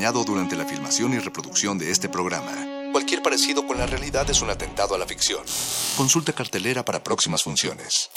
Dañado 0.05 0.23
durante 0.23 0.55
la 0.55 0.65
filmación 0.65 1.13
y 1.13 1.17
reproducción 1.17 1.79
de 1.79 1.89
este 1.89 2.09
programa. 2.09 2.51
Cualquier 2.91 3.23
parecido 3.23 3.65
con 3.65 3.79
la 3.79 3.87
realidad 3.87 4.29
es 4.29 4.39
un 4.43 4.51
atentado 4.51 4.93
a 4.93 4.99
la 4.99 5.07
ficción. 5.07 5.43
Consulta 5.97 6.31
cartelera 6.31 6.85
para 6.85 7.03
próximas 7.03 7.41
funciones. 7.41 8.11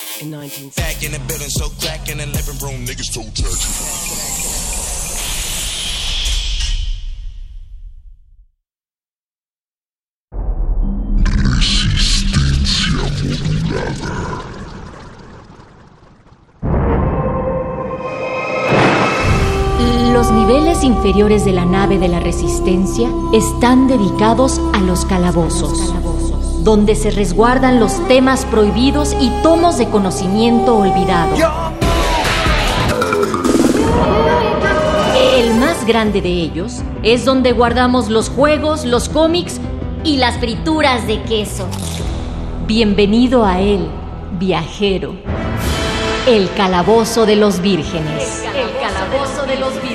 Inferiores 20.88 21.44
de 21.44 21.52
la 21.52 21.66
nave 21.66 21.98
de 21.98 22.08
la 22.08 22.18
Resistencia 22.18 23.10
están 23.34 23.88
dedicados 23.88 24.58
a 24.72 24.80
los 24.80 25.04
calabozos, 25.04 25.94
donde 26.64 26.94
se 26.94 27.10
resguardan 27.10 27.78
los 27.78 27.92
temas 28.08 28.46
prohibidos 28.46 29.14
y 29.20 29.30
tomos 29.42 29.76
de 29.76 29.88
conocimiento 29.90 30.78
olvidado. 30.78 31.36
El 35.36 35.54
más 35.56 35.86
grande 35.86 36.22
de 36.22 36.30
ellos 36.30 36.80
es 37.02 37.26
donde 37.26 37.52
guardamos 37.52 38.08
los 38.08 38.30
juegos, 38.30 38.86
los 38.86 39.10
cómics 39.10 39.60
y 40.04 40.16
las 40.16 40.38
frituras 40.38 41.06
de 41.06 41.20
queso. 41.22 41.66
Bienvenido 42.66 43.44
a 43.44 43.60
él, 43.60 43.86
viajero. 44.38 45.16
El 46.26 46.50
calabozo 46.54 47.26
de 47.26 47.36
los 47.36 47.60
vírgenes. 47.60 48.42
El 48.54 48.70
calabozo 48.80 49.46
de 49.46 49.56
los 49.56 49.74
vírgenes. 49.74 49.87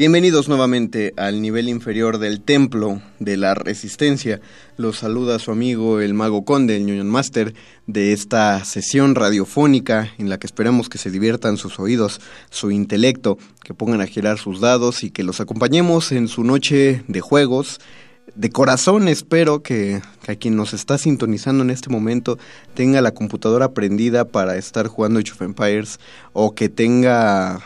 Bienvenidos 0.00 0.48
nuevamente 0.48 1.12
al 1.18 1.42
nivel 1.42 1.68
inferior 1.68 2.16
del 2.16 2.40
templo 2.40 3.02
de 3.18 3.36
la 3.36 3.52
resistencia. 3.52 4.40
Los 4.78 4.96
saluda 4.96 5.38
su 5.38 5.50
amigo 5.50 6.00
el 6.00 6.14
mago 6.14 6.46
conde, 6.46 6.76
el 6.76 6.84
Union 6.84 7.10
Master, 7.10 7.52
de 7.86 8.14
esta 8.14 8.64
sesión 8.64 9.14
radiofónica 9.14 10.10
en 10.16 10.30
la 10.30 10.38
que 10.38 10.46
esperamos 10.46 10.88
que 10.88 10.96
se 10.96 11.10
diviertan 11.10 11.58
sus 11.58 11.78
oídos, 11.78 12.22
su 12.48 12.70
intelecto, 12.70 13.36
que 13.62 13.74
pongan 13.74 14.00
a 14.00 14.06
girar 14.06 14.38
sus 14.38 14.62
dados 14.62 15.04
y 15.04 15.10
que 15.10 15.22
los 15.22 15.38
acompañemos 15.38 16.12
en 16.12 16.28
su 16.28 16.44
noche 16.44 17.04
de 17.06 17.20
juegos. 17.20 17.78
De 18.34 18.48
corazón 18.48 19.06
espero 19.06 19.62
que, 19.62 20.00
a 20.26 20.34
quien 20.34 20.56
nos 20.56 20.72
está 20.72 20.96
sintonizando 20.96 21.62
en 21.62 21.68
este 21.68 21.90
momento 21.90 22.38
tenga 22.72 23.02
la 23.02 23.12
computadora 23.12 23.74
prendida 23.74 24.24
para 24.24 24.56
estar 24.56 24.86
jugando 24.86 25.20
Age 25.20 25.32
of 25.32 25.42
Empires 25.42 26.00
o 26.32 26.54
que 26.54 26.70
tenga 26.70 27.60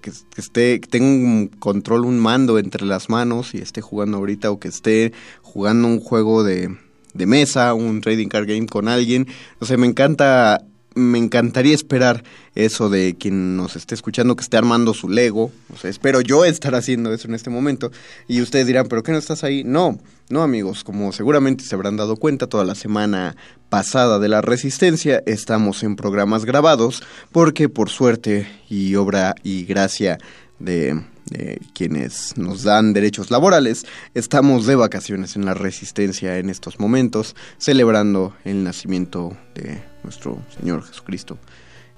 que, 0.00 0.10
que 0.10 0.40
esté 0.40 0.80
que 0.80 0.88
tenga 0.88 1.06
un 1.06 1.48
control, 1.48 2.04
un 2.04 2.18
mando 2.18 2.58
entre 2.58 2.86
las 2.86 3.08
manos 3.08 3.54
y 3.54 3.58
esté 3.58 3.80
jugando 3.80 4.16
ahorita 4.18 4.50
o 4.50 4.58
que 4.58 4.68
esté 4.68 5.12
jugando 5.42 5.88
un 5.88 6.00
juego 6.00 6.44
de, 6.44 6.76
de 7.14 7.26
mesa, 7.26 7.74
un 7.74 8.00
trading 8.00 8.28
card 8.28 8.46
game 8.46 8.66
con 8.66 8.88
alguien. 8.88 9.26
O 9.60 9.66
sea, 9.66 9.76
me 9.76 9.86
encanta 9.86 10.64
me 10.94 11.18
encantaría 11.18 11.74
esperar 11.74 12.24
eso 12.54 12.90
de 12.90 13.16
quien 13.16 13.56
nos 13.56 13.76
esté 13.76 13.94
escuchando 13.94 14.36
que 14.36 14.42
esté 14.42 14.56
armando 14.56 14.94
su 14.94 15.08
Lego. 15.08 15.52
O 15.72 15.76
sea, 15.76 15.90
espero 15.90 16.20
yo 16.20 16.44
estar 16.44 16.74
haciendo 16.74 17.12
eso 17.12 17.28
en 17.28 17.34
este 17.34 17.50
momento. 17.50 17.90
Y 18.26 18.42
ustedes 18.42 18.66
dirán, 18.66 18.86
¿pero 18.88 19.02
qué 19.02 19.12
no 19.12 19.18
estás 19.18 19.44
ahí? 19.44 19.62
No, 19.64 19.98
no 20.28 20.42
amigos, 20.42 20.84
como 20.84 21.12
seguramente 21.12 21.64
se 21.64 21.74
habrán 21.74 21.96
dado 21.96 22.16
cuenta, 22.16 22.46
toda 22.46 22.64
la 22.64 22.74
semana 22.74 23.36
pasada 23.68 24.18
de 24.18 24.28
la 24.28 24.42
Resistencia 24.42 25.22
estamos 25.26 25.82
en 25.82 25.96
programas 25.96 26.44
grabados 26.44 27.02
porque 27.30 27.68
por 27.68 27.88
suerte 27.88 28.48
y 28.68 28.96
obra 28.96 29.34
y 29.44 29.64
gracia 29.64 30.18
de, 30.58 31.02
quienes 31.74 32.36
nos 32.36 32.64
dan 32.64 32.92
derechos 32.92 33.30
laborales, 33.30 33.86
estamos 34.14 34.66
de 34.66 34.74
vacaciones 34.74 35.36
en 35.36 35.44
la 35.44 35.54
Resistencia 35.54 36.38
en 36.38 36.50
estos 36.50 36.80
momentos, 36.80 37.36
celebrando 37.56 38.34
el 38.44 38.64
nacimiento 38.64 39.36
de 39.54 39.89
nuestro 40.02 40.38
Señor 40.58 40.82
Jesucristo 40.82 41.38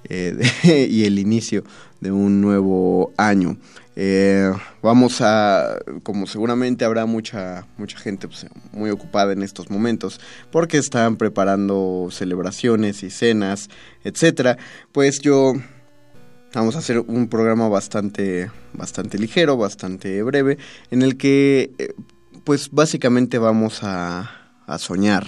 eh, 0.04 0.38
y 0.90 1.04
el 1.04 1.18
inicio 1.18 1.64
de 2.00 2.12
un 2.12 2.40
nuevo 2.40 3.12
año. 3.16 3.56
Eh, 3.94 4.50
vamos 4.82 5.20
a, 5.20 5.78
como 6.02 6.26
seguramente 6.26 6.86
habrá 6.86 7.04
mucha 7.04 7.66
mucha 7.76 7.98
gente 7.98 8.26
pues, 8.26 8.46
muy 8.72 8.90
ocupada 8.90 9.32
en 9.32 9.42
estos 9.42 9.70
momentos, 9.70 10.20
porque 10.50 10.78
están 10.78 11.16
preparando 11.16 12.08
celebraciones 12.10 13.02
y 13.02 13.10
cenas, 13.10 13.68
etcétera. 14.02 14.56
Pues 14.92 15.20
yo 15.20 15.54
Vamos 16.54 16.76
a 16.76 16.80
hacer 16.80 16.98
un 16.98 17.28
programa 17.28 17.66
bastante, 17.68 18.50
bastante 18.74 19.18
ligero, 19.18 19.56
bastante 19.56 20.22
breve, 20.22 20.58
en 20.90 21.00
el 21.00 21.16
que, 21.16 21.72
eh, 21.78 21.94
pues 22.44 22.70
básicamente 22.70 23.38
vamos 23.38 23.82
a, 23.82 24.30
a 24.66 24.78
soñar. 24.78 25.26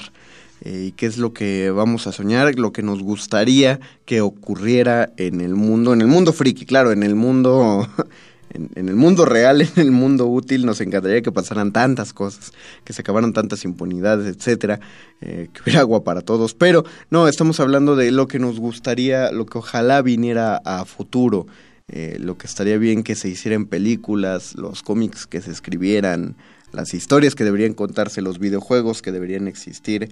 Eh, 0.64 0.86
¿Y 0.88 0.92
qué 0.92 1.06
es 1.06 1.18
lo 1.18 1.34
que 1.34 1.70
vamos 1.70 2.06
a 2.06 2.12
soñar? 2.12 2.58
Lo 2.58 2.72
que 2.72 2.82
nos 2.82 3.02
gustaría 3.02 3.80
que 4.06 4.22
ocurriera 4.22 5.12
en 5.18 5.42
el 5.42 5.54
mundo, 5.54 5.92
en 5.92 6.00
el 6.00 6.06
mundo 6.06 6.32
friki, 6.32 6.64
claro, 6.64 6.90
en 6.90 7.02
el 7.02 7.14
mundo, 7.14 7.86
en, 8.50 8.88
el 8.88 8.96
mundo 8.96 9.26
real, 9.26 9.60
en 9.76 9.76
el 9.76 9.90
mundo 9.90 10.26
útil, 10.26 10.64
nos 10.64 10.80
encantaría 10.80 11.20
que 11.20 11.30
pasaran 11.30 11.70
tantas 11.70 12.14
cosas, 12.14 12.52
que 12.82 12.94
se 12.94 13.02
acabaran 13.02 13.34
tantas 13.34 13.66
impunidades, 13.66 14.34
etcétera, 14.34 14.80
eh, 15.20 15.48
que 15.52 15.60
hubiera 15.62 15.80
agua 15.80 16.02
para 16.02 16.22
todos. 16.22 16.54
Pero 16.54 16.84
no, 17.10 17.28
estamos 17.28 17.60
hablando 17.60 17.94
de 17.94 18.10
lo 18.10 18.26
que 18.26 18.38
nos 18.38 18.58
gustaría, 18.58 19.32
lo 19.32 19.44
que 19.44 19.58
ojalá 19.58 20.00
viniera 20.00 20.62
a 20.64 20.86
futuro, 20.86 21.46
eh, 21.88 22.16
lo 22.18 22.38
que 22.38 22.46
estaría 22.46 22.78
bien 22.78 23.02
que 23.02 23.16
se 23.16 23.28
hicieran 23.28 23.66
películas, 23.66 24.54
los 24.54 24.82
cómics 24.82 25.26
que 25.26 25.42
se 25.42 25.50
escribieran, 25.50 26.36
las 26.72 26.94
historias 26.94 27.34
que 27.34 27.44
deberían 27.44 27.74
contarse, 27.74 28.22
los 28.22 28.38
videojuegos 28.38 29.02
que 29.02 29.12
deberían 29.12 29.46
existir. 29.46 30.08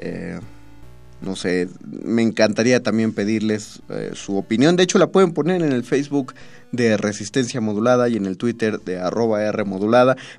Eh, 0.00 0.40
no 1.20 1.36
sé, 1.36 1.68
me 1.84 2.22
encantaría 2.22 2.82
también 2.82 3.12
pedirles 3.12 3.82
eh, 3.90 4.12
su 4.14 4.36
opinión. 4.36 4.76
De 4.76 4.82
hecho, 4.82 4.98
la 4.98 5.08
pueden 5.08 5.32
poner 5.32 5.62
en 5.62 5.72
el 5.72 5.84
Facebook 5.84 6.34
de 6.72 6.96
Resistencia 6.96 7.60
Modulada 7.60 8.08
y 8.08 8.16
en 8.16 8.26
el 8.26 8.36
Twitter 8.36 8.80
de 8.80 8.98
arroba 9.00 9.42
R 9.42 9.64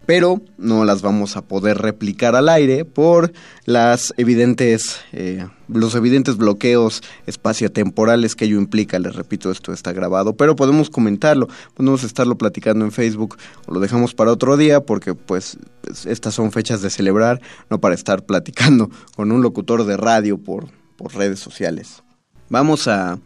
pero 0.05 0.41
no 0.57 0.85
las 0.85 1.01
vamos 1.01 1.35
a 1.35 1.41
poder 1.41 1.77
replicar 1.79 2.35
al 2.35 2.47
aire 2.49 2.85
por 2.85 3.33
las 3.65 4.13
evidentes, 4.17 5.01
eh, 5.11 5.45
los 5.67 5.93
evidentes 5.95 6.37
bloqueos 6.37 7.01
espaciotemporales 7.25 8.35
que 8.35 8.45
ello 8.45 8.57
implica. 8.57 8.97
Les 8.99 9.15
repito, 9.15 9.51
esto 9.51 9.73
está 9.73 9.91
grabado, 9.91 10.35
pero 10.35 10.55
podemos 10.55 10.89
comentarlo, 10.89 11.47
podemos 11.73 12.03
estarlo 12.03 12.37
platicando 12.37 12.85
en 12.85 12.91
Facebook 12.91 13.37
o 13.67 13.73
lo 13.73 13.79
dejamos 13.79 14.13
para 14.13 14.31
otro 14.31 14.57
día 14.57 14.81
porque 14.81 15.13
pues 15.15 15.57
es- 15.89 16.05
estas 16.05 16.33
son 16.33 16.51
fechas 16.51 16.81
de 16.81 16.89
celebrar, 16.89 17.41
no 17.69 17.79
para 17.81 17.95
estar 17.95 18.23
platicando 18.25 18.89
con 19.15 19.31
un 19.31 19.41
locutor 19.41 19.85
de 19.85 19.97
radio 19.97 20.37
por, 20.37 20.67
por 20.95 21.13
redes 21.15 21.39
sociales. 21.39 22.03
Vamos 22.49 22.87
a, 22.87 23.19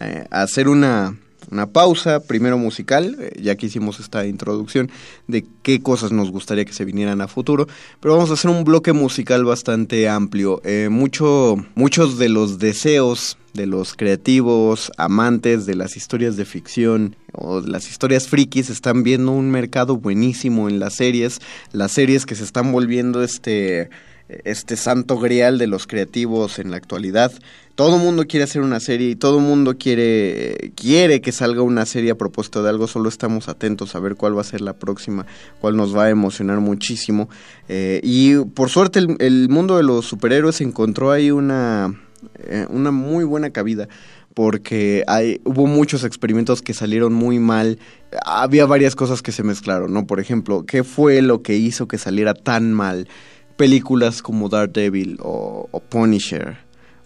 eh, 0.00 0.26
a 0.30 0.42
hacer 0.42 0.68
una, 0.68 1.16
una 1.50 1.66
pausa, 1.66 2.20
primero 2.20 2.58
musical, 2.58 3.16
eh, 3.20 3.40
ya 3.40 3.56
que 3.56 3.66
hicimos 3.66 4.00
esta 4.00 4.26
introducción 4.26 4.90
de 5.26 5.44
qué 5.62 5.80
cosas 5.80 6.12
nos 6.12 6.30
gustaría 6.30 6.64
que 6.64 6.72
se 6.72 6.84
vinieran 6.84 7.20
a 7.20 7.28
futuro, 7.28 7.66
pero 8.00 8.14
vamos 8.14 8.30
a 8.30 8.34
hacer 8.34 8.50
un 8.50 8.64
bloque 8.64 8.92
musical 8.92 9.44
bastante 9.44 10.08
amplio. 10.08 10.60
Eh, 10.64 10.88
mucho, 10.90 11.56
muchos 11.74 12.18
de 12.18 12.28
los 12.28 12.58
deseos 12.58 13.38
de 13.54 13.66
los 13.66 13.94
creativos, 13.94 14.92
amantes 14.98 15.66
de 15.66 15.74
las 15.74 15.96
historias 15.96 16.36
de 16.36 16.44
ficción 16.44 17.16
o 17.32 17.60
de 17.60 17.68
las 17.68 17.90
historias 17.90 18.28
frikis 18.28 18.70
están 18.70 19.02
viendo 19.02 19.32
un 19.32 19.50
mercado 19.50 19.96
buenísimo 19.96 20.68
en 20.68 20.78
las 20.78 20.94
series, 20.94 21.40
las 21.72 21.92
series 21.92 22.24
que 22.24 22.36
se 22.36 22.44
están 22.44 22.70
volviendo 22.72 23.22
este 23.22 23.90
este 24.28 24.76
santo 24.76 25.18
grial 25.18 25.58
de 25.58 25.66
los 25.66 25.86
creativos 25.86 26.58
en 26.58 26.70
la 26.70 26.76
actualidad. 26.76 27.32
Todo 27.74 27.96
mundo 27.98 28.26
quiere 28.26 28.44
hacer 28.44 28.62
una 28.62 28.80
serie 28.80 29.10
y 29.10 29.16
todo 29.16 29.38
mundo 29.38 29.78
quiere 29.78 30.72
quiere 30.74 31.20
que 31.20 31.32
salga 31.32 31.62
una 31.62 31.86
serie 31.86 32.10
a 32.10 32.16
propósito 32.16 32.62
de 32.62 32.70
algo. 32.70 32.86
Solo 32.86 33.08
estamos 33.08 33.48
atentos 33.48 33.94
a 33.94 34.00
ver 34.00 34.16
cuál 34.16 34.36
va 34.36 34.40
a 34.40 34.44
ser 34.44 34.60
la 34.60 34.72
próxima, 34.72 35.26
cuál 35.60 35.76
nos 35.76 35.96
va 35.96 36.04
a 36.04 36.10
emocionar 36.10 36.60
muchísimo. 36.60 37.28
Eh, 37.68 38.00
y 38.02 38.36
por 38.36 38.68
suerte 38.68 38.98
el, 38.98 39.16
el 39.20 39.48
mundo 39.48 39.76
de 39.76 39.84
los 39.84 40.06
superhéroes 40.06 40.60
encontró 40.60 41.12
ahí 41.12 41.30
una 41.30 41.94
eh, 42.40 42.66
una 42.68 42.90
muy 42.90 43.24
buena 43.24 43.50
cabida 43.50 43.88
porque 44.34 45.02
hay, 45.08 45.40
hubo 45.44 45.66
muchos 45.66 46.04
experimentos 46.04 46.62
que 46.62 46.72
salieron 46.72 47.12
muy 47.12 47.40
mal. 47.40 47.80
Había 48.24 48.66
varias 48.66 48.94
cosas 48.94 49.20
que 49.20 49.32
se 49.32 49.42
mezclaron, 49.42 49.92
¿no? 49.92 50.06
Por 50.06 50.20
ejemplo, 50.20 50.64
¿qué 50.64 50.84
fue 50.84 51.22
lo 51.22 51.42
que 51.42 51.56
hizo 51.56 51.88
que 51.88 51.98
saliera 51.98 52.34
tan 52.34 52.72
mal? 52.72 53.08
Películas 53.58 54.22
como 54.22 54.48
Daredevil 54.48 55.18
o, 55.20 55.68
o 55.70 55.80
Punisher 55.80 56.56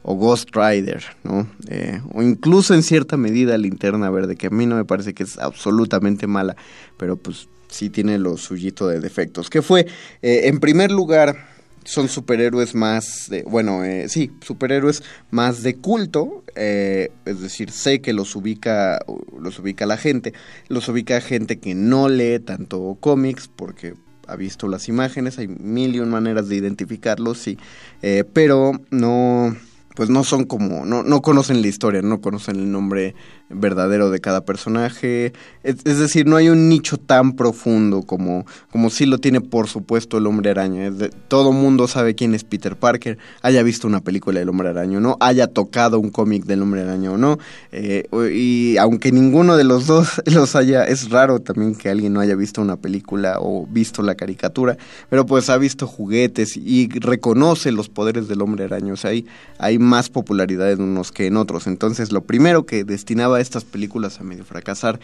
o 0.04 0.14
Ghost 0.14 0.50
Rider, 0.54 1.02
¿no? 1.24 1.48
Eh, 1.68 2.00
o 2.12 2.22
incluso 2.22 2.74
en 2.74 2.82
cierta 2.82 3.16
medida 3.16 3.58
Linterna 3.58 4.10
Verde, 4.10 4.36
que 4.36 4.48
a 4.48 4.50
mí 4.50 4.66
no 4.66 4.76
me 4.76 4.84
parece 4.84 5.14
que 5.14 5.22
es 5.24 5.38
absolutamente 5.38 6.26
mala, 6.26 6.56
pero 6.96 7.16
pues 7.16 7.48
sí 7.68 7.88
tiene 7.88 8.18
lo 8.18 8.36
suyito 8.36 8.86
de 8.86 9.00
defectos. 9.00 9.48
¿Qué 9.48 9.62
fue? 9.62 9.86
Eh, 10.20 10.42
en 10.44 10.60
primer 10.60 10.90
lugar, 10.90 11.52
son 11.84 12.08
superhéroes 12.08 12.74
más, 12.74 13.28
de, 13.28 13.42
bueno, 13.42 13.84
eh, 13.84 14.08
sí, 14.08 14.30
superhéroes 14.40 15.02
más 15.30 15.62
de 15.62 15.76
culto, 15.76 16.44
eh, 16.54 17.10
es 17.24 17.40
decir, 17.40 17.70
sé 17.70 18.00
que 18.00 18.12
los 18.12 18.36
ubica, 18.36 19.00
los 19.38 19.58
ubica 19.58 19.86
la 19.86 19.96
gente, 19.96 20.32
los 20.68 20.88
ubica 20.88 21.20
gente 21.20 21.58
que 21.58 21.74
no 21.74 22.08
lee 22.08 22.38
tanto 22.38 22.96
cómics 23.00 23.48
porque 23.48 23.94
ha 24.26 24.36
visto 24.36 24.68
las 24.68 24.88
imágenes, 24.88 25.38
hay 25.38 25.48
mil 25.48 25.94
y 25.94 26.00
un 26.00 26.10
maneras 26.10 26.48
de 26.48 26.56
identificarlos, 26.56 27.38
sí, 27.38 27.58
eh, 28.02 28.24
pero 28.32 28.72
no, 28.90 29.56
pues 29.94 30.10
no 30.10 30.24
son 30.24 30.44
como, 30.44 30.84
no, 30.84 31.02
no 31.02 31.22
conocen 31.22 31.62
la 31.62 31.68
historia, 31.68 32.02
no 32.02 32.20
conocen 32.20 32.56
el 32.56 32.70
nombre 32.70 33.14
verdadero 33.54 34.10
de 34.10 34.20
cada 34.20 34.44
personaje, 34.44 35.32
es, 35.62 35.84
decir, 35.84 36.26
no 36.26 36.36
hay 36.36 36.48
un 36.48 36.68
nicho 36.68 36.96
tan 36.96 37.32
profundo 37.34 38.02
como, 38.02 38.46
como 38.70 38.90
sí 38.90 39.06
lo 39.06 39.18
tiene 39.18 39.40
por 39.40 39.68
supuesto 39.68 40.18
el 40.18 40.26
hombre 40.26 40.50
araña, 40.50 40.90
de- 40.90 41.10
todo 41.28 41.52
mundo 41.52 41.88
sabe 41.88 42.14
quién 42.14 42.34
es 42.34 42.44
Peter 42.44 42.76
Parker, 42.76 43.18
haya 43.42 43.62
visto 43.62 43.86
una 43.86 44.00
película 44.00 44.40
del 44.40 44.48
hombre 44.48 44.68
araña 44.68 44.98
o 44.98 45.00
no, 45.00 45.16
haya 45.20 45.46
tocado 45.46 45.98
un 46.00 46.10
cómic 46.10 46.44
del 46.44 46.62
hombre 46.62 46.82
araña 46.82 47.12
o 47.12 47.18
no, 47.18 47.38
eh, 47.70 48.04
y 48.32 48.76
aunque 48.78 49.12
ninguno 49.12 49.56
de 49.56 49.64
los 49.64 49.86
dos 49.86 50.22
los 50.26 50.56
haya, 50.56 50.84
es 50.84 51.10
raro 51.10 51.40
también 51.40 51.74
que 51.74 51.88
alguien 51.88 52.12
no 52.12 52.20
haya 52.20 52.34
visto 52.34 52.60
una 52.62 52.76
película 52.76 53.36
o 53.40 53.66
visto 53.66 54.02
la 54.02 54.14
caricatura, 54.14 54.76
pero 55.10 55.26
pues 55.26 55.50
ha 55.50 55.58
visto 55.58 55.86
juguetes 55.86 56.56
y 56.56 56.88
reconoce 56.98 57.72
los 57.72 57.88
poderes 57.88 58.28
del 58.28 58.42
hombre 58.42 58.64
araña, 58.64 58.92
o 58.92 58.96
sea, 58.96 59.10
hay, 59.10 59.26
hay 59.58 59.78
más 59.78 60.08
popularidad 60.08 60.70
en 60.72 60.82
unos 60.82 61.12
que 61.12 61.26
en 61.26 61.36
otros, 61.36 61.66
entonces 61.66 62.12
lo 62.12 62.22
primero 62.22 62.64
que 62.66 62.84
destinaba 62.84 63.40
estas 63.42 63.64
películas 63.64 64.20
a 64.20 64.24
medio 64.24 64.44
fracasar 64.44 65.00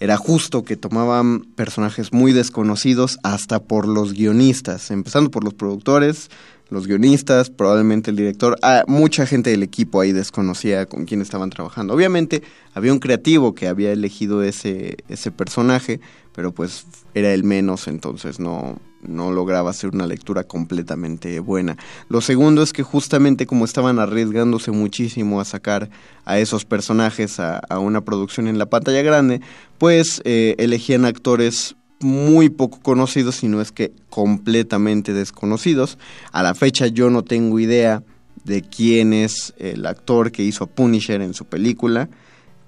era 0.00 0.16
justo 0.16 0.64
que 0.64 0.76
tomaban 0.76 1.42
personajes 1.54 2.12
muy 2.12 2.32
desconocidos 2.32 3.18
hasta 3.22 3.62
por 3.62 3.86
los 3.86 4.12
guionistas, 4.12 4.90
empezando 4.90 5.30
por 5.30 5.44
los 5.44 5.54
productores, 5.54 6.30
los 6.70 6.86
guionistas, 6.86 7.50
probablemente 7.50 8.10
el 8.10 8.16
director, 8.16 8.58
ah, 8.62 8.82
mucha 8.86 9.26
gente 9.26 9.50
del 9.50 9.62
equipo 9.62 10.00
ahí 10.00 10.12
desconocía 10.12 10.86
con 10.86 11.04
quién 11.04 11.20
estaban 11.22 11.50
trabajando. 11.50 11.94
Obviamente 11.94 12.42
había 12.72 12.92
un 12.92 12.98
creativo 12.98 13.54
que 13.54 13.68
había 13.68 13.92
elegido 13.92 14.42
ese, 14.42 14.96
ese 15.08 15.30
personaje, 15.30 16.00
pero 16.34 16.52
pues 16.52 16.86
era 17.14 17.32
el 17.32 17.44
menos, 17.44 17.88
entonces 17.88 18.40
no, 18.40 18.78
no 19.02 19.30
lograba 19.30 19.70
hacer 19.70 19.90
una 19.90 20.06
lectura 20.06 20.44
completamente 20.44 21.38
buena. 21.40 21.76
Lo 22.08 22.20
segundo 22.20 22.62
es 22.62 22.72
que 22.72 22.82
justamente 22.82 23.46
como 23.46 23.64
estaban 23.64 23.98
arriesgándose 23.98 24.70
muchísimo 24.70 25.40
a 25.40 25.44
sacar 25.44 25.90
a 26.24 26.38
esos 26.38 26.64
personajes 26.64 27.38
a, 27.40 27.58
a 27.58 27.78
una 27.78 28.00
producción 28.02 28.48
en 28.48 28.58
la 28.58 28.66
pantalla 28.66 29.02
grande, 29.02 29.40
pues 29.78 30.20
eh, 30.24 30.56
elegían 30.58 31.04
actores 31.04 31.76
muy 32.00 32.50
poco 32.50 32.80
conocidos, 32.80 33.36
si 33.36 33.48
no 33.48 33.60
es 33.60 33.72
que 33.72 33.92
completamente 34.10 35.12
desconocidos. 35.12 35.98
A 36.32 36.42
la 36.42 36.54
fecha 36.54 36.86
yo 36.88 37.10
no 37.10 37.22
tengo 37.22 37.58
idea 37.60 38.02
de 38.44 38.62
quién 38.62 39.12
es 39.12 39.54
el 39.58 39.86
actor 39.86 40.30
que 40.30 40.42
hizo 40.42 40.66
Punisher 40.66 41.22
en 41.22 41.32
su 41.32 41.46
película, 41.46 42.08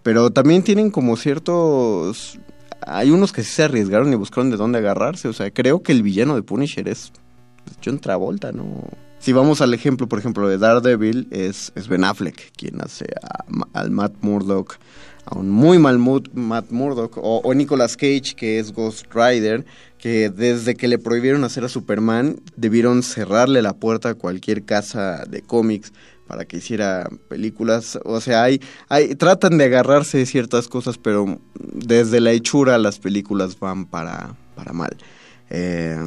pero 0.02 0.30
también 0.30 0.62
tienen 0.62 0.90
como 0.90 1.16
ciertos... 1.16 2.38
Hay 2.80 3.10
unos 3.10 3.32
que 3.32 3.42
sí 3.42 3.52
se 3.52 3.64
arriesgaron 3.64 4.12
y 4.12 4.16
buscaron 4.16 4.50
de 4.50 4.56
dónde 4.56 4.78
agarrarse, 4.78 5.28
o 5.28 5.32
sea, 5.32 5.50
creo 5.50 5.82
que 5.82 5.92
el 5.92 6.02
villano 6.02 6.34
de 6.34 6.42
Punisher 6.42 6.88
es 6.88 7.12
John 7.84 7.98
Travolta, 7.98 8.52
¿no? 8.52 8.84
Si 9.18 9.32
vamos 9.32 9.60
al 9.60 9.74
ejemplo, 9.74 10.08
por 10.08 10.18
ejemplo, 10.18 10.48
de 10.48 10.58
Daredevil, 10.58 11.28
es, 11.30 11.72
Ben 11.88 12.04
Affleck 12.04 12.52
quien 12.56 12.80
hace 12.80 13.06
a 13.22 13.44
al 13.72 13.90
Matt 13.90 14.14
Murdock, 14.20 14.76
a 15.24 15.36
un 15.36 15.50
muy 15.50 15.78
mal 15.78 15.98
Matt 15.98 16.70
Murdock, 16.70 17.16
o, 17.16 17.40
o 17.42 17.54
Nicolas 17.54 17.96
Cage, 17.96 18.34
que 18.36 18.58
es 18.58 18.72
Ghost 18.72 19.06
Rider, 19.12 19.64
que 19.98 20.30
desde 20.30 20.76
que 20.76 20.86
le 20.86 20.98
prohibieron 20.98 21.44
hacer 21.44 21.64
a 21.64 21.68
Superman, 21.68 22.40
debieron 22.56 23.02
cerrarle 23.02 23.62
la 23.62 23.72
puerta 23.72 24.10
a 24.10 24.14
cualquier 24.14 24.64
casa 24.64 25.24
de 25.28 25.42
cómics 25.42 25.92
para 26.26 26.44
que 26.44 26.58
hiciera 26.58 27.08
películas. 27.28 27.98
O 28.04 28.20
sea, 28.20 28.44
hay, 28.44 28.60
hay, 28.88 29.14
tratan 29.14 29.58
de 29.58 29.64
agarrarse 29.64 30.18
de 30.18 30.26
ciertas 30.26 30.68
cosas, 30.68 30.98
pero 30.98 31.40
desde 31.54 32.20
la 32.20 32.32
hechura 32.32 32.78
las 32.78 32.98
películas 32.98 33.58
van 33.58 33.86
para, 33.86 34.34
para 34.54 34.72
mal. 34.72 34.96
Eh, 35.50 35.98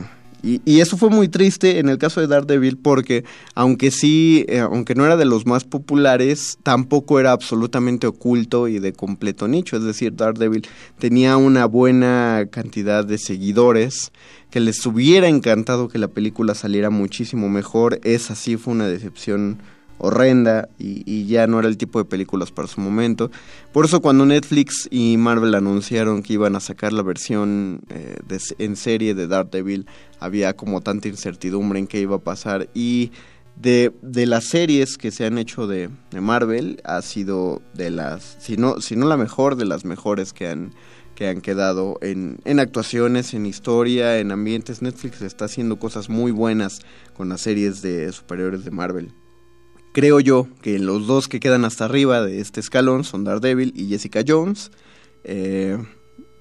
y, 0.41 0.61
y 0.63 0.79
eso 0.79 0.95
fue 0.95 1.09
muy 1.09 1.27
triste 1.27 1.79
en 1.79 1.89
el 1.89 1.97
caso 1.97 2.21
de 2.21 2.27
Daredevil 2.27 2.77
porque 2.77 3.25
aunque 3.55 3.91
sí, 3.91 4.45
eh, 4.47 4.59
aunque 4.59 4.95
no 4.95 5.05
era 5.05 5.17
de 5.17 5.25
los 5.25 5.45
más 5.45 5.65
populares, 5.65 6.57
tampoco 6.63 7.19
era 7.19 7.33
absolutamente 7.33 8.07
oculto 8.07 8.67
y 8.67 8.79
de 8.79 8.93
completo 8.93 9.47
nicho. 9.47 9.75
Es 9.75 9.83
decir, 9.83 10.15
Daredevil 10.15 10.67
tenía 10.97 11.35
una 11.35 11.65
buena 11.65 12.47
cantidad 12.49 13.03
de 13.03 13.17
seguidores 13.17 14.11
que 14.49 14.59
les 14.61 14.85
hubiera 14.85 15.27
encantado 15.27 15.89
que 15.89 15.99
la 15.99 16.07
película 16.07 16.55
saliera 16.55 16.89
muchísimo 16.89 17.49
mejor. 17.49 17.99
Esa 18.03 18.35
sí 18.35 18.55
fue 18.55 18.73
una 18.73 18.87
decepción 18.87 19.59
horrenda 19.99 20.69
y, 20.79 21.25
ya 21.27 21.45
no 21.45 21.59
era 21.59 21.67
el 21.67 21.77
tipo 21.77 21.99
de 21.99 22.05
películas 22.05 22.51
para 22.51 22.67
su 22.67 22.81
momento. 22.81 23.29
Por 23.71 23.85
eso 23.85 24.01
cuando 24.01 24.25
Netflix 24.25 24.87
y 24.89 25.17
Marvel 25.17 25.53
anunciaron 25.53 26.23
que 26.23 26.33
iban 26.33 26.55
a 26.55 26.59
sacar 26.59 26.91
la 26.91 27.03
versión 27.03 27.81
eh, 27.89 28.17
en 28.57 28.75
serie 28.75 29.13
de 29.13 29.27
Daredevil, 29.27 29.85
había 30.19 30.55
como 30.55 30.81
tanta 30.81 31.07
incertidumbre 31.07 31.79
en 31.79 31.87
qué 31.87 31.99
iba 31.99 32.15
a 32.15 32.19
pasar 32.19 32.69
y 32.73 33.11
de, 33.55 33.93
de 34.01 34.25
las 34.25 34.45
series 34.45 34.97
que 34.97 35.11
se 35.11 35.25
han 35.25 35.37
hecho 35.37 35.67
de, 35.67 35.89
de 36.11 36.21
Marvel 36.21 36.81
ha 36.85 37.01
sido 37.01 37.61
de 37.73 37.91
las, 37.91 38.37
si 38.39 38.55
no, 38.55 38.79
si 38.81 38.95
no 38.95 39.05
la 39.05 39.17
mejor, 39.17 39.55
de 39.57 39.65
las 39.65 39.85
mejores 39.85 40.33
que 40.33 40.47
han 40.47 40.71
que 41.19 41.27
han 41.27 41.41
quedado 41.41 41.99
en, 42.01 42.39
en 42.45 42.61
actuaciones, 42.61 43.33
en 43.33 43.45
historia, 43.45 44.19
en 44.19 44.31
ambientes. 44.31 44.81
Netflix 44.81 45.21
está 45.21 45.45
haciendo 45.45 45.77
cosas 45.77 46.07
muy 46.07 46.31
buenas 46.31 46.79
con 47.13 47.27
las 47.27 47.41
series 47.41 47.81
de 47.81 48.09
superiores 48.13 48.63
de 48.63 48.71
Marvel. 48.71 49.11
Creo 49.93 50.19
yo 50.19 50.47
que 50.61 50.79
los 50.79 51.07
dos 51.07 51.27
que 51.27 51.39
quedan 51.39 51.65
hasta 51.65 51.85
arriba 51.85 52.21
de 52.21 52.39
este 52.39 52.59
escalón 52.59 53.03
son 53.03 53.23
Daredevil 53.23 53.73
y 53.75 53.87
Jessica 53.87 54.23
Jones. 54.25 54.71
Eh, 55.23 55.77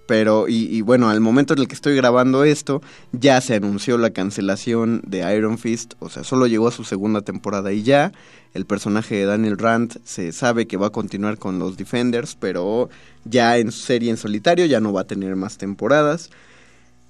pero, 0.09 0.47
y, 0.49 0.81
bueno, 0.81 1.11
al 1.11 1.21
momento 1.21 1.53
en 1.53 1.61
el 1.61 1.69
que 1.69 1.75
estoy 1.75 1.95
grabando 1.95 2.43
esto, 2.43 2.81
ya 3.13 3.43
se 3.43 3.57
anunció 3.57 3.99
la 3.99 4.09
cancelación 4.09 5.03
de 5.07 5.19
Iron 5.37 5.59
Fist. 5.59 5.97
O 5.99 6.09
sea, 6.09 6.25
solo 6.25 6.47
llegó 6.47 6.67
a 6.69 6.73
su 6.73 6.85
segunda 6.85 7.21
temporada 7.21 7.75
y 7.75 7.83
ya. 7.83 8.13
El 8.55 8.65
personaje 8.65 9.17
de 9.17 9.27
Daniel 9.27 9.59
Rand 9.59 10.01
se 10.05 10.33
sabe 10.33 10.67
que 10.67 10.79
va 10.79 10.87
a 10.87 10.91
continuar 10.91 11.37
con 11.37 11.59
los 11.59 11.77
Defenders, 11.77 12.37
pero 12.37 12.89
ya 13.27 13.59
en 13.59 13.71
serie 13.71 14.09
en 14.09 14.17
solitario 14.17 14.65
ya 14.65 14.81
no 14.81 14.95
va 14.95 15.03
a 15.03 15.07
tener 15.07 15.37
más 15.37 15.59
temporadas. 15.59 16.31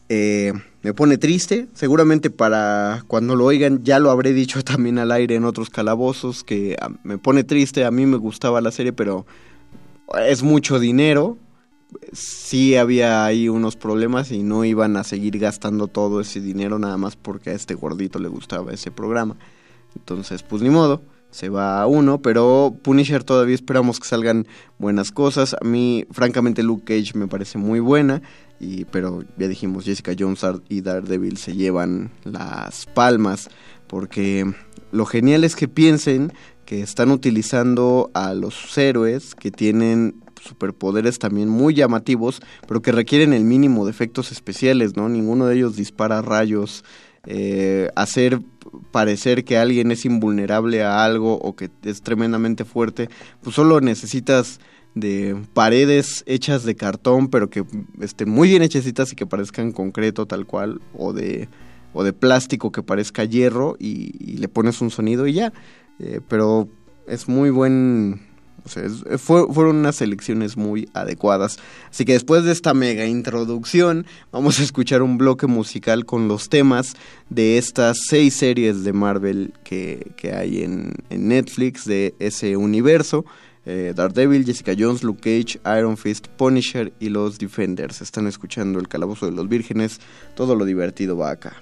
Eh, 0.08 0.52
me 0.82 0.94
pone 0.94 1.18
triste, 1.18 1.68
seguramente 1.74 2.30
para 2.30 3.04
cuando 3.08 3.34
lo 3.34 3.44
oigan 3.44 3.82
ya 3.82 3.98
lo 3.98 4.10
habré 4.10 4.32
dicho 4.32 4.62
también 4.64 4.98
al 4.98 5.12
aire 5.12 5.34
en 5.34 5.44
otros 5.44 5.70
calabozos, 5.70 6.44
que 6.44 6.76
ah, 6.80 6.90
me 7.02 7.18
pone 7.18 7.44
triste, 7.44 7.84
a 7.84 7.90
mí 7.90 8.06
me 8.06 8.16
gustaba 8.16 8.60
la 8.60 8.70
serie, 8.70 8.92
pero 8.92 9.26
es 10.26 10.42
mucho 10.42 10.78
dinero, 10.78 11.36
sí 12.12 12.76
había 12.76 13.24
ahí 13.24 13.48
unos 13.48 13.76
problemas 13.76 14.30
y 14.30 14.42
no 14.42 14.64
iban 14.64 14.96
a 14.96 15.04
seguir 15.04 15.38
gastando 15.38 15.88
todo 15.88 16.20
ese 16.20 16.40
dinero 16.40 16.78
nada 16.78 16.96
más 16.96 17.16
porque 17.16 17.50
a 17.50 17.54
este 17.54 17.74
gordito 17.74 18.18
le 18.18 18.28
gustaba 18.28 18.72
ese 18.72 18.90
programa. 18.90 19.36
Entonces, 19.96 20.42
pues 20.42 20.62
ni 20.62 20.70
modo, 20.70 21.02
se 21.30 21.48
va 21.48 21.82
a 21.82 21.86
uno, 21.86 22.22
pero 22.22 22.76
Punisher 22.82 23.24
todavía 23.24 23.54
esperamos 23.54 24.00
que 24.00 24.08
salgan 24.08 24.46
buenas 24.78 25.12
cosas. 25.12 25.54
A 25.60 25.64
mí, 25.64 26.06
francamente, 26.10 26.62
Luke 26.62 26.84
Cage 26.84 27.16
me 27.18 27.28
parece 27.28 27.58
muy 27.58 27.80
buena, 27.80 28.22
y, 28.60 28.84
pero 28.86 29.22
ya 29.36 29.48
dijimos, 29.48 29.84
Jessica 29.84 30.12
Jones 30.18 30.44
y 30.68 30.80
Daredevil 30.80 31.36
se 31.36 31.54
llevan 31.54 32.10
las 32.24 32.86
palmas, 32.86 33.48
porque 33.86 34.52
lo 34.90 35.06
genial 35.06 35.44
es 35.44 35.54
que 35.54 35.68
piensen 35.68 36.32
que 36.64 36.82
están 36.82 37.10
utilizando 37.10 38.10
a 38.14 38.34
los 38.34 38.76
héroes 38.76 39.34
que 39.34 39.50
tienen 39.50 40.22
superpoderes 40.42 41.18
también 41.18 41.48
muy 41.48 41.74
llamativos, 41.74 42.40
pero 42.66 42.82
que 42.82 42.92
requieren 42.92 43.32
el 43.32 43.44
mínimo 43.44 43.84
de 43.84 43.90
efectos 43.90 44.32
especiales, 44.32 44.96
¿no? 44.96 45.08
Ninguno 45.08 45.46
de 45.46 45.56
ellos 45.56 45.76
dispara 45.76 46.22
rayos. 46.22 46.84
Eh, 47.26 47.90
hacer 47.96 48.40
parecer 48.90 49.44
que 49.44 49.58
alguien 49.58 49.90
es 49.90 50.04
invulnerable 50.04 50.82
a 50.82 51.04
algo 51.04 51.34
o 51.34 51.56
que 51.56 51.70
es 51.82 52.02
tremendamente 52.02 52.64
fuerte, 52.64 53.08
pues 53.42 53.56
solo 53.56 53.80
necesitas 53.80 54.60
de 54.94 55.36
paredes 55.52 56.22
hechas 56.26 56.64
de 56.64 56.74
cartón, 56.74 57.28
pero 57.28 57.50
que 57.50 57.64
estén 58.00 58.30
muy 58.30 58.48
bien 58.48 58.62
hechecitas 58.62 59.12
y 59.12 59.16
que 59.16 59.26
parezcan 59.26 59.72
concreto 59.72 60.26
tal 60.26 60.46
cual, 60.46 60.80
o 60.96 61.12
de, 61.12 61.48
o 61.92 62.04
de 62.04 62.12
plástico 62.12 62.72
que 62.72 62.82
parezca 62.82 63.24
hierro 63.24 63.76
y, 63.78 64.36
le 64.38 64.48
pones 64.48 64.80
un 64.80 64.90
sonido 64.90 65.26
y 65.26 65.34
ya. 65.34 65.52
Eh, 65.98 66.20
pero 66.28 66.68
es 67.06 67.28
muy 67.28 67.50
buen 67.50 68.27
fue- 69.18 69.46
fueron 69.52 69.76
unas 69.76 70.00
elecciones 70.02 70.56
muy 70.56 70.88
adecuadas. 70.94 71.58
Así 71.90 72.04
que 72.04 72.12
después 72.14 72.44
de 72.44 72.52
esta 72.52 72.74
mega 72.74 73.06
introducción, 73.06 74.06
vamos 74.32 74.60
a 74.60 74.62
escuchar 74.62 75.02
un 75.02 75.18
bloque 75.18 75.46
musical 75.46 76.04
con 76.04 76.28
los 76.28 76.48
temas 76.48 76.94
de 77.30 77.58
estas 77.58 77.98
seis 78.08 78.34
series 78.34 78.84
de 78.84 78.92
Marvel 78.92 79.52
que, 79.64 80.12
que 80.16 80.32
hay 80.32 80.62
en, 80.62 80.94
en 81.10 81.28
Netflix 81.28 81.84
de 81.84 82.14
ese 82.18 82.56
universo. 82.56 83.24
eh, 83.66 83.92
Daredevil, 83.94 84.44
Jessica 84.46 84.72
Jones, 84.78 85.02
Luke 85.02 85.20
Cage, 85.20 85.60
Iron 85.78 85.96
Fist, 85.98 86.26
Punisher 86.28 86.92
y 87.00 87.10
los 87.10 87.38
Defenders. 87.38 88.00
Están 88.00 88.26
escuchando 88.26 88.78
el 88.80 88.88
Calabozo 88.88 89.26
de 89.26 89.32
los 89.32 89.46
Vírgenes. 89.48 90.00
Todo 90.34 90.54
lo 90.56 90.64
divertido 90.64 91.16
va 91.18 91.30
acá. 91.32 91.54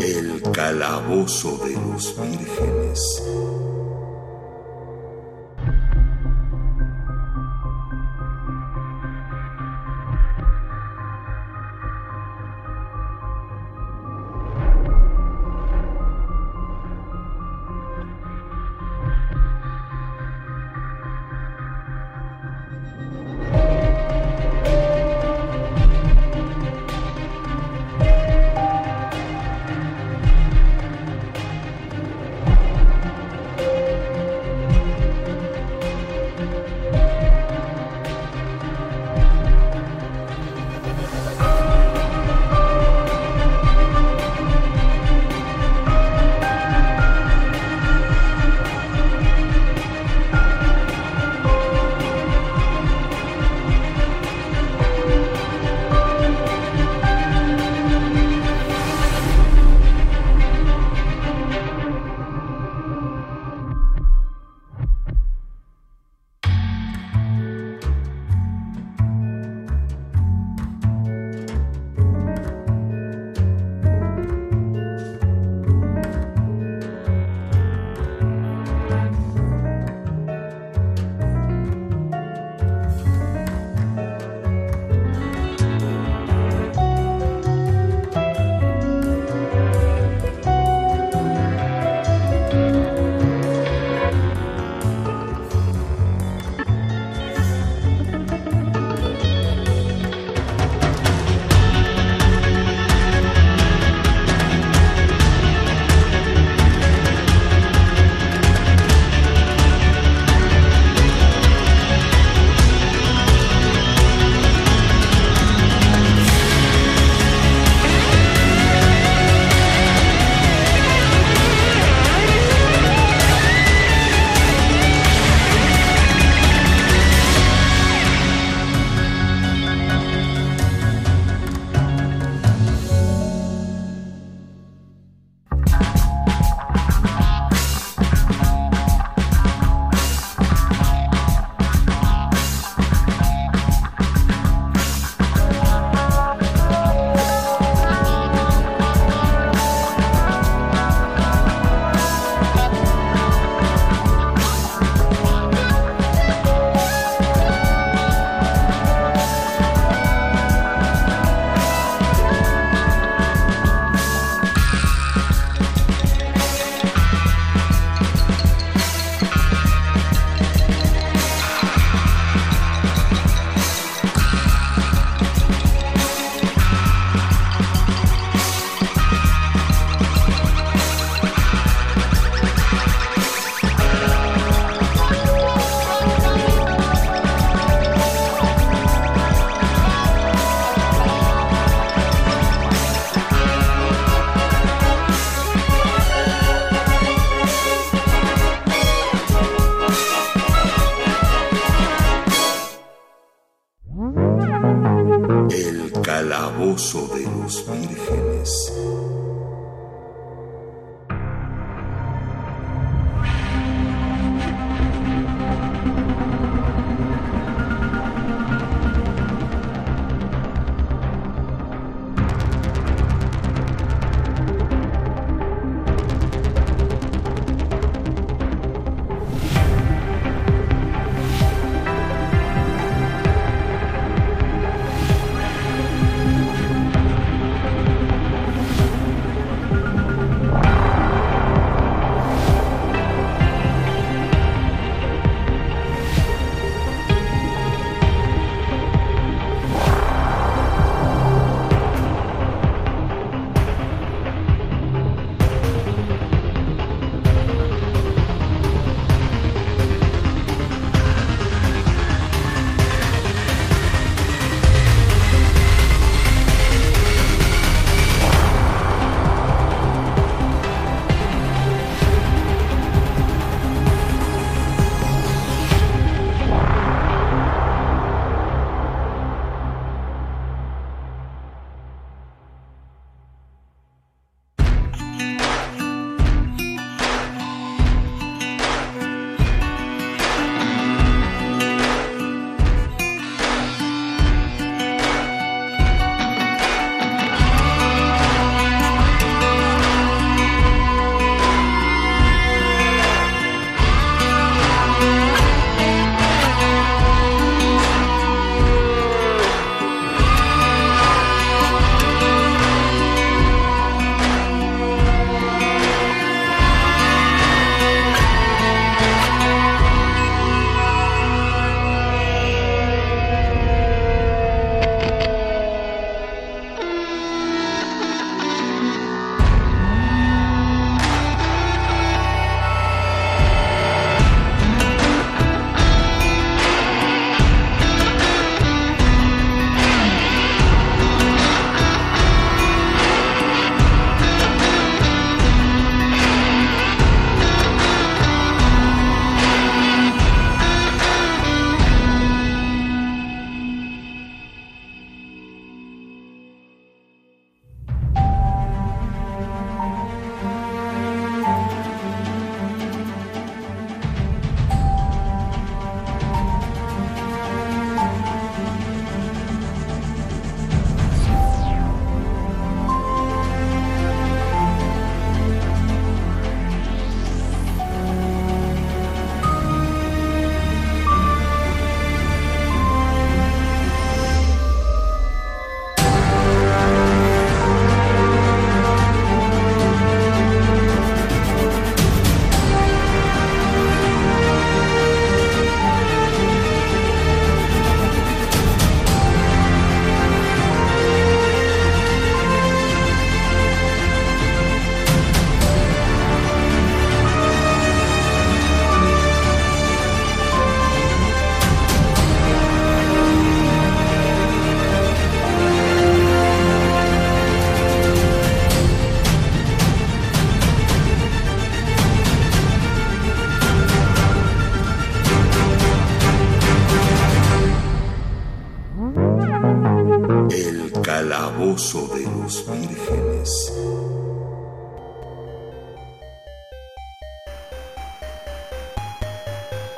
El 0.00 0.42
calabozo 0.52 1.58
de 1.66 1.72
los 1.74 2.14
vírgenes. 2.20 3.22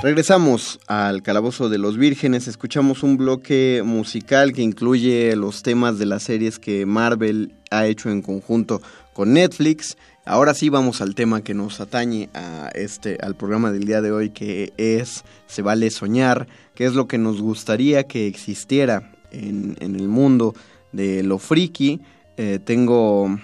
Regresamos 0.09 0.79
al 0.87 1.21
Calabozo 1.21 1.69
de 1.69 1.77
los 1.77 1.95
Vírgenes, 1.95 2.47
escuchamos 2.47 3.03
un 3.03 3.15
bloque 3.15 3.83
musical 3.85 4.53
que 4.53 4.63
incluye 4.63 5.35
los 5.35 5.61
temas 5.61 5.99
de 5.99 6.07
las 6.07 6.23
series 6.23 6.57
que 6.57 6.87
Marvel 6.87 7.53
ha 7.69 7.85
hecho 7.85 8.09
en 8.09 8.23
conjunto 8.23 8.81
con 9.13 9.33
Netflix. 9.33 9.97
Ahora 10.25 10.55
sí 10.55 10.69
vamos 10.69 11.01
al 11.01 11.13
tema 11.13 11.43
que 11.43 11.53
nos 11.53 11.79
atañe 11.79 12.27
a 12.33 12.71
este 12.73 13.19
al 13.21 13.35
programa 13.35 13.71
del 13.71 13.83
día 13.83 14.01
de 14.01 14.11
hoy 14.11 14.31
que 14.31 14.73
es 14.77 15.23
Se 15.45 15.61
vale 15.61 15.91
soñar, 15.91 16.47
que 16.73 16.85
es 16.85 16.95
lo 16.95 17.07
que 17.07 17.19
nos 17.19 17.39
gustaría 17.39 18.05
que 18.05 18.25
existiera 18.25 19.11
en, 19.29 19.77
el 19.79 20.07
mundo 20.07 20.55
de 20.91 21.21
lo 21.21 21.37
friki. 21.37 22.01
Eh, 22.35 22.57
tengo 22.57 23.39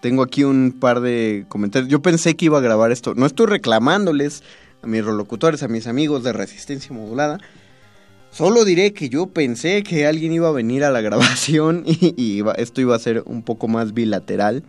tengo 0.00 0.22
aquí 0.22 0.42
un 0.42 0.74
par 0.80 1.02
de 1.02 1.44
comentarios. 1.48 1.90
Yo 1.90 2.00
pensé 2.00 2.34
que 2.34 2.46
iba 2.46 2.56
a 2.56 2.62
grabar 2.62 2.92
esto. 2.92 3.14
No 3.14 3.26
estoy 3.26 3.46
reclamándoles 3.46 4.42
a 4.82 4.86
mis 4.86 5.04
relocutores, 5.04 5.62
a 5.62 5.68
mis 5.68 5.86
amigos 5.86 6.22
de 6.24 6.32
Resistencia 6.32 6.94
Modulada. 6.94 7.38
Solo 8.30 8.64
diré 8.64 8.92
que 8.94 9.08
yo 9.08 9.26
pensé 9.26 9.82
que 9.82 10.06
alguien 10.06 10.32
iba 10.32 10.48
a 10.48 10.52
venir 10.52 10.84
a 10.84 10.90
la 10.90 11.00
grabación 11.02 11.82
y, 11.86 12.14
iba- 12.16 12.52
esto 12.54 12.80
iba 12.80 12.96
a 12.96 12.98
ser 12.98 13.22
un 13.26 13.42
poco 13.42 13.68
más 13.68 13.92
bilateral. 13.94 14.62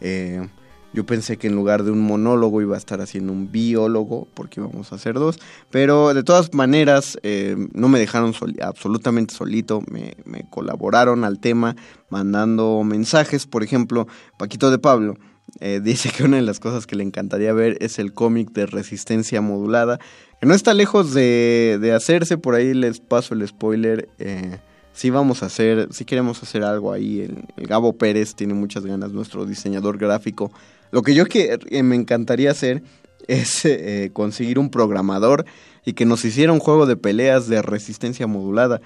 Eh, 0.00 0.48
yo 0.92 1.06
pensé 1.06 1.36
que 1.36 1.46
en 1.46 1.54
lugar 1.54 1.84
de 1.84 1.92
un 1.92 2.00
monólogo 2.00 2.60
iba 2.62 2.74
a 2.74 2.78
estar 2.78 3.00
haciendo 3.00 3.32
un 3.32 3.52
biólogo, 3.52 4.26
porque 4.34 4.58
íbamos 4.60 4.90
a 4.90 4.96
hacer 4.96 5.14
dos. 5.14 5.38
Pero 5.70 6.14
de 6.14 6.24
todas 6.24 6.52
maneras, 6.52 7.16
eh, 7.22 7.54
no 7.74 7.88
me 7.88 8.00
dejaron 8.00 8.34
absolutamente 8.60 9.32
solito. 9.34 9.82
Me 9.86 10.16
colaboraron 10.50 11.22
al 11.22 11.38
tema 11.38 11.76
mandando 12.08 12.82
mensajes. 12.84 13.46
Por 13.46 13.62
ejemplo, 13.62 14.08
Paquito 14.36 14.72
de 14.72 14.78
Pablo 14.80 15.14
eh, 15.60 15.80
dice 15.82 16.10
que 16.10 16.24
una 16.24 16.36
de 16.36 16.42
las 16.42 16.60
cosas 16.60 16.86
que 16.86 16.96
le 16.96 17.02
encantaría 17.02 17.52
ver 17.52 17.76
es 17.80 17.98
el 17.98 18.12
cómic 18.12 18.52
de 18.52 18.66
resistencia 18.66 19.40
modulada. 19.40 19.98
Que 20.40 20.46
no 20.46 20.54
está 20.54 20.74
lejos 20.74 21.12
de, 21.12 21.78
de 21.80 21.92
hacerse. 21.92 22.38
Por 22.38 22.54
ahí 22.54 22.72
les 22.74 23.00
paso 23.00 23.34
el 23.34 23.46
spoiler. 23.46 24.08
Eh, 24.18 24.58
sí 24.92 25.10
vamos 25.10 25.42
a 25.42 25.46
hacer, 25.46 25.88
sí 25.90 26.04
queremos 26.04 26.42
hacer 26.42 26.62
algo 26.62 26.92
ahí. 26.92 27.20
El, 27.20 27.66
Gabo 27.66 27.94
Pérez 27.94 28.34
tiene 28.34 28.54
muchas 28.54 28.86
ganas, 28.86 29.12
nuestro 29.12 29.44
diseñador 29.46 29.98
gráfico. 29.98 30.52
Lo 30.92 31.02
que 31.02 31.14
yo 31.14 31.26
que, 31.26 31.58
eh, 31.70 31.82
me 31.82 31.96
encantaría 31.96 32.50
hacer 32.50 32.82
es 33.28 33.68
conseguir 34.12 34.58
un 34.58 34.70
programador 34.70 35.44
y 35.84 35.92
que 35.92 36.04
nos 36.04 36.24
hiciera 36.24 36.52
un 36.52 36.58
juego 36.58 36.86
de 36.86 36.96
peleas 36.96 37.46
de 37.46 37.62
resistencia 37.62 38.26
modulada. 38.26 38.80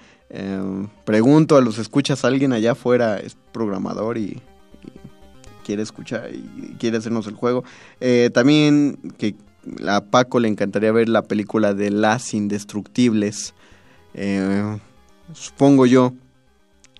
Pregunto 1.06 1.56
a 1.56 1.62
los 1.62 1.78
escuchas, 1.78 2.26
alguien 2.26 2.52
allá 2.52 2.72
afuera 2.72 3.18
es 3.20 3.38
programador 3.52 4.18
y 4.18 4.42
quiere 5.64 5.82
escuchar 5.82 6.30
y 6.32 6.76
quiere 6.78 6.98
hacernos 6.98 7.26
el 7.26 7.34
juego. 7.34 7.64
Eh, 8.00 8.30
también 8.32 8.98
que 9.18 9.34
a 9.86 10.02
Paco 10.02 10.40
le 10.40 10.48
encantaría 10.48 10.92
ver 10.92 11.08
la 11.08 11.22
película 11.22 11.74
de 11.74 11.90
Las 11.90 12.34
Indestructibles. 12.34 13.54
Eh, 14.14 14.78
supongo 15.32 15.86
yo 15.86 16.12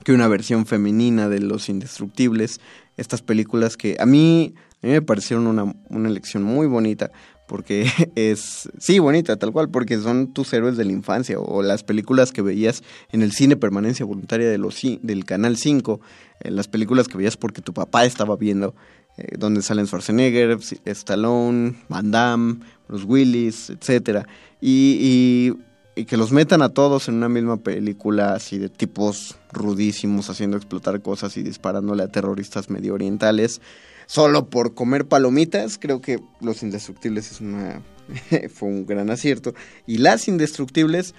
que 0.02 0.12
una 0.12 0.28
versión 0.28 0.66
femenina 0.66 1.28
de 1.28 1.40
Los 1.40 1.68
Indestructibles. 1.68 2.60
Estas 2.96 3.22
películas 3.22 3.76
que 3.76 3.96
a 4.00 4.06
mí, 4.06 4.54
a 4.82 4.86
mí 4.86 4.92
me 4.92 5.02
parecieron 5.02 5.46
una, 5.46 5.74
una 5.88 6.08
elección 6.08 6.42
muy 6.42 6.66
bonita. 6.66 7.10
Porque 7.46 7.86
es, 8.14 8.68
sí, 8.78 8.98
bonita, 8.98 9.36
tal 9.36 9.52
cual, 9.52 9.68
porque 9.68 9.98
son 9.98 10.32
tus 10.32 10.52
héroes 10.52 10.76
de 10.76 10.84
la 10.84 10.92
infancia 10.92 11.38
o 11.38 11.62
las 11.62 11.84
películas 11.84 12.32
que 12.32 12.42
veías 12.42 12.82
en 13.12 13.22
el 13.22 13.32
cine 13.32 13.56
permanencia 13.56 14.06
voluntaria 14.06 14.48
de 14.48 14.58
los, 14.58 14.80
del 15.02 15.24
Canal 15.24 15.56
5, 15.56 16.00
eh, 16.40 16.50
las 16.50 16.68
películas 16.68 17.08
que 17.08 17.18
veías 17.18 17.36
porque 17.36 17.62
tu 17.62 17.72
papá 17.72 18.04
estaba 18.04 18.36
viendo, 18.36 18.74
eh, 19.16 19.36
donde 19.38 19.62
salen 19.62 19.86
Schwarzenegger, 19.86 20.58
Stallone, 20.84 21.76
Van 21.88 22.10
Damme, 22.10 22.60
Bruce 22.88 23.04
Willis, 23.04 23.70
etcétera 23.70 24.26
y, 24.66 25.54
y, 25.94 26.00
y 26.00 26.04
que 26.06 26.16
los 26.16 26.32
metan 26.32 26.62
a 26.62 26.70
todos 26.70 27.08
en 27.08 27.16
una 27.16 27.28
misma 27.28 27.58
película 27.58 28.32
así 28.32 28.56
de 28.56 28.70
tipos 28.70 29.36
rudísimos 29.52 30.30
haciendo 30.30 30.56
explotar 30.56 31.02
cosas 31.02 31.36
y 31.36 31.42
disparándole 31.42 32.02
a 32.02 32.08
terroristas 32.08 32.70
medio 32.70 32.94
orientales 32.94 33.60
solo 34.06 34.50
por 34.50 34.74
comer 34.74 35.06
palomitas, 35.06 35.78
creo 35.78 36.00
que 36.00 36.20
Los 36.40 36.62
Indestructibles 36.62 37.30
es 37.32 37.40
una 37.40 37.82
fue 38.52 38.68
un 38.68 38.86
gran 38.86 39.10
acierto 39.10 39.54
y 39.86 39.98
Las 39.98 40.28
Indestructibles 40.28 41.14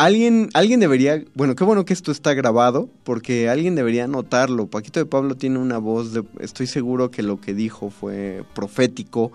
Alguien, 0.00 0.48
alguien 0.54 0.80
debería, 0.80 1.22
bueno, 1.34 1.54
qué 1.54 1.62
bueno 1.62 1.84
que 1.84 1.92
esto 1.92 2.10
está 2.10 2.32
grabado, 2.32 2.88
porque 3.04 3.50
alguien 3.50 3.74
debería 3.74 4.06
notarlo. 4.06 4.66
Paquito 4.66 4.98
de 4.98 5.04
Pablo 5.04 5.34
tiene 5.34 5.58
una 5.58 5.76
voz, 5.76 6.14
de, 6.14 6.24
estoy 6.38 6.66
seguro 6.66 7.10
que 7.10 7.22
lo 7.22 7.38
que 7.38 7.52
dijo 7.52 7.90
fue 7.90 8.42
profético. 8.54 9.30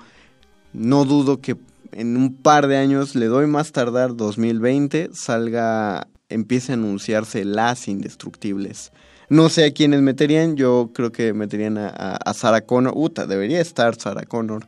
No 0.73 1.05
dudo 1.05 1.39
que 1.39 1.55
en 1.91 2.17
un 2.17 2.33
par 2.33 2.65
de 2.65 2.77
años, 2.77 3.13
le 3.13 3.27
doy 3.27 3.45
más 3.45 3.73
tardar 3.73 4.15
2020, 4.15 5.09
salga, 5.13 6.07
empiece 6.29 6.71
a 6.71 6.75
anunciarse 6.75 7.45
las 7.45 7.87
indestructibles. 7.87 8.91
No 9.29 9.49
sé 9.49 9.65
a 9.65 9.71
quiénes 9.71 10.01
meterían, 10.01 10.55
yo 10.55 10.91
creo 10.93 11.11
que 11.11 11.33
meterían 11.33 11.77
a, 11.77 11.89
a, 11.89 12.33
Sarah 12.33 12.61
Connor. 12.61 12.93
Uta, 12.95 13.25
debería 13.25 13.59
estar 13.61 13.95
Sarah 13.95 14.25
Connor. 14.25 14.65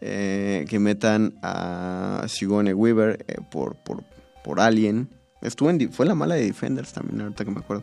Eh, 0.00 0.64
que 0.68 0.78
metan 0.78 1.34
a 1.42 2.24
Sigourney 2.28 2.72
Weaver 2.72 3.24
eh, 3.26 3.38
por, 3.50 3.74
por, 3.76 4.04
por 4.44 4.60
Alien. 4.60 5.08
Estuvo 5.42 5.70
en, 5.70 5.92
fue 5.92 6.06
la 6.06 6.14
mala 6.14 6.36
de 6.36 6.44
Defenders 6.44 6.92
también, 6.92 7.20
ahorita 7.20 7.44
que 7.44 7.50
me 7.50 7.58
acuerdo. 7.58 7.82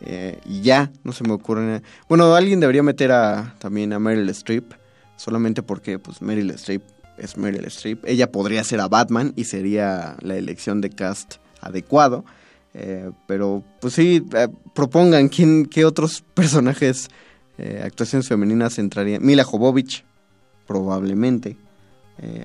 Eh, 0.00 0.38
y 0.44 0.60
ya, 0.60 0.92
no 1.02 1.12
se 1.12 1.24
me 1.24 1.32
ocurre. 1.32 1.82
Bueno, 2.08 2.34
alguien 2.34 2.60
debería 2.60 2.84
meter 2.84 3.10
a, 3.10 3.56
también 3.58 3.92
a 3.92 3.98
Meryl 3.98 4.28
Streep, 4.28 4.74
solamente 5.16 5.62
porque 5.62 5.98
pues 5.98 6.22
Meryl 6.22 6.50
Streep 6.50 6.82
es 7.18 7.36
Meryl 7.36 7.64
Streep. 7.64 8.04
Ella 8.04 8.30
podría 8.30 8.62
ser 8.62 8.80
a 8.80 8.86
Batman 8.86 9.32
y 9.34 9.44
sería 9.44 10.16
la 10.20 10.36
elección 10.36 10.80
de 10.80 10.90
cast 10.90 11.36
adecuado. 11.60 12.24
Eh, 12.78 13.10
pero 13.26 13.64
pues 13.80 13.94
sí, 13.94 14.22
eh, 14.34 14.48
propongan 14.74 15.30
quién, 15.30 15.64
qué 15.64 15.86
otros 15.86 16.22
personajes, 16.34 17.08
eh, 17.56 17.80
actuaciones 17.82 18.28
femeninas 18.28 18.78
entrarían. 18.78 19.24
Mila 19.24 19.44
Jovovich, 19.44 20.04
probablemente. 20.66 21.56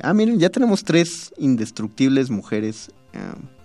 Ah, 0.02 0.14
miren, 0.14 0.38
ya 0.38 0.50
tenemos 0.50 0.84
tres 0.84 1.34
indestructibles 1.38 2.30
mujeres. 2.30 2.92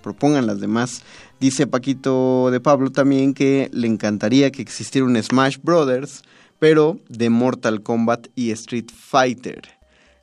propongan 0.02 0.46
las 0.46 0.60
demás. 0.60 1.02
Dice 1.40 1.66
Paquito 1.66 2.48
de 2.52 2.60
Pablo 2.60 2.90
también 2.92 3.34
que 3.34 3.68
le 3.72 3.88
encantaría 3.88 4.52
que 4.52 4.62
existiera 4.62 5.04
un 5.04 5.20
Smash 5.20 5.56
Brothers, 5.60 6.22
pero 6.60 7.00
de 7.08 7.28
Mortal 7.28 7.82
Kombat 7.82 8.28
y 8.36 8.52
Street 8.52 8.86
Fighter. 8.94 9.62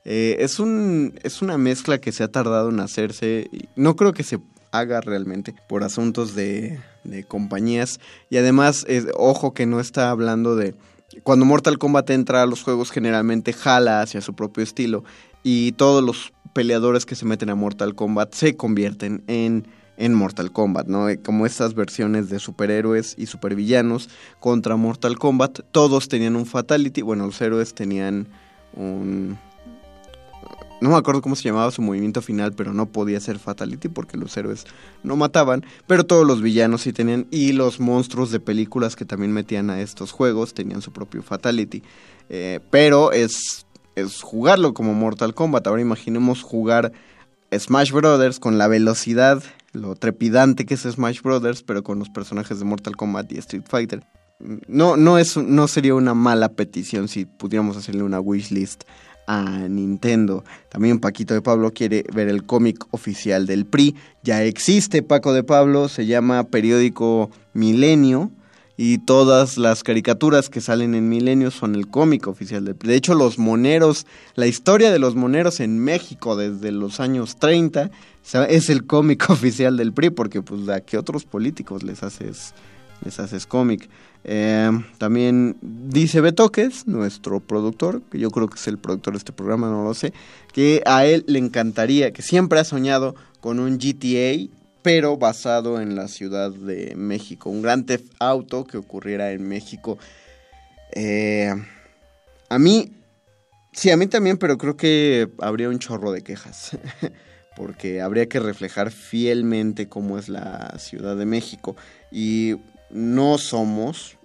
Es, 0.06 0.60
un, 0.60 1.20
es 1.22 1.41
una 1.41 1.57
mezcla 1.57 1.99
que 1.99 2.14
se 2.14 2.24
ha 2.24 2.30
tardado 2.30 2.70
en 2.70 2.80
hacerse. 2.80 3.49
No 3.76 3.98
creo 3.98 4.14
que 4.14 4.24
se 4.24 4.40
haga 4.74 5.02
realmente 5.02 5.54
por 5.70 5.84
asuntos 5.84 6.34
de, 6.34 6.80
de 7.04 7.24
compañías. 7.24 8.00
Y 8.30 8.38
además, 8.38 8.86
eh, 8.90 9.06
ojo 9.16 9.54
que 9.54 9.66
no 9.66 9.80
está 9.80 10.10
hablando 10.10 10.56
de... 10.56 10.76
Cuando 11.22 11.45
Mortal 11.45 11.78
Kombat 11.78 12.10
entra 12.10 12.41
a 12.41 12.48
los 12.48 12.64
juegos 12.64 12.90
generalmente 12.90 13.54
jala 13.54 14.02
hacia 14.02 14.20
su 14.20 14.34
propio 14.34 14.64
estilo 14.64 15.04
y 15.44 15.74
todos 15.74 16.04
los 16.04 16.34
peleadores 16.54 17.06
que 17.06 17.14
se 17.14 17.26
meten 17.26 17.52
a 17.52 17.56
Mortal 17.56 17.94
Kombat 17.94 18.34
se 18.34 18.58
convierten 18.58 19.24
en, 19.28 19.68
en 19.98 20.16
Mortal 20.16 20.52
Kombat, 20.52 20.88
¿no? 20.88 21.08
Eh, 21.08 21.20
Como 21.20 21.45
estas 21.45 21.76
versiones 21.76 22.30
de 22.30 22.40
superhéroes 22.40 23.14
y 23.16 23.28
supervillanos 23.28 24.10
contra 24.40 24.76
Mortal 24.76 25.20
Kombat, 25.20 25.60
todos 25.72 26.10
tenían 26.10 26.36
un 26.36 26.48
fatality, 26.48 27.04
bueno, 27.04 27.28
los 27.28 27.40
héroes 27.40 27.76
tenían 27.76 28.28
un... 28.76 29.38
No 30.84 30.89
me 30.89 30.97
acuerdo 30.97 31.22
cómo 31.22 31.35
se 31.35 31.43
llamaba 31.43 31.72
su 31.72 31.81
movimiento 31.81 32.22
final, 32.22 32.53
pero 32.53 32.73
no 32.73 32.88
podía 32.88 33.19
ser 33.19 33.39
fatality 33.39 33.88
porque 33.88 34.18
los 34.18 34.35
héroes 34.38 34.65
no 35.03 35.15
mataban, 35.15 35.65
pero 35.88 36.05
todos 36.05 36.27
los 36.27 36.41
villanos 36.41 36.81
sí 36.81 36.93
tenían 36.93 37.26
y 37.31 37.53
los 37.53 37.80
monstruos 37.80 38.31
de 38.31 38.39
películas 38.39 38.95
que 38.95 39.05
también 39.05 39.31
metían 39.31 39.69
a 39.69 39.81
estos 39.81 40.11
juegos 40.11 40.53
tenían 40.53 40.81
su 40.81 40.91
propio 40.91 41.23
fatality. 41.23 41.84
Eh, 42.30 42.60
pero 42.69 43.11
es 43.11 43.65
es 43.95 44.22
jugarlo 44.22 44.73
como 44.73 44.93
Mortal 44.93 45.34
Kombat. 45.34 45.68
Ahora 45.68 45.81
imaginemos 45.81 46.41
jugar 46.41 46.91
Smash 47.57 47.91
Brothers 47.91 48.39
con 48.39 48.57
la 48.57 48.68
velocidad, 48.68 49.43
lo 49.72 49.95
trepidante 49.95 50.65
que 50.65 50.73
es 50.73 50.81
Smash 50.81 51.22
Brothers, 51.22 51.64
pero 51.64 51.84
con 51.84 51.99
los 51.99 52.10
personajes 52.10 52.60
de 52.60 52.65
Mortal 52.65 52.95
Kombat 52.95 53.31
y 53.31 53.38
Street 53.38 53.64
Fighter. 53.68 54.03
No, 54.68 54.97
no, 54.97 55.18
es, 55.18 55.38
no 55.38 55.68
sería 55.68 55.95
una 55.95 56.14
mala 56.14 56.49
petición 56.49 57.07
si 57.07 57.26
pudiéramos 57.26 57.77
hacerle 57.77 58.03
una 58.03 58.19
wishlist 58.19 58.84
a 59.28 59.68
Nintendo. 59.68 60.44
También 60.70 61.00
Paquito 61.00 61.34
de 61.34 61.41
Pablo 61.41 61.72
quiere 61.72 62.04
ver 62.14 62.28
el 62.28 62.45
cómic 62.45 62.86
oficial 62.91 63.45
del 63.45 63.66
PRI. 63.66 63.95
Ya 64.24 64.44
existe 64.44 65.04
Paco 65.04 65.34
de 65.34 65.44
Pablo, 65.44 65.90
se 65.90 66.06
llama 66.06 66.44
Periódico 66.45 67.32
Milenio 67.54 68.32
y 68.76 68.98
todas 69.00 69.58
las 69.58 69.84
caricaturas 69.84 70.50
que 70.50 70.60
salen 70.60 70.95
en 70.95 71.08
Milenio 71.08 71.52
son 71.52 71.76
el 71.76 71.88
cómic 71.88 72.28
oficial 72.28 72.66
del 72.66 72.76
PRI. 72.76 72.90
De 72.90 72.95
hecho, 72.95 73.14
los 73.14 73.38
moneros, 73.38 74.08
la 74.36 74.48
historia 74.48 74.91
de 74.91 75.00
los 75.00 75.16
moneros 75.16 75.60
en 75.60 75.80
México 75.80 76.36
desde 76.36 76.72
los 76.72 77.00
años 77.00 77.38
30 77.38 77.91
es 78.50 78.70
el 78.70 78.86
cómic 78.86 79.26
oficial 79.30 79.78
del 79.78 79.94
PRI, 79.94 80.10
porque 80.10 80.41
pues 80.41 80.68
a 80.70 80.82
qué 80.82 80.98
otros 80.98 81.26
políticos 81.26 81.84
les 81.84 82.04
haces 82.04 82.54
Esa 83.06 83.26
es 83.26 83.45
cómic. 83.45 83.90
Eh, 84.26 84.72
también 84.98 85.58
dice 85.62 86.22
Betoques, 86.22 86.88
nuestro 86.88 87.40
productor, 87.40 88.02
que 88.04 88.20
yo 88.20 88.32
creo 88.32 88.48
que 88.48 88.56
es 88.56 88.68
el 88.68 88.78
productor 88.78 89.14
de 89.14 89.18
este 89.18 89.34
programa, 89.34 89.70
no 89.70 89.84
lo 89.84 89.94
sé, 89.94 90.14
que 90.54 90.82
a 90.86 91.06
él 91.06 91.26
le 91.28 91.40
encantaría, 91.40 92.14
que 92.14 92.22
siempre 92.22 92.60
ha 92.60 92.64
soñado 92.64 93.16
con 93.41 93.60
un 93.60 93.78
GTA, 93.78 94.50
pero 94.82 95.18
basado 95.18 95.82
en 95.82 95.95
la 95.95 96.08
Ciudad 96.08 96.52
de 96.52 96.95
México. 96.95 97.50
Un 97.50 97.62
gran 97.62 97.86
Theft 97.86 98.14
Auto 98.20 98.66
que 98.66 98.78
ocurriera 98.78 99.32
en 99.32 99.48
México. 99.48 99.98
Eh, 100.91 101.54
a 102.50 102.60
mí, 102.60 102.91
sí, 103.72 103.91
a 103.91 103.98
mí 103.98 104.08
también, 104.08 104.38
pero 104.38 104.58
creo 104.58 104.78
que 104.78 105.30
habría 105.40 105.70
un 105.70 105.80
chorro 105.80 106.12
de 106.12 106.22
quejas. 106.22 106.78
porque 107.56 108.02
habría 108.02 108.28
que 108.28 108.40
reflejar 108.40 108.91
fielmente 108.91 109.88
cómo 109.88 110.18
es 110.18 110.28
la 110.30 110.76
Ciudad 110.80 111.16
de 111.16 111.26
México. 111.26 111.76
Y 112.12 112.56
no 112.94 113.38
somos 113.38 114.18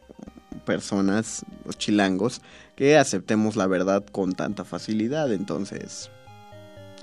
personas, 0.64 1.44
los 1.64 1.78
chilangos, 1.78 2.42
que 2.76 2.96
aceptemos 2.96 3.56
la 3.56 3.66
verdad 3.66 4.04
con 4.12 4.34
tanta 4.34 4.64
facilidad. 4.64 5.32
Entonces, 5.32 6.10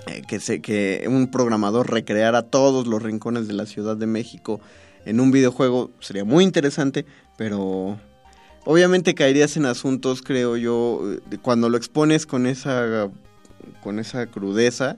eh, 0.06 0.22
que, 0.26 0.40
se, 0.40 0.62
que 0.62 1.04
un 1.08 1.30
programador 1.30 1.90
recreara 1.90 2.42
todos 2.42 2.86
los 2.86 3.02
rincones 3.02 3.48
de 3.48 3.54
la 3.54 3.66
Ciudad 3.66 3.96
de 3.96 4.06
México 4.06 4.60
en 5.04 5.20
un 5.20 5.32
videojuego 5.32 5.90
sería 6.00 6.24
muy 6.24 6.44
interesante, 6.44 7.06
pero 7.36 7.98
obviamente 8.64 9.14
caerías 9.14 9.56
en 9.56 9.66
asuntos, 9.66 10.22
creo 10.22 10.56
yo, 10.56 11.00
cuando 11.42 11.68
lo 11.68 11.76
expones 11.76 12.26
con 12.26 12.46
esa, 12.46 13.08
con 13.82 13.98
esa 13.98 14.26
crudeza, 14.26 14.96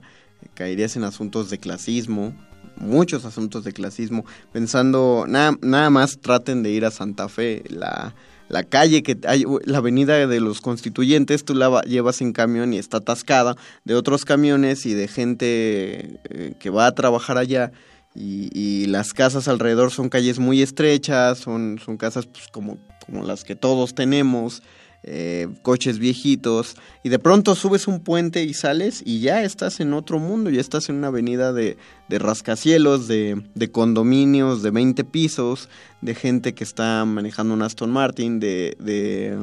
caerías 0.54 0.96
en 0.96 1.04
asuntos 1.04 1.50
de 1.50 1.58
clasismo, 1.58 2.34
muchos 2.80 3.24
asuntos 3.24 3.64
de 3.64 3.72
clasismo, 3.72 4.24
pensando, 4.52 5.24
nada, 5.28 5.56
nada 5.62 5.90
más 5.90 6.18
traten 6.20 6.62
de 6.62 6.70
ir 6.70 6.84
a 6.84 6.90
Santa 6.90 7.28
Fe, 7.28 7.64
la, 7.68 8.14
la 8.48 8.62
calle 8.64 9.02
que 9.02 9.18
hay, 9.26 9.44
la 9.64 9.78
avenida 9.78 10.26
de 10.26 10.40
los 10.40 10.60
constituyentes, 10.60 11.44
tú 11.44 11.54
la 11.54 11.68
va- 11.68 11.82
llevas 11.82 12.20
en 12.20 12.32
camión 12.32 12.72
y 12.72 12.78
está 12.78 12.98
atascada 12.98 13.56
de 13.84 13.94
otros 13.94 14.24
camiones 14.24 14.86
y 14.86 14.94
de 14.94 15.08
gente 15.08 16.20
eh, 16.30 16.54
que 16.58 16.70
va 16.70 16.86
a 16.86 16.94
trabajar 16.94 17.38
allá. 17.38 17.72
Y, 18.14 18.48
y 18.52 18.86
las 18.86 19.12
casas 19.12 19.46
alrededor 19.48 19.92
son 19.92 20.08
calles 20.08 20.38
muy 20.38 20.60
estrechas, 20.62 21.38
son, 21.38 21.78
son 21.84 21.96
casas 21.98 22.26
pues, 22.26 22.48
como, 22.50 22.78
como 23.06 23.22
las 23.22 23.44
que 23.44 23.54
todos 23.54 23.94
tenemos, 23.94 24.62
eh, 25.04 25.48
coches 25.62 25.98
viejitos, 25.98 26.76
y 27.02 27.08
de 27.08 27.18
pronto 27.18 27.54
subes 27.54 27.86
un 27.86 28.00
puente 28.00 28.42
y 28.42 28.52
sales 28.52 29.02
y 29.06 29.20
ya 29.20 29.42
estás 29.42 29.80
en 29.80 29.92
otro 29.94 30.18
mundo, 30.18 30.50
ya 30.50 30.60
estás 30.60 30.88
en 30.88 30.96
una 30.96 31.06
avenida 31.08 31.52
de, 31.52 31.78
de 32.08 32.18
rascacielos, 32.18 33.06
de, 33.08 33.42
de 33.54 33.70
condominios 33.70 34.62
de 34.62 34.70
20 34.70 35.04
pisos, 35.04 35.68
de 36.00 36.14
gente 36.14 36.54
que 36.54 36.64
está 36.64 37.04
manejando 37.04 37.54
un 37.54 37.62
Aston 37.62 37.90
Martin, 37.90 38.40
de, 38.40 38.76
de 38.80 39.36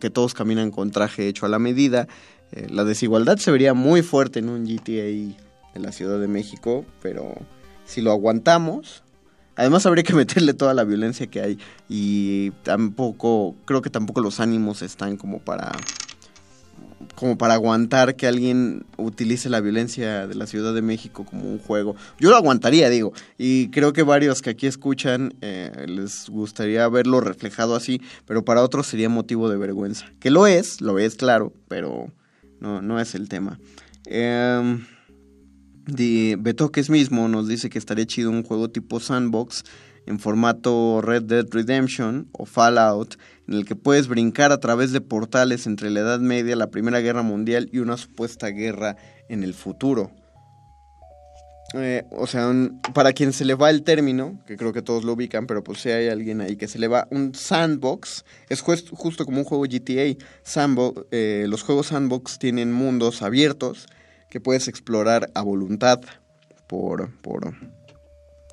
que 0.00 0.10
todos 0.10 0.34
caminan 0.34 0.70
con 0.70 0.90
traje 0.90 1.28
hecho 1.28 1.46
a 1.46 1.48
la 1.48 1.58
medida. 1.58 2.08
Eh, 2.52 2.66
la 2.70 2.84
desigualdad 2.84 3.36
se 3.36 3.50
vería 3.50 3.74
muy 3.74 4.02
fuerte 4.02 4.38
en 4.38 4.48
un 4.48 4.64
GTA 4.64 5.36
en 5.74 5.82
la 5.82 5.92
Ciudad 5.92 6.18
de 6.18 6.28
México, 6.28 6.84
pero 7.00 7.34
si 7.84 8.00
lo 8.00 8.10
aguantamos, 8.10 9.02
además 9.56 9.86
habría 9.86 10.04
que 10.04 10.14
meterle 10.14 10.54
toda 10.54 10.74
la 10.74 10.84
violencia 10.84 11.26
que 11.26 11.40
hay 11.40 11.58
y 11.88 12.50
tampoco, 12.62 13.54
creo 13.64 13.82
que 13.82 13.90
tampoco 13.90 14.20
los 14.20 14.40
ánimos 14.40 14.82
están 14.82 15.16
como 15.16 15.38
para 15.38 15.72
como 17.14 17.36
para 17.36 17.54
aguantar 17.54 18.16
que 18.16 18.26
alguien 18.26 18.84
utilice 18.96 19.48
la 19.48 19.60
violencia 19.60 20.26
de 20.26 20.34
la 20.34 20.46
Ciudad 20.46 20.74
de 20.74 20.82
México 20.82 21.24
como 21.24 21.44
un 21.44 21.58
juego. 21.58 21.96
Yo 22.18 22.30
lo 22.30 22.36
aguantaría, 22.36 22.88
digo, 22.90 23.12
y 23.38 23.68
creo 23.68 23.92
que 23.92 24.02
varios 24.02 24.42
que 24.42 24.50
aquí 24.50 24.66
escuchan 24.66 25.34
eh, 25.40 25.84
les 25.86 26.28
gustaría 26.28 26.88
verlo 26.88 27.20
reflejado 27.20 27.76
así, 27.76 28.00
pero 28.26 28.44
para 28.44 28.62
otros 28.62 28.86
sería 28.86 29.08
motivo 29.08 29.48
de 29.48 29.56
vergüenza. 29.56 30.06
Que 30.20 30.30
lo 30.30 30.46
es, 30.46 30.80
lo 30.80 30.98
es, 30.98 31.16
claro, 31.16 31.52
pero 31.68 32.10
no, 32.60 32.82
no 32.82 33.00
es 33.00 33.14
el 33.14 33.28
tema. 33.28 33.58
Em, 34.06 34.84
de 35.86 36.36
Betoques 36.38 36.90
mismo 36.90 37.28
nos 37.28 37.48
dice 37.48 37.70
que 37.70 37.78
estaría 37.78 38.06
chido 38.06 38.30
un 38.30 38.42
juego 38.42 38.70
tipo 38.70 39.00
sandbox 39.00 39.64
en 40.06 40.18
formato 40.18 41.00
Red 41.00 41.24
Dead 41.24 41.46
Redemption 41.50 42.28
o 42.32 42.44
Fallout, 42.44 43.16
en 43.46 43.54
el 43.54 43.64
que 43.64 43.76
puedes 43.76 44.08
brincar 44.08 44.50
a 44.50 44.58
través 44.58 44.90
de 44.92 45.00
portales 45.00 45.66
entre 45.66 45.90
la 45.90 46.00
Edad 46.00 46.20
Media, 46.20 46.56
la 46.56 46.70
Primera 46.70 47.00
Guerra 47.00 47.22
Mundial 47.22 47.68
y 47.72 47.78
una 47.78 47.96
supuesta 47.96 48.48
guerra 48.48 48.96
en 49.28 49.44
el 49.44 49.54
futuro. 49.54 50.10
Eh, 51.74 52.04
o 52.10 52.26
sea, 52.26 52.52
para 52.92 53.12
quien 53.12 53.32
se 53.32 53.44
le 53.46 53.54
va 53.54 53.70
el 53.70 53.82
término, 53.82 54.42
que 54.46 54.56
creo 54.56 54.72
que 54.74 54.82
todos 54.82 55.04
lo 55.04 55.14
ubican, 55.14 55.46
pero 55.46 55.64
pues 55.64 55.80
si 55.80 55.88
hay 55.88 56.08
alguien 56.08 56.40
ahí 56.42 56.56
que 56.56 56.68
se 56.68 56.78
le 56.78 56.86
va, 56.88 57.08
un 57.10 57.34
sandbox 57.34 58.24
es 58.50 58.60
justo 58.60 59.24
como 59.24 59.38
un 59.38 59.44
juego 59.44 59.64
GTA. 59.64 60.16
Sandbo- 60.44 61.06
eh, 61.12 61.46
los 61.48 61.62
juegos 61.62 61.86
sandbox 61.86 62.38
tienen 62.38 62.72
mundos 62.72 63.22
abiertos 63.22 63.86
que 64.32 64.40
puedes 64.40 64.66
explorar 64.66 65.30
a 65.34 65.42
voluntad 65.42 66.00
por, 66.66 67.10
por 67.20 67.54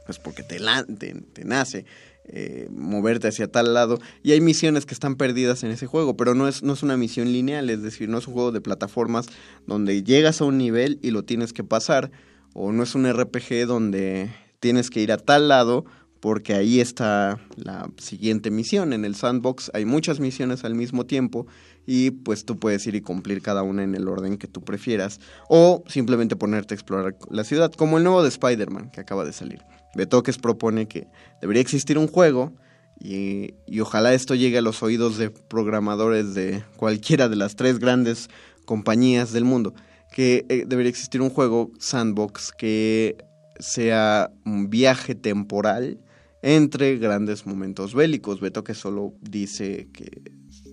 pues 0.05 0.19
porque 0.19 0.43
te, 0.43 0.59
te, 0.97 1.13
te 1.13 1.45
nace 1.45 1.85
eh, 2.25 2.67
moverte 2.69 3.29
hacia 3.29 3.49
tal 3.49 3.73
lado 3.73 3.97
y 4.21 4.33
hay 4.33 4.41
misiones 4.41 4.85
que 4.85 4.93
están 4.93 5.15
perdidas 5.15 5.63
en 5.63 5.71
ese 5.71 5.87
juego, 5.87 6.17
pero 6.17 6.35
no 6.35 6.49
es, 6.49 6.63
no 6.63 6.73
es 6.73 6.83
una 6.83 6.97
misión 6.97 7.31
lineal, 7.31 7.69
es 7.69 7.81
decir, 7.81 8.09
no 8.09 8.17
es 8.17 8.27
un 8.27 8.33
juego 8.33 8.51
de 8.51 8.59
plataformas 8.59 9.27
donde 9.67 10.03
llegas 10.03 10.41
a 10.41 10.45
un 10.45 10.57
nivel 10.57 10.99
y 11.01 11.11
lo 11.11 11.23
tienes 11.23 11.53
que 11.53 11.63
pasar, 11.63 12.11
o 12.53 12.73
no 12.73 12.83
es 12.83 12.93
un 12.93 13.09
RPG 13.09 13.65
donde 13.65 14.29
tienes 14.59 14.89
que 14.89 14.99
ir 14.99 15.13
a 15.13 15.17
tal 15.17 15.47
lado 15.47 15.85
porque 16.19 16.55
ahí 16.55 16.81
está 16.81 17.39
la 17.55 17.89
siguiente 17.97 18.51
misión. 18.51 18.91
En 18.91 19.05
el 19.05 19.15
sandbox 19.15 19.71
hay 19.73 19.85
muchas 19.85 20.19
misiones 20.19 20.65
al 20.65 20.75
mismo 20.75 21.05
tiempo 21.05 21.47
y 21.85 22.11
pues 22.11 22.45
tú 22.45 22.57
puedes 22.57 22.85
ir 22.87 22.95
y 22.95 23.01
cumplir 23.01 23.41
cada 23.41 23.63
una 23.63 23.83
en 23.83 23.95
el 23.95 24.07
orden 24.07 24.37
que 24.37 24.47
tú 24.47 24.61
prefieras 24.61 25.19
o 25.47 25.83
simplemente 25.87 26.35
ponerte 26.35 26.73
a 26.73 26.75
explorar 26.75 27.15
la 27.29 27.43
ciudad, 27.43 27.71
como 27.73 27.97
el 27.97 28.03
nuevo 28.03 28.21
de 28.23 28.29
Spider-Man 28.29 28.91
que 28.91 29.01
acaba 29.01 29.25
de 29.25 29.33
salir. 29.33 29.63
Betoques 29.95 30.37
propone 30.37 30.87
que 30.87 31.07
debería 31.41 31.61
existir 31.61 31.97
un 31.97 32.07
juego 32.07 32.53
y, 32.99 33.55
y 33.65 33.79
ojalá 33.79 34.13
esto 34.13 34.35
llegue 34.35 34.57
a 34.57 34.61
los 34.61 34.83
oídos 34.83 35.17
de 35.17 35.29
programadores 35.31 36.35
de 36.35 36.63
cualquiera 36.77 37.29
de 37.29 37.37
las 37.37 37.55
tres 37.55 37.79
grandes 37.79 38.29
compañías 38.65 39.31
del 39.31 39.45
mundo, 39.45 39.73
que 40.11 40.45
eh, 40.49 40.65
debería 40.67 40.91
existir 40.91 41.21
un 41.21 41.31
juego 41.31 41.71
sandbox 41.79 42.51
que 42.51 43.17
sea 43.59 44.31
un 44.45 44.69
viaje 44.69 45.15
temporal 45.15 45.99
entre 46.41 46.97
grandes 46.97 47.45
momentos 47.45 47.93
bélicos. 47.93 48.39
Betoques 48.39 48.77
solo 48.77 49.13
dice 49.21 49.89
que 49.91 50.21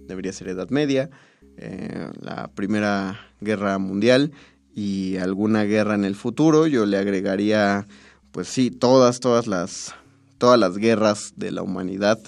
debería 0.06 0.32
ser 0.32 0.48
Edad 0.48 0.70
Media, 0.70 1.10
eh, 1.56 2.08
la 2.20 2.48
Primera 2.54 3.20
Guerra 3.40 3.78
Mundial 3.78 4.32
y 4.74 5.16
alguna 5.16 5.64
guerra 5.64 5.94
en 5.94 6.04
el 6.04 6.14
futuro. 6.14 6.66
Yo 6.66 6.86
le 6.86 6.98
agregaría, 6.98 7.86
pues 8.32 8.48
sí, 8.48 8.70
todas, 8.70 9.20
todas 9.20 9.46
las, 9.46 9.94
todas 10.38 10.58
las 10.58 10.76
guerras 10.76 11.32
de 11.36 11.50
la 11.50 11.62
humanidad. 11.62 12.18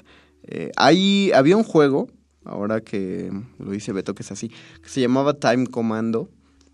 Eh, 0.45 0.73
ahí 0.77 1.31
había 1.35 1.57
un 1.57 1.65
juego, 1.65 2.09
ahora 2.45 2.81
que 2.81 3.31
lo 3.59 3.71
dice 3.71 3.93
Beto, 3.93 4.15
que 4.15 4.23
es 4.23 4.33
así, 4.33 4.49
que 4.83 4.89
se 4.89 5.01
llamaba 5.01 5.35
Time 5.35 5.67
Commando. 5.67 6.31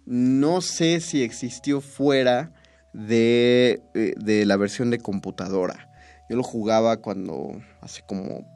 No 0.06 0.60
sé 0.60 1.00
si 1.00 1.22
existió 1.22 1.80
fuera 1.80 2.52
de, 2.92 3.82
eh, 3.94 4.14
de 4.16 4.46
la 4.46 4.56
versión 4.56 4.90
de 4.90 4.98
computadora. 4.98 5.90
Yo 6.30 6.36
lo 6.36 6.42
jugaba 6.42 6.98
cuando, 6.98 7.60
hace 7.80 8.02
como, 8.06 8.46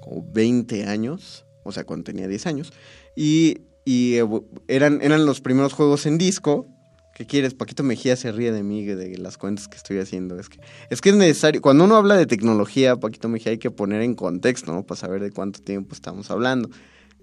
como 0.00 0.24
20 0.32 0.84
años, 0.84 1.46
o 1.64 1.72
sea, 1.72 1.84
cuando 1.84 2.04
tenía 2.04 2.28
10 2.28 2.46
años, 2.46 2.72
y, 3.16 3.58
y, 3.84 4.14
eh, 4.14 4.26
eran, 4.68 5.00
eran 5.02 5.26
los 5.26 5.40
primeros 5.40 5.72
juegos 5.72 6.06
en 6.06 6.18
disco. 6.18 6.66
¿Qué 7.14 7.26
quieres? 7.26 7.54
Paquito 7.54 7.82
Mejía 7.82 8.14
se 8.14 8.30
ríe 8.30 8.52
de 8.52 8.62
mí, 8.62 8.84
de 8.84 9.18
las 9.18 9.38
cuentas 9.38 9.66
que 9.66 9.76
estoy 9.76 9.98
haciendo. 9.98 10.38
Es 10.38 10.48
que, 10.48 10.60
es 10.88 11.00
que 11.00 11.08
es 11.08 11.16
necesario, 11.16 11.60
cuando 11.60 11.82
uno 11.84 11.96
habla 11.96 12.16
de 12.16 12.26
tecnología, 12.26 12.94
Paquito 12.94 13.28
Mejía, 13.28 13.50
hay 13.50 13.58
que 13.58 13.72
poner 13.72 14.02
en 14.02 14.14
contexto, 14.14 14.72
¿no? 14.72 14.86
Para 14.86 15.00
saber 15.00 15.20
de 15.20 15.32
cuánto 15.32 15.60
tiempo 15.60 15.94
estamos 15.94 16.30
hablando. 16.30 16.70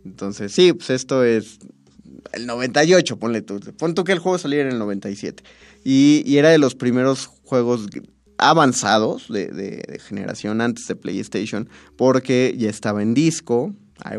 Entonces, 0.03 0.51
sí, 0.51 0.73
pues 0.73 0.89
esto 0.89 1.23
es 1.23 1.59
el 2.33 2.45
98, 2.45 3.17
ponle 3.17 3.41
tú. 3.41 3.59
Pon 3.77 3.95
tú 3.95 4.03
que 4.03 4.11
el 4.11 4.19
juego 4.19 4.37
saliera 4.37 4.67
en 4.67 4.73
el 4.73 4.79
97. 4.79 5.43
Y, 5.83 6.23
y 6.25 6.37
era 6.37 6.49
de 6.49 6.57
los 6.57 6.75
primeros 6.75 7.27
juegos 7.27 7.87
avanzados 8.37 9.27
de, 9.29 9.99
generación 10.07 10.61
antes 10.61 10.87
de 10.87 10.95
PlayStation, 10.95 11.69
porque 11.97 12.55
ya 12.57 12.69
estaba 12.69 13.01
en 13.01 13.13
disco, 13.13 13.73
ay 14.03 14.17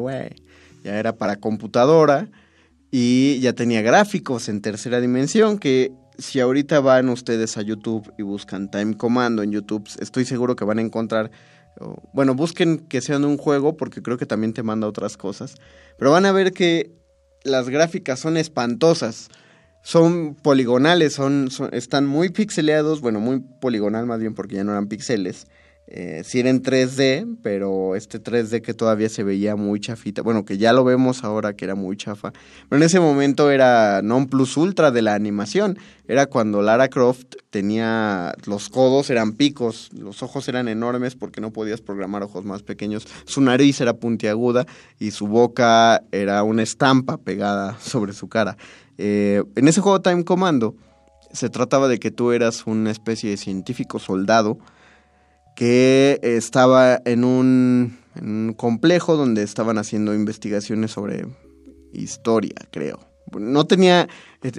ya 0.84 0.98
era 0.98 1.16
para 1.16 1.36
computadora 1.36 2.28
y 2.90 3.40
ya 3.40 3.52
tenía 3.52 3.82
gráficos 3.82 4.48
en 4.48 4.62
tercera 4.62 5.00
dimensión 5.00 5.58
que 5.58 5.92
si 6.18 6.40
ahorita 6.40 6.80
van 6.80 7.08
ustedes 7.08 7.58
a 7.58 7.62
YouTube 7.62 8.10
y 8.16 8.22
buscan 8.22 8.70
Time 8.70 8.96
Commando 8.96 9.42
en 9.42 9.50
YouTube, 9.50 9.88
estoy 10.00 10.24
seguro 10.24 10.56
que 10.56 10.64
van 10.64 10.78
a 10.78 10.82
encontrar 10.82 11.30
bueno, 12.12 12.34
busquen 12.34 12.78
que 12.78 13.00
sean 13.00 13.24
un 13.24 13.36
juego 13.36 13.76
porque 13.76 14.02
creo 14.02 14.16
que 14.16 14.26
también 14.26 14.52
te 14.52 14.62
manda 14.62 14.86
otras 14.86 15.16
cosas, 15.16 15.54
pero 15.98 16.10
van 16.10 16.26
a 16.26 16.32
ver 16.32 16.52
que 16.52 16.92
las 17.44 17.68
gráficas 17.68 18.18
son 18.18 18.36
espantosas 18.36 19.28
son 19.86 20.34
poligonales, 20.34 21.12
son, 21.12 21.48
son, 21.52 21.70
están 21.72 22.08
muy 22.08 22.30
pixeleados, 22.30 23.00
bueno, 23.00 23.20
muy 23.20 23.38
poligonal 23.60 24.04
más 24.04 24.18
bien 24.18 24.34
porque 24.34 24.56
ya 24.56 24.64
no 24.64 24.72
eran 24.72 24.88
pixeles. 24.88 25.46
Eh, 25.86 26.22
sí 26.24 26.40
era 26.40 26.50
en 26.50 26.60
3D, 26.60 27.36
pero 27.40 27.94
este 27.94 28.20
3D 28.20 28.62
que 28.62 28.74
todavía 28.74 29.08
se 29.08 29.22
veía 29.22 29.54
muy 29.54 29.78
chafita, 29.78 30.22
bueno, 30.22 30.44
que 30.44 30.58
ya 30.58 30.72
lo 30.72 30.82
vemos 30.82 31.22
ahora 31.22 31.52
que 31.52 31.64
era 31.64 31.76
muy 31.76 31.96
chafa, 31.96 32.32
pero 32.68 32.78
en 32.78 32.82
ese 32.82 32.98
momento 32.98 33.52
era 33.52 34.02
non 34.02 34.26
plus 34.26 34.56
ultra 34.56 34.90
de 34.90 35.02
la 35.02 35.14
animación, 35.14 35.78
era 36.08 36.26
cuando 36.26 36.62
Lara 36.62 36.88
Croft 36.88 37.36
tenía 37.50 38.34
los 38.46 38.68
codos 38.68 39.10
eran 39.10 39.34
picos, 39.34 39.90
los 39.92 40.24
ojos 40.24 40.48
eran 40.48 40.66
enormes 40.66 41.14
porque 41.14 41.40
no 41.40 41.52
podías 41.52 41.80
programar 41.80 42.24
ojos 42.24 42.44
más 42.44 42.64
pequeños, 42.64 43.06
su 43.24 43.40
nariz 43.40 43.80
era 43.80 43.94
puntiaguda 43.94 44.66
y 44.98 45.12
su 45.12 45.28
boca 45.28 46.02
era 46.10 46.42
una 46.42 46.64
estampa 46.64 47.18
pegada 47.18 47.78
sobre 47.80 48.12
su 48.12 48.26
cara. 48.26 48.56
Eh, 48.98 49.42
en 49.54 49.68
ese 49.68 49.80
juego 49.80 50.00
Time 50.00 50.24
Commando 50.24 50.76
se 51.32 51.50
trataba 51.50 51.88
de 51.88 51.98
que 51.98 52.10
tú 52.10 52.32
eras 52.32 52.66
una 52.66 52.90
especie 52.90 53.30
de 53.30 53.36
científico 53.36 53.98
soldado, 53.98 54.58
que 55.54 56.20
estaba 56.22 57.00
en 57.04 57.24
un, 57.24 57.98
en 58.14 58.28
un 58.28 58.52
complejo 58.52 59.16
donde 59.16 59.42
estaban 59.42 59.78
haciendo 59.78 60.14
investigaciones 60.14 60.92
sobre 60.92 61.26
historia, 61.92 62.56
creo. 62.70 63.00
No 63.32 63.66
tenía, 63.66 64.08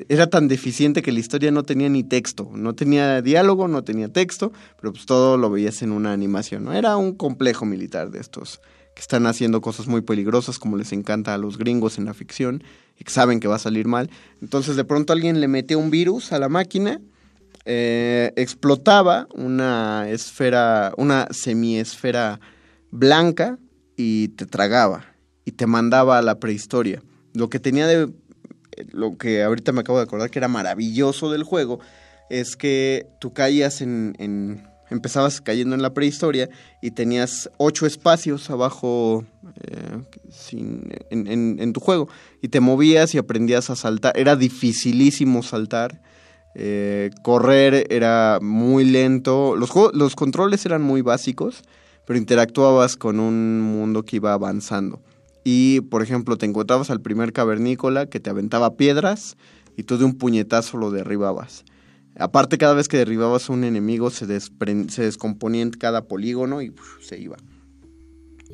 era 0.10 0.30
tan 0.30 0.50
deficiente 0.50 1.02
que 1.02 1.14
la 1.14 1.20
historia 1.20 1.52
no 1.52 1.64
tenía 1.64 1.88
ni 1.88 2.04
texto, 2.04 2.50
no 2.54 2.76
tenía 2.76 3.22
diálogo, 3.22 3.68
no 3.68 3.84
tenía 3.84 4.10
texto, 4.10 4.52
pero 4.82 4.92
pues 4.92 5.06
todo 5.06 5.38
lo 5.38 5.50
veías 5.50 5.82
en 5.84 5.94
una 5.94 6.12
animación, 6.12 6.66
¿no? 6.66 6.74
Era 6.74 6.98
un 6.98 7.16
complejo 7.16 7.66
militar 7.66 8.12
de 8.12 8.20
estos 8.20 8.60
que 8.98 9.02
están 9.02 9.28
haciendo 9.28 9.62
cosas 9.62 9.86
muy 9.86 10.02
peligrosas 10.02 10.58
como 10.58 10.76
les 10.76 10.92
encanta 10.92 11.36
a 11.36 11.38
los 11.38 11.60
gringos 11.60 12.00
en 12.00 12.06
la 12.06 12.16
ficción 12.16 12.64
y 12.98 13.04
que 13.04 13.12
saben 13.12 13.40
que 13.40 13.48
va 13.48 13.58
a 13.58 13.60
salir 13.60 13.86
mal. 13.86 14.10
Entonces 14.42 14.76
de 14.76 14.84
pronto 14.86 15.14
alguien 15.14 15.40
le 15.40 15.48
metió 15.48 15.78
un 15.78 15.92
virus 15.92 16.32
a 16.34 16.40
la 16.40 16.50
máquina 16.50 17.00
eh, 17.70 18.34
explotaba 18.38 19.28
una 19.36 20.10
esfera, 20.10 20.94
una 20.98 21.28
semiesfera 21.30 22.40
blanca 22.90 23.60
y 23.96 24.30
te 24.30 24.48
tragaba 24.48 25.06
y 25.46 25.52
te 25.52 25.68
mandaba 25.68 26.18
a 26.18 26.24
la 26.24 26.40
prehistoria. 26.40 27.04
Lo 27.34 27.52
que 27.52 27.60
tenía 27.60 27.86
de, 27.86 28.10
lo 28.94 29.20
que 29.20 29.44
ahorita 29.44 29.74
me 29.74 29.82
acabo 29.82 30.00
de 30.00 30.06
acordar 30.06 30.32
que 30.32 30.40
era 30.40 30.48
maravilloso 30.48 31.32
del 31.32 31.44
juego 31.44 31.80
es 32.32 32.56
que 32.56 33.06
tú 33.22 33.34
caías 33.34 33.82
en, 33.82 34.16
en 34.18 34.66
empezabas 34.90 35.42
cayendo 35.42 35.76
en 35.76 35.82
la 35.82 35.94
prehistoria 35.94 36.50
y 36.82 36.92
tenías 36.92 37.50
ocho 37.58 37.86
espacios 37.86 38.50
abajo 38.50 39.26
eh, 39.62 40.04
en, 41.10 41.58
en 41.60 41.74
tu 41.74 41.80
juego 41.80 42.10
y 42.42 42.48
te 42.48 42.60
movías 42.60 43.14
y 43.16 43.18
aprendías 43.18 43.70
a 43.70 43.76
saltar. 43.76 44.18
Era 44.18 44.36
dificilísimo 44.36 45.44
saltar 45.44 46.02
eh, 46.60 47.12
correr 47.22 47.86
era 47.92 48.40
muy 48.42 48.84
lento. 48.84 49.56
Los, 49.56 49.72
los 49.94 50.16
controles 50.16 50.66
eran 50.66 50.82
muy 50.82 51.04
básicos, 51.04 51.62
pero 52.06 52.18
interactuabas 52.18 52.98
con 52.98 53.20
un 53.20 53.62
mundo 53.62 54.04
que 54.04 54.16
iba 54.16 54.34
avanzando. 54.34 55.00
Y, 55.44 55.82
por 55.82 56.02
ejemplo, 56.02 56.36
te 56.36 56.48
encontrabas 56.48 56.90
al 56.90 57.00
primer 57.00 57.32
cavernícola 57.32 58.08
que 58.08 58.20
te 58.20 58.32
aventaba 58.32 58.76
piedras 58.76 59.38
y 59.78 59.84
tú 59.84 60.00
de 60.00 60.06
un 60.06 60.18
puñetazo 60.18 60.78
lo 60.78 60.90
derribabas. 60.90 61.64
Aparte, 62.20 62.58
cada 62.58 62.74
vez 62.74 62.88
que 62.88 62.98
derribabas 62.98 63.50
a 63.50 63.54
un 63.54 63.64
enemigo 63.64 64.10
se, 64.10 64.26
descomponía 64.26 65.62
en 65.62 65.72
cada 65.72 66.06
polígono 66.06 66.62
y 66.62 66.70
uf, 66.70 67.04
se 67.04 67.20
iba. 67.20 67.38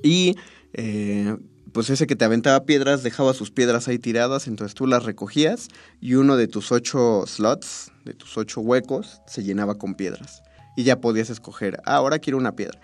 Y 0.04 0.36
eh, 0.74 1.38
pues 1.72 1.90
ese 1.90 2.08
que 2.08 2.16
te 2.16 2.26
aventaba 2.26 2.66
piedras 2.66 3.04
dejaba 3.04 3.34
sus 3.34 3.52
piedras 3.52 3.88
ahí 3.88 3.98
tiradas, 3.98 4.48
entonces 4.48 4.76
tú 4.76 4.86
las 4.86 5.04
recogías 5.04 5.70
y 6.02 6.16
uno 6.16 6.38
de 6.38 6.48
tus 6.48 6.72
ocho 6.72 7.24
slots, 7.26 7.92
de 8.06 8.14
tus 8.14 8.38
ocho 8.38 8.62
huecos, 8.62 9.22
se 9.28 9.44
llenaba 9.44 9.76
con 9.76 9.96
piedras. 9.96 10.44
Y 10.76 10.84
ya 10.84 11.00
podías 11.00 11.30
escoger, 11.30 11.80
ah, 11.86 11.96
ahora 11.96 12.20
quiero 12.20 12.38
una 12.38 12.56
piedra. 12.56 12.80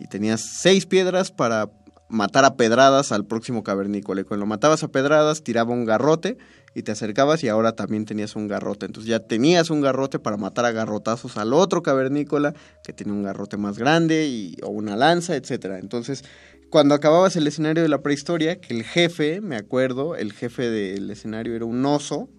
Y 0.00 0.06
tenías 0.06 0.40
seis 0.40 0.86
piedras 0.86 1.30
para 1.30 1.70
matar 2.08 2.44
a 2.44 2.56
pedradas 2.56 3.12
al 3.12 3.26
próximo 3.26 3.62
cavernícola. 3.62 4.20
Y 4.20 4.24
cuando 4.24 4.44
lo 4.44 4.48
matabas 4.48 4.82
a 4.82 4.88
pedradas, 4.88 5.42
tiraba 5.42 5.72
un 5.72 5.84
garrote 5.84 6.38
y 6.74 6.82
te 6.82 6.92
acercabas 6.92 7.42
y 7.44 7.48
ahora 7.48 7.72
también 7.72 8.04
tenías 8.04 8.36
un 8.36 8.48
garrote. 8.48 8.86
Entonces 8.86 9.08
ya 9.08 9.20
tenías 9.20 9.70
un 9.70 9.80
garrote 9.80 10.18
para 10.18 10.36
matar 10.36 10.64
a 10.64 10.72
garrotazos 10.72 11.36
al 11.36 11.52
otro 11.52 11.82
cavernícola 11.82 12.54
que 12.84 12.92
tenía 12.92 13.12
un 13.12 13.22
garrote 13.22 13.56
más 13.56 13.78
grande 13.78 14.26
y, 14.26 14.56
o 14.62 14.68
una 14.68 14.96
lanza, 14.96 15.36
etcétera. 15.36 15.78
Entonces 15.78 16.24
cuando 16.72 16.94
acababas 16.94 17.36
el 17.36 17.46
escenario 17.46 17.82
de 17.82 17.90
la 17.90 18.00
prehistoria, 18.00 18.58
que 18.58 18.72
el 18.72 18.82
jefe, 18.82 19.42
me 19.42 19.56
acuerdo, 19.56 20.16
el 20.16 20.32
jefe 20.32 20.70
del 20.70 21.10
escenario 21.10 21.54
era 21.54 21.66
un 21.66 21.84
oso, 21.84 22.30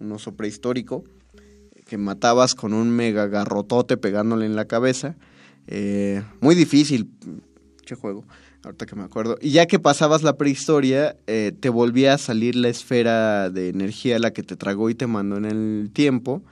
un 0.00 0.12
oso 0.12 0.34
prehistórico, 0.34 1.04
que 1.86 1.98
matabas 1.98 2.54
con 2.54 2.72
un 2.72 2.88
mega 2.88 3.26
garrotote 3.26 3.98
pegándole 3.98 4.46
en 4.46 4.56
la 4.56 4.64
cabeza. 4.64 5.16
Eh, 5.66 6.22
muy 6.40 6.54
difícil, 6.54 7.10
qué 7.84 7.94
juego, 7.94 8.24
ahorita 8.64 8.86
que 8.86 8.96
me 8.96 9.02
acuerdo. 9.02 9.36
Y 9.40 9.50
ya 9.50 9.66
que 9.66 9.78
pasabas 9.78 10.22
la 10.22 10.36
prehistoria, 10.36 11.16
eh, 11.26 11.52
te 11.58 11.68
volvía 11.68 12.14
a 12.14 12.18
salir 12.18 12.56
la 12.56 12.68
esfera 12.68 13.50
de 13.50 13.68
energía, 13.68 14.18
la 14.18 14.32
que 14.32 14.42
te 14.42 14.56
tragó 14.56 14.90
y 14.90 14.94
te 14.94 15.06
mandó 15.06 15.36
en 15.36 15.44
el 15.44 15.90
tiempo. 15.92 16.42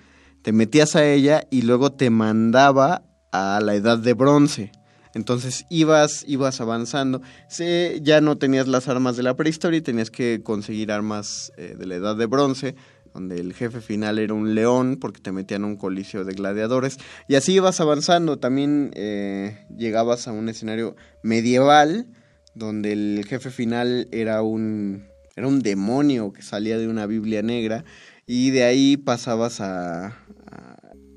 Te 0.42 0.52
metías 0.52 0.96
a 0.96 1.04
ella 1.04 1.46
y 1.50 1.62
luego 1.62 1.92
te 1.92 2.10
mandaba 2.10 3.02
a 3.32 3.60
la 3.62 3.74
edad 3.74 3.98
de 3.98 4.14
bronce. 4.14 4.72
Entonces 5.14 5.66
ibas, 5.70 6.24
ibas 6.26 6.60
avanzando. 6.60 7.20
Sí, 7.48 8.00
ya 8.02 8.20
no 8.20 8.38
tenías 8.38 8.68
las 8.68 8.88
armas 8.88 9.16
de 9.16 9.24
la 9.24 9.36
prehistoria 9.36 9.78
y 9.78 9.82
tenías 9.82 10.10
que 10.10 10.42
conseguir 10.42 10.92
armas 10.92 11.52
eh, 11.56 11.74
de 11.76 11.86
la 11.86 11.96
edad 11.96 12.16
de 12.16 12.26
bronce, 12.26 12.76
donde 13.14 13.40
el 13.40 13.52
jefe 13.54 13.80
final 13.80 14.18
era 14.18 14.34
un 14.34 14.54
león, 14.54 14.98
porque 15.00 15.20
te 15.20 15.32
metían 15.32 15.64
un 15.64 15.76
coliseo 15.76 16.24
de 16.24 16.34
gladiadores. 16.34 16.98
Y 17.28 17.34
así 17.34 17.54
ibas 17.54 17.80
avanzando. 17.80 18.38
También 18.38 18.90
eh, 18.94 19.64
llegabas 19.76 20.28
a 20.28 20.32
un 20.32 20.48
escenario 20.48 20.96
medieval, 21.22 22.06
donde 22.54 22.92
el 22.92 23.24
jefe 23.26 23.50
final 23.50 24.08
era 24.12 24.42
un, 24.42 25.06
era 25.36 25.46
un 25.46 25.60
demonio 25.60 26.32
que 26.32 26.42
salía 26.42 26.78
de 26.78 26.88
una 26.88 27.06
Biblia 27.06 27.42
negra. 27.42 27.84
Y 28.26 28.50
de 28.50 28.64
ahí 28.64 28.96
pasabas 28.96 29.60
a, 29.60 30.16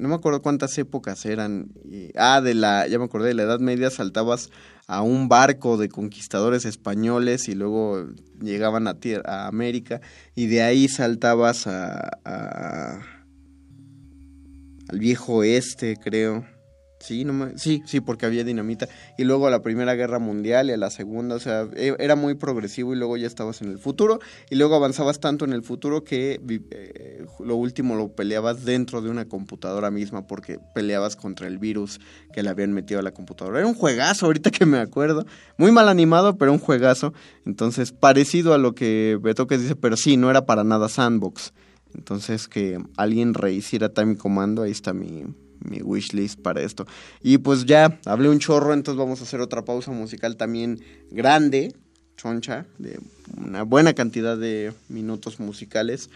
no 0.03 0.09
me 0.09 0.15
acuerdo 0.15 0.41
cuántas 0.41 0.77
épocas 0.77 1.25
eran. 1.25 1.71
Ah, 2.15 2.41
de 2.41 2.53
la, 2.55 2.87
ya 2.87 2.99
me 2.99 3.05
acordé, 3.05 3.29
de 3.29 3.35
la 3.35 3.43
Edad 3.43 3.59
Media 3.59 3.89
saltabas 3.89 4.49
a 4.87 5.01
un 5.01 5.29
barco 5.29 5.77
de 5.77 5.89
conquistadores 5.89 6.65
españoles 6.65 7.47
y 7.47 7.55
luego 7.55 8.07
llegaban 8.41 8.87
a, 8.87 8.97
a 9.25 9.47
América 9.47 10.01
y 10.35 10.47
de 10.47 10.61
ahí 10.61 10.87
saltabas 10.87 11.67
a, 11.67 12.19
a, 12.25 13.01
al 14.89 14.99
viejo 14.99 15.35
oeste, 15.35 15.97
creo. 15.97 16.45
Sí, 17.03 17.25
no 17.25 17.33
me, 17.33 17.57
sí, 17.57 17.83
sí, 17.85 17.99
porque 17.99 18.25
había 18.25 18.45
dinamita. 18.45 18.87
Y 19.17 19.25
luego 19.25 19.47
a 19.47 19.51
la 19.51 19.61
Primera 19.61 19.93
Guerra 19.93 20.19
Mundial 20.19 20.69
y 20.69 20.71
a 20.71 20.77
la 20.77 20.89
Segunda, 20.89 21.35
o 21.35 21.39
sea, 21.39 21.67
e, 21.75 21.93
era 21.99 22.15
muy 22.15 22.35
progresivo 22.35 22.93
y 22.93 22.97
luego 22.97 23.17
ya 23.17 23.27
estabas 23.27 23.61
en 23.61 23.67
el 23.67 23.77
futuro. 23.77 24.19
Y 24.49 24.55
luego 24.55 24.75
avanzabas 24.75 25.19
tanto 25.19 25.43
en 25.43 25.51
el 25.51 25.63
futuro 25.63 26.05
que 26.05 26.39
eh, 26.71 27.25
lo 27.43 27.57
último 27.57 27.95
lo 27.95 28.15
peleabas 28.15 28.63
dentro 28.63 29.01
de 29.01 29.09
una 29.09 29.25
computadora 29.25 29.91
misma 29.91 30.27
porque 30.27 30.59
peleabas 30.73 31.17
contra 31.17 31.47
el 31.47 31.57
virus 31.57 31.99
que 32.31 32.41
le 32.41 32.49
habían 32.49 32.71
metido 32.71 33.01
a 33.01 33.03
la 33.03 33.11
computadora. 33.11 33.59
Era 33.59 33.67
un 33.67 33.75
juegazo, 33.75 34.27
ahorita 34.27 34.49
que 34.49 34.65
me 34.65 34.77
acuerdo. 34.77 35.25
Muy 35.57 35.73
mal 35.73 35.89
animado, 35.89 36.37
pero 36.37 36.53
un 36.53 36.59
juegazo. 36.59 37.13
Entonces, 37.45 37.91
parecido 37.91 38.53
a 38.53 38.57
lo 38.57 38.75
que 38.75 39.19
Beto 39.21 39.45
que 39.45 39.57
dice, 39.57 39.75
pero 39.75 39.97
sí, 39.97 40.15
no 40.15 40.29
era 40.29 40.45
para 40.45 40.63
nada 40.63 40.87
sandbox. 40.87 41.53
Entonces, 41.93 42.47
que 42.47 42.81
alguien 42.95 43.33
rehiciera 43.33 43.89
Time 43.89 44.15
Commando, 44.15 44.61
ahí 44.61 44.71
está 44.71 44.93
mi, 44.93 45.25
mi 45.63 45.81
wishlist 45.81 46.39
para 46.39 46.61
esto. 46.61 46.85
Y 47.21 47.37
pues 47.39 47.65
ya 47.65 47.99
hablé 48.05 48.29
un 48.29 48.39
chorro, 48.39 48.73
entonces 48.73 48.99
vamos 48.99 49.21
a 49.21 49.23
hacer 49.23 49.41
otra 49.41 49.65
pausa 49.65 49.91
musical 49.91 50.37
también 50.37 50.79
grande, 51.11 51.73
choncha, 52.17 52.65
de 52.77 52.99
una 53.37 53.63
buena 53.63 53.93
cantidad 53.93 54.37
de 54.37 54.73
minutos 54.89 55.39
musicales. 55.39 56.09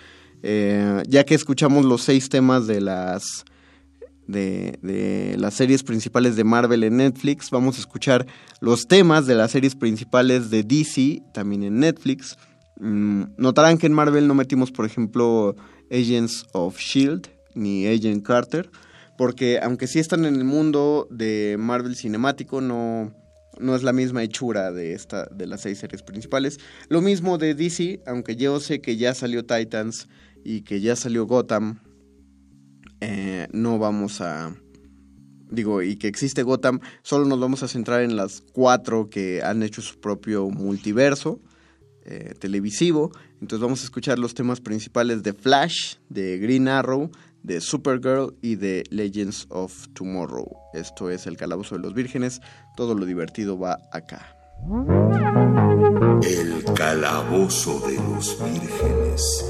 Eh, 0.44 1.04
ya 1.08 1.24
que 1.24 1.36
escuchamos 1.36 1.86
los 1.86 2.04
seis 2.04 2.30
temas 2.30 2.68
de 2.68 2.82
las 2.82 3.46
de, 4.28 5.36
las 5.38 5.54
series 5.54 5.84
principales 5.84 6.36
de 6.36 6.44
Marvel 6.44 6.84
en 6.84 6.98
Netflix, 6.98 7.50
vamos 7.50 7.78
a 7.78 7.80
escuchar 7.80 8.28
los 8.60 8.88
temas 8.88 9.26
de 9.26 9.36
las 9.36 9.52
series 9.52 9.76
principales 9.76 10.50
de 10.50 10.64
DC 10.64 11.24
también 11.34 11.64
en 11.64 11.80
Netflix. 11.80 12.38
Mm, 12.80 13.24
notarán 13.38 13.78
que 13.78 13.88
en 13.88 13.94
Marvel 13.94 14.28
no 14.28 14.36
metimos, 14.36 14.72
por 14.72 14.86
ejemplo, 14.86 15.56
Agents 15.90 16.46
of 16.52 16.78
Shield 16.78 17.28
ni 17.56 17.88
Agent 17.88 18.24
Carter 18.26 18.70
porque 19.18 19.60
aunque 19.62 19.88
sí 19.88 20.00
están 20.00 20.26
en 20.26 20.36
el 20.36 20.44
mundo 20.44 21.08
de 21.10 21.58
Marvel 21.60 21.96
cinemático, 21.96 22.62
no, 22.62 23.14
no 23.60 23.76
es 23.76 23.84
la 23.84 23.94
misma 23.94 24.24
hechura 24.24 24.72
de, 24.72 24.94
esta, 24.94 25.26
de 25.26 25.48
las 25.48 25.62
seis 25.62 25.80
series 25.80 26.04
principales. 26.04 26.60
Lo 26.90 27.02
mismo 27.02 27.38
de 27.38 27.56
DC, 27.56 28.02
aunque 28.06 28.36
yo 28.36 28.60
sé 28.60 28.80
que 28.80 28.98
ya 28.98 29.14
salió 29.14 29.46
Titans 29.46 30.08
y 30.44 30.62
que 30.62 30.82
ya 30.82 30.96
salió 30.96 31.26
Gotham, 31.26 31.80
eh, 33.02 33.48
no 33.52 33.80
vamos 33.80 34.22
a... 34.22 34.56
Digo, 35.50 35.82
y 35.82 35.96
que 35.96 36.08
existe 36.08 36.44
Gotham, 36.44 36.82
solo 37.04 37.26
nos 37.26 37.40
vamos 37.40 37.64
a 37.64 37.70
centrar 37.70 38.02
en 38.02 38.18
las 38.18 38.44
cuatro 38.52 39.10
que 39.10 39.42
han 39.42 39.64
hecho 39.64 39.82
su 39.82 39.98
propio 40.00 40.50
multiverso 40.50 41.40
eh, 42.06 42.34
televisivo. 42.38 43.12
Entonces 43.42 43.60
vamos 43.60 43.82
a 43.82 43.86
escuchar 43.86 44.20
los 44.20 44.34
temas 44.34 44.60
principales 44.60 45.24
de 45.24 45.34
Flash, 45.34 45.96
de 46.10 46.38
Green 46.38 46.68
Arrow, 46.68 47.12
de 47.44 47.62
Supergirl 47.62 48.36
y 48.42 48.56
de 48.56 48.84
Legends 48.90 49.48
of 49.50 49.88
Tomorrow. 49.94 50.50
Esto 50.74 51.10
es 51.10 51.28
El 51.28 51.38
Calabozo 51.38 51.76
de 51.76 51.82
los 51.82 51.94
Vírgenes. 51.94 52.42
Todo 52.76 52.96
lo 52.96 53.06
divertido 53.06 53.58
va 53.58 53.78
acá. 53.92 54.38
El 56.24 56.64
calabozo 56.74 57.80
de 57.88 57.96
los 57.96 58.38
vírgenes. 58.44 59.46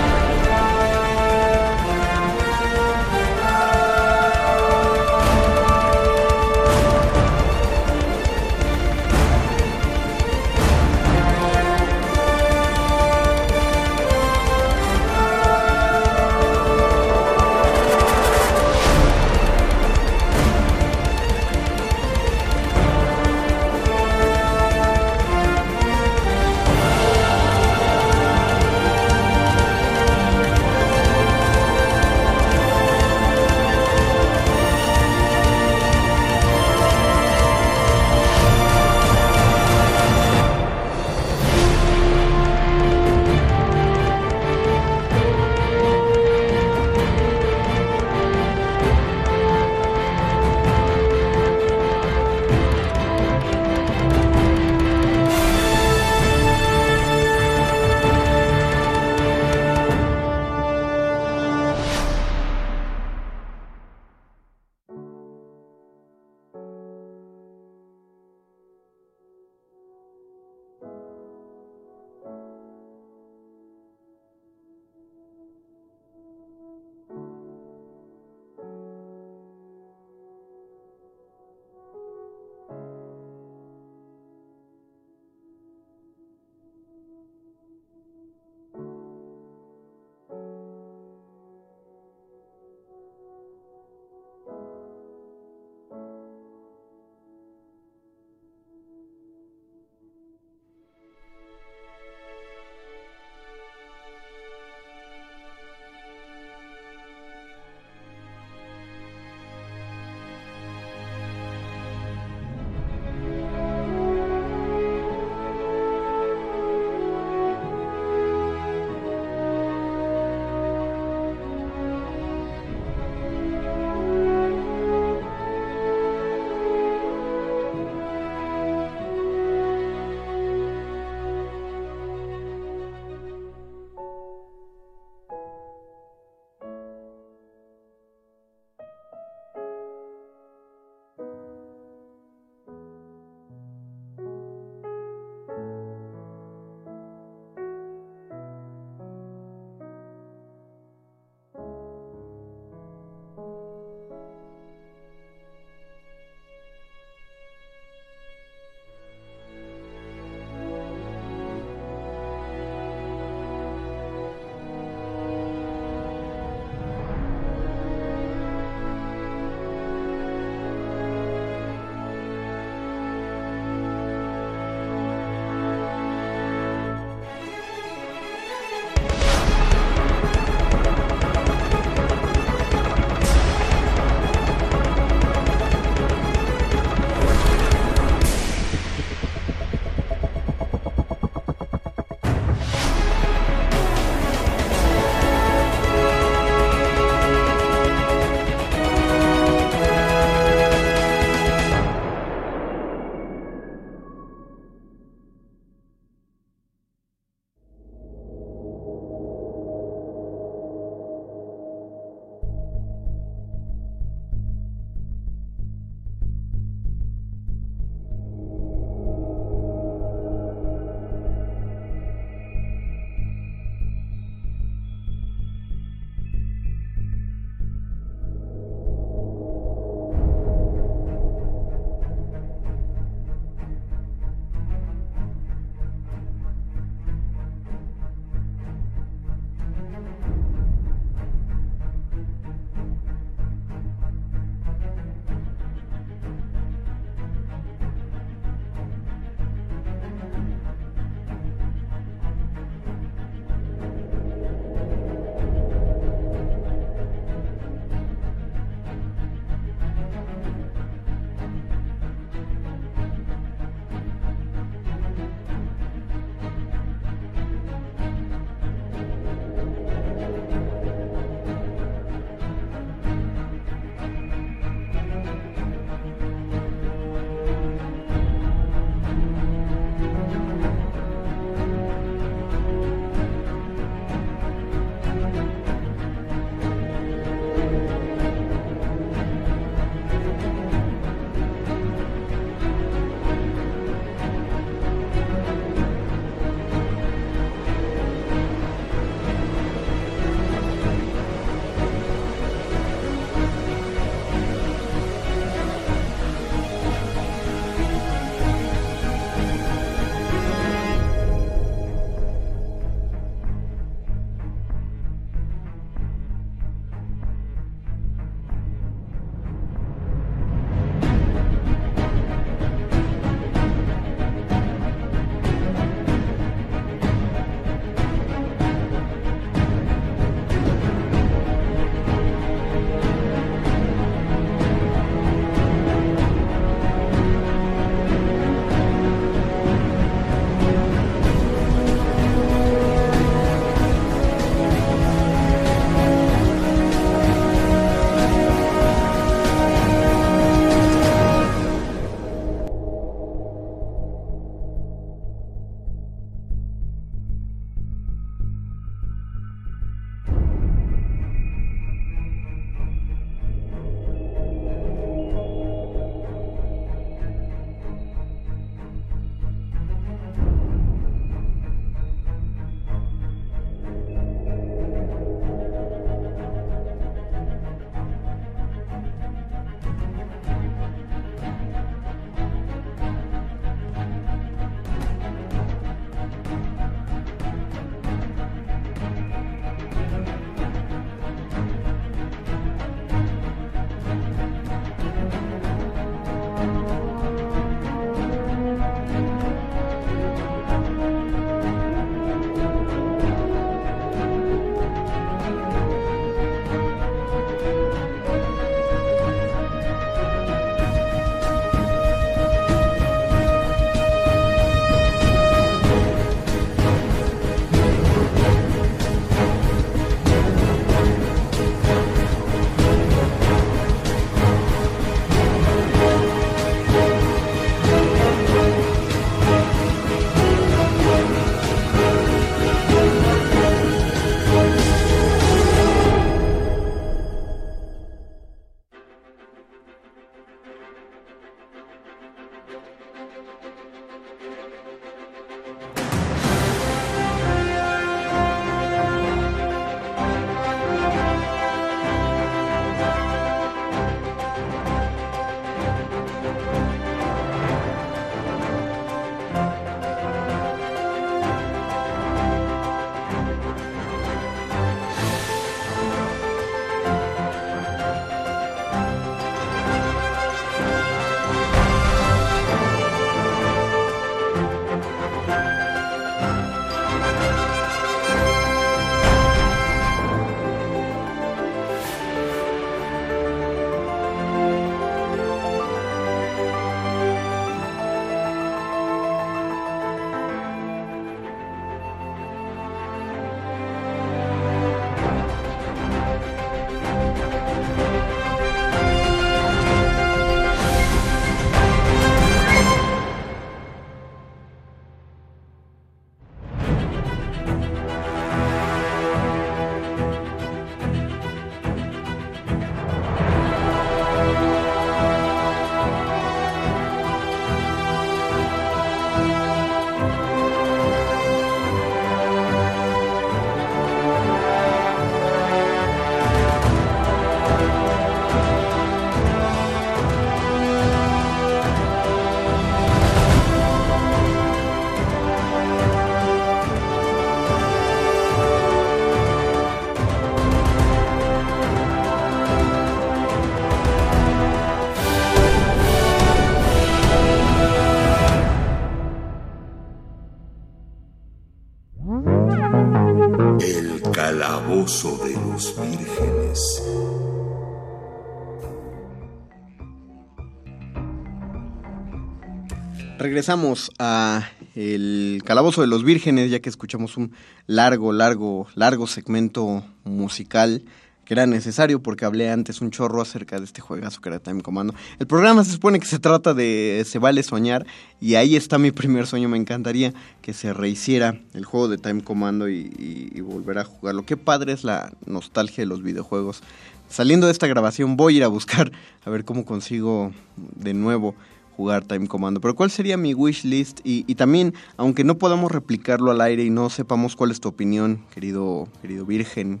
Regresamos 563.46 564.12
a 564.20 564.68
el 564.94 565.62
Calabozo 565.64 566.00
de 566.00 566.06
los 566.06 566.22
Vírgenes, 566.22 566.70
ya 566.70 566.78
que 566.78 566.88
escuchamos 566.88 567.36
un 567.36 567.50
largo, 567.88 568.32
largo, 568.32 568.86
largo 568.94 569.26
segmento 569.26 570.04
musical 570.22 571.02
que 571.44 571.54
era 571.54 571.66
necesario 571.66 572.22
porque 572.22 572.44
hablé 572.44 572.70
antes 572.70 573.00
un 573.00 573.10
chorro 573.10 573.42
acerca 573.42 573.80
de 573.80 573.84
este 573.84 574.00
juegazo 574.00 574.40
que 574.40 574.48
era 574.48 574.60
Time 574.60 574.80
Commando. 574.82 575.12
El 575.40 575.48
programa 575.48 575.82
se 575.82 575.90
supone 575.90 576.20
que 576.20 576.26
se 576.26 576.38
trata 576.38 576.72
de 576.72 577.24
Se 577.26 577.40
vale 577.40 577.64
soñar 577.64 578.06
y 578.40 578.54
ahí 578.54 578.76
está 578.76 578.96
mi 578.98 579.10
primer 579.10 579.48
sueño. 579.48 579.68
Me 579.68 579.76
encantaría 579.76 580.32
que 580.60 580.72
se 580.72 580.92
rehiciera 580.92 581.58
el 581.74 581.84
juego 581.84 582.06
de 582.06 582.18
Time 582.18 582.42
Commando 582.44 582.88
y, 582.88 583.10
y- 583.18 583.50
y 583.58 583.60
volver 583.60 583.98
a 583.98 584.04
jugarlo. 584.04 584.46
Qué 584.46 584.56
padre 584.56 584.92
es 584.92 585.02
la 585.02 585.32
nostalgia 585.46 586.02
de 586.02 586.06
los 586.06 586.22
videojuegos. 586.22 586.80
Saliendo 587.28 587.66
de 587.66 587.72
esta 587.72 587.88
grabación 587.88 588.36
voy 588.36 588.54
a 588.54 588.56
ir 588.58 588.62
a 588.64 588.68
buscar 588.68 589.10
a 589.44 589.50
ver 589.50 589.64
cómo 589.64 589.84
consigo 589.84 590.52
de 590.76 591.12
nuevo 591.12 591.56
jugar 591.96 592.24
Time 592.24 592.46
Commando. 592.46 592.80
Pero 592.80 592.94
¿cuál 592.94 593.10
sería 593.10 593.36
mi 593.36 593.54
wish 593.54 593.84
list? 593.84 594.20
Y, 594.24 594.44
y 594.46 594.54
también, 594.54 594.94
aunque 595.16 595.44
no 595.44 595.58
podamos 595.58 595.90
replicarlo 595.90 596.50
al 596.50 596.60
aire 596.60 596.84
y 596.84 596.90
no 596.90 597.10
sepamos 597.10 597.56
cuál 597.56 597.70
es 597.70 597.80
tu 597.80 597.88
opinión, 597.88 598.44
querido, 598.52 599.08
querido 599.20 599.46
virgen 599.46 600.00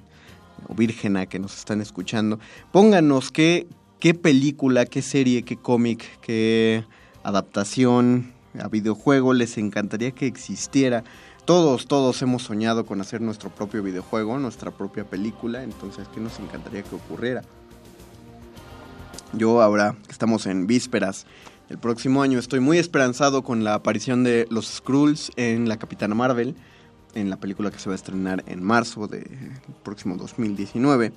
o 0.68 0.74
virgena 0.74 1.26
que 1.26 1.38
nos 1.38 1.56
están 1.58 1.80
escuchando, 1.80 2.38
pónganos 2.70 3.30
qué, 3.30 3.66
qué 3.98 4.14
película, 4.14 4.86
qué 4.86 5.02
serie, 5.02 5.42
qué 5.42 5.56
cómic, 5.56 6.04
qué 6.20 6.84
adaptación 7.22 8.32
a 8.60 8.68
videojuego 8.68 9.32
les 9.32 9.58
encantaría 9.58 10.10
que 10.10 10.26
existiera. 10.26 11.04
Todos, 11.44 11.88
todos 11.88 12.22
hemos 12.22 12.42
soñado 12.42 12.86
con 12.86 13.00
hacer 13.00 13.20
nuestro 13.20 13.50
propio 13.50 13.82
videojuego, 13.82 14.38
nuestra 14.38 14.70
propia 14.70 15.04
película, 15.04 15.64
entonces, 15.64 16.06
¿qué 16.14 16.20
nos 16.20 16.38
encantaría 16.38 16.82
que 16.82 16.94
ocurriera? 16.94 17.42
Yo 19.32 19.62
ahora 19.62 19.96
que 20.04 20.12
estamos 20.12 20.46
en 20.46 20.66
vísperas 20.66 21.26
el 21.72 21.78
próximo 21.78 22.22
año 22.22 22.38
estoy 22.38 22.60
muy 22.60 22.76
esperanzado 22.76 23.42
con 23.42 23.64
la 23.64 23.72
aparición 23.72 24.24
de 24.24 24.46
los 24.50 24.66
Skrulls 24.66 25.32
en 25.36 25.70
la 25.70 25.78
Capitana 25.78 26.14
Marvel, 26.14 26.54
en 27.14 27.30
la 27.30 27.38
película 27.40 27.70
que 27.70 27.78
se 27.78 27.88
va 27.88 27.94
a 27.94 27.96
estrenar 27.96 28.44
en 28.46 28.62
marzo 28.62 29.08
del 29.08 29.24
próximo 29.82 30.16
2019. 30.16 31.14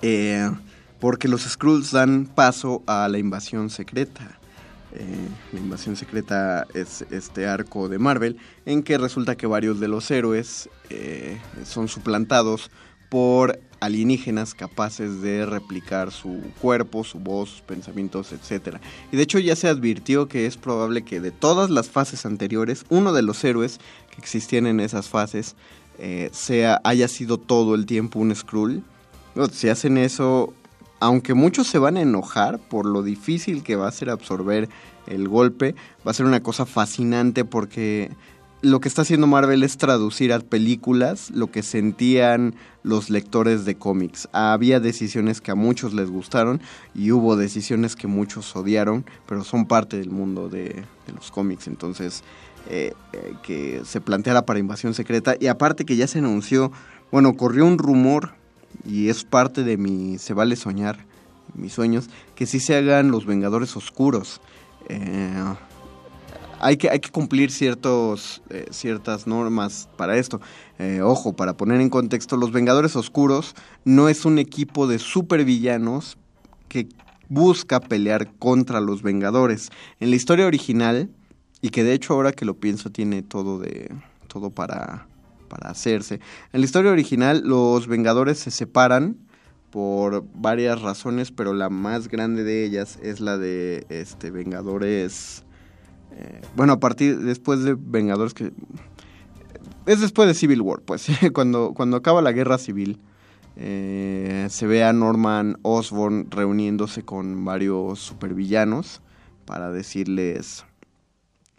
Eh, 0.00 0.50
porque 0.98 1.28
los 1.28 1.42
Skrulls 1.42 1.92
dan 1.92 2.24
paso 2.24 2.82
a 2.86 3.06
la 3.06 3.18
invasión 3.18 3.68
secreta. 3.68 4.38
Eh, 4.94 5.28
la 5.52 5.60
invasión 5.60 5.94
secreta 5.94 6.66
es 6.72 7.04
este 7.10 7.46
arco 7.46 7.90
de 7.90 7.98
Marvel 7.98 8.38
en 8.64 8.82
que 8.82 8.96
resulta 8.96 9.36
que 9.36 9.46
varios 9.46 9.78
de 9.78 9.88
los 9.88 10.10
héroes 10.10 10.70
eh, 10.88 11.38
son 11.66 11.88
suplantados 11.88 12.70
por 13.14 13.60
alienígenas 13.78 14.54
capaces 14.54 15.22
de 15.22 15.46
replicar 15.46 16.10
su 16.10 16.40
cuerpo, 16.60 17.04
su 17.04 17.20
voz, 17.20 17.48
sus 17.48 17.60
pensamientos, 17.60 18.32
etc. 18.32 18.78
Y 19.12 19.16
de 19.16 19.22
hecho 19.22 19.38
ya 19.38 19.54
se 19.54 19.68
advirtió 19.68 20.26
que 20.26 20.46
es 20.46 20.56
probable 20.56 21.02
que 21.04 21.20
de 21.20 21.30
todas 21.30 21.70
las 21.70 21.88
fases 21.88 22.26
anteriores, 22.26 22.84
uno 22.88 23.12
de 23.12 23.22
los 23.22 23.44
héroes 23.44 23.78
que 24.10 24.20
existían 24.20 24.66
en 24.66 24.80
esas 24.80 25.08
fases 25.08 25.54
eh, 26.00 26.28
sea, 26.32 26.80
haya 26.82 27.06
sido 27.06 27.38
todo 27.38 27.76
el 27.76 27.86
tiempo 27.86 28.18
un 28.18 28.34
Skrull. 28.34 28.82
Si 29.52 29.68
hacen 29.68 29.96
eso, 29.96 30.52
aunque 30.98 31.34
muchos 31.34 31.68
se 31.68 31.78
van 31.78 31.96
a 31.96 32.02
enojar 32.02 32.58
por 32.58 32.84
lo 32.84 33.04
difícil 33.04 33.62
que 33.62 33.76
va 33.76 33.86
a 33.86 33.92
ser 33.92 34.10
absorber 34.10 34.68
el 35.06 35.28
golpe, 35.28 35.76
va 36.04 36.10
a 36.10 36.14
ser 36.14 36.26
una 36.26 36.42
cosa 36.42 36.66
fascinante 36.66 37.44
porque 37.44 38.10
lo 38.64 38.80
que 38.80 38.88
está 38.88 39.02
haciendo 39.02 39.26
Marvel 39.26 39.62
es 39.62 39.76
traducir 39.76 40.32
a 40.32 40.40
películas 40.40 41.30
lo 41.30 41.50
que 41.50 41.62
sentían 41.62 42.54
los 42.82 43.10
lectores 43.10 43.64
de 43.64 43.76
cómics. 43.76 44.28
Había 44.32 44.80
decisiones 44.80 45.40
que 45.40 45.50
a 45.50 45.54
muchos 45.54 45.92
les 45.92 46.10
gustaron 46.10 46.62
y 46.94 47.12
hubo 47.12 47.36
decisiones 47.36 47.94
que 47.94 48.06
muchos 48.06 48.56
odiaron, 48.56 49.04
pero 49.26 49.44
son 49.44 49.66
parte 49.66 49.98
del 49.98 50.10
mundo 50.10 50.48
de, 50.48 50.84
de 51.06 51.12
los 51.14 51.30
cómics. 51.30 51.66
Entonces, 51.66 52.24
eh, 52.70 52.94
eh, 53.12 53.34
que 53.42 53.82
se 53.84 54.00
planteara 54.00 54.46
para 54.46 54.58
Invasión 54.58 54.94
Secreta 54.94 55.36
y 55.38 55.48
aparte 55.48 55.84
que 55.84 55.96
ya 55.96 56.06
se 56.06 56.20
anunció, 56.20 56.72
bueno, 57.12 57.36
corrió 57.36 57.66
un 57.66 57.76
rumor 57.76 58.32
y 58.86 59.10
es 59.10 59.24
parte 59.24 59.64
de 59.64 59.76
mi 59.76 60.16
Se 60.16 60.32
vale 60.32 60.56
soñar, 60.56 61.04
mis 61.54 61.74
sueños, 61.74 62.08
que 62.34 62.46
sí 62.46 62.60
se 62.60 62.74
hagan 62.74 63.10
los 63.10 63.26
Vengadores 63.26 63.76
Oscuros. 63.76 64.40
Eh, 64.88 65.44
hay 66.64 66.78
que, 66.78 66.88
hay 66.88 66.98
que 66.98 67.10
cumplir 67.10 67.50
ciertos, 67.50 68.40
eh, 68.48 68.64
ciertas 68.70 69.26
normas 69.26 69.90
para 69.98 70.16
esto. 70.16 70.40
Eh, 70.78 71.02
ojo, 71.02 71.34
para 71.34 71.58
poner 71.58 71.82
en 71.82 71.90
contexto, 71.90 72.38
los 72.38 72.52
Vengadores 72.52 72.96
Oscuros 72.96 73.54
no 73.84 74.08
es 74.08 74.24
un 74.24 74.38
equipo 74.38 74.86
de 74.86 74.98
supervillanos 74.98 76.16
que 76.68 76.88
busca 77.28 77.80
pelear 77.80 78.32
contra 78.38 78.80
los 78.80 79.02
Vengadores. 79.02 79.68
En 80.00 80.08
la 80.08 80.16
historia 80.16 80.46
original, 80.46 81.10
y 81.60 81.68
que 81.68 81.84
de 81.84 81.92
hecho 81.92 82.14
ahora 82.14 82.32
que 82.32 82.46
lo 82.46 82.54
pienso 82.54 82.88
tiene 82.88 83.22
todo 83.22 83.58
de 83.58 83.94
todo 84.26 84.48
para, 84.48 85.06
para 85.50 85.68
hacerse. 85.68 86.14
En 86.54 86.60
la 86.60 86.64
historia 86.64 86.92
original 86.92 87.42
los 87.44 87.86
Vengadores 87.88 88.38
se 88.38 88.50
separan 88.50 89.18
por 89.70 90.24
varias 90.34 90.80
razones, 90.80 91.30
pero 91.30 91.52
la 91.52 91.68
más 91.68 92.08
grande 92.08 92.42
de 92.42 92.64
ellas 92.64 92.98
es 93.02 93.20
la 93.20 93.36
de 93.36 93.84
este 93.90 94.30
Vengadores 94.30 95.44
eh, 96.16 96.40
bueno, 96.56 96.74
a 96.74 96.80
partir 96.80 97.18
después 97.18 97.62
de 97.64 97.76
Vengadores 97.78 98.34
que 98.34 98.52
es 99.86 100.00
después 100.00 100.28
de 100.28 100.34
Civil 100.34 100.62
War, 100.62 100.80
pues 100.80 101.06
cuando 101.32 101.74
cuando 101.74 101.96
acaba 101.96 102.22
la 102.22 102.32
guerra 102.32 102.58
civil 102.58 103.00
eh, 103.56 104.46
se 104.50 104.66
ve 104.66 104.84
a 104.84 104.92
Norman 104.92 105.58
Osborn 105.62 106.30
reuniéndose 106.30 107.04
con 107.04 107.44
varios 107.44 108.00
supervillanos 108.00 109.00
para 109.44 109.70
decirles 109.70 110.64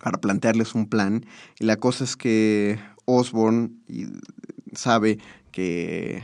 para 0.01 0.19
plantearles 0.19 0.75
un 0.75 0.87
plan. 0.87 1.25
Y 1.59 1.65
la 1.65 1.77
cosa 1.77 2.03
es 2.03 2.15
que 2.15 2.79
Osborn 3.05 3.81
sabe 4.73 5.19
que 5.51 6.23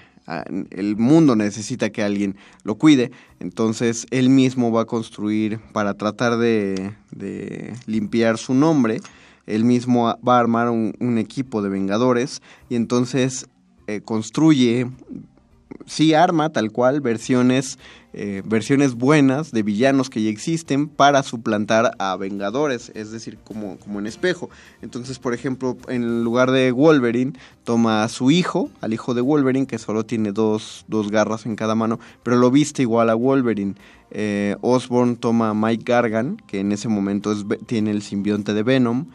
el 0.72 0.98
mundo 0.98 1.36
necesita 1.36 1.90
que 1.90 2.04
alguien 2.04 2.36
lo 2.64 2.76
cuide, 2.76 3.12
entonces 3.40 4.06
él 4.12 4.30
mismo 4.30 4.72
va 4.72 4.82
a 4.82 4.86
construir 4.86 5.60
para 5.74 5.96
tratar 5.96 6.38
de, 6.38 6.94
limpiar 7.86 8.38
su 8.38 8.54
nombre, 8.54 9.02
él 9.48 9.66
mismo 9.66 10.18
va 10.28 10.38
a 10.38 10.40
armar 10.40 10.70
un, 10.70 10.94
un 11.00 11.18
equipo 11.18 11.62
de 11.62 11.70
vengadores 11.70 12.42
y 12.70 12.76
entonces 12.76 13.48
eh, 13.88 14.02
construye 14.02 14.88
sí 15.86 16.14
arma 16.14 16.52
tal 16.52 16.72
cual 16.72 17.02
versiones 17.02 17.78
eh, 18.14 18.42
versiones 18.44 18.96
buenas 18.96 19.52
de 19.54 19.64
villanos 19.64 20.10
que 20.10 20.22
ya 20.22 20.30
existen 20.30 20.90
para 20.90 21.24
suplantar 21.24 21.94
a 21.98 22.18
Vengadores, 22.18 22.92
es 22.94 23.12
decir, 23.12 23.38
como, 23.42 23.78
como 23.78 24.00
en 24.00 24.08
espejo. 24.08 24.50
Entonces, 24.82 25.18
por 25.18 25.34
ejemplo, 25.34 25.78
en 25.88 26.26
lugar 26.26 26.52
de 26.52 26.74
Wolverine, 26.74 27.34
toma 27.64 28.04
a 28.04 28.10
su 28.10 28.30
hijo, 28.30 28.70
al 28.82 28.92
hijo 28.92 29.14
de 29.14 29.22
Wolverine, 29.22 29.66
que 29.66 29.80
solo 29.80 30.06
tiene 30.06 30.34
dos, 30.34 30.84
dos 30.90 31.10
garras 31.10 31.46
en 31.46 31.56
cada 31.56 31.74
mano, 31.74 32.00
pero 32.22 32.36
lo 32.36 32.52
viste 32.52 32.82
igual 32.82 33.10
a 33.10 33.16
Wolverine. 33.16 33.76
Eh, 34.10 34.58
Osborn 34.60 35.16
toma 35.16 35.52
a 35.52 35.54
Mike 35.54 35.86
Gargan, 35.86 36.36
que 36.48 36.60
en 36.60 36.74
ese 36.74 36.90
momento 36.90 37.32
es 37.32 37.46
tiene 37.66 37.92
el 37.92 38.02
simbionte 38.02 38.54
de 38.54 38.64
Venom, 38.64 39.06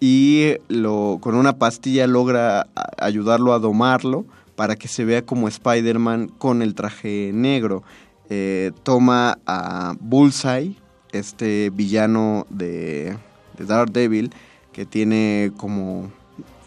y 0.00 0.54
lo, 0.66 1.18
con 1.20 1.36
una 1.36 1.56
pastilla 1.56 2.08
logra 2.08 2.66
ayudarlo 2.98 3.52
a 3.52 3.60
domarlo 3.60 4.24
para 4.60 4.76
que 4.76 4.88
se 4.88 5.06
vea 5.06 5.24
como 5.24 5.48
Spider-Man 5.48 6.28
con 6.36 6.60
el 6.60 6.74
traje 6.74 7.30
negro. 7.32 7.82
Eh, 8.28 8.72
toma 8.82 9.38
a 9.46 9.94
Bullseye, 9.98 10.76
este 11.12 11.70
villano 11.70 12.46
de, 12.50 13.16
de 13.56 13.64
Daredevil, 13.64 14.30
que 14.70 14.84
tiene 14.84 15.50
como 15.56 16.12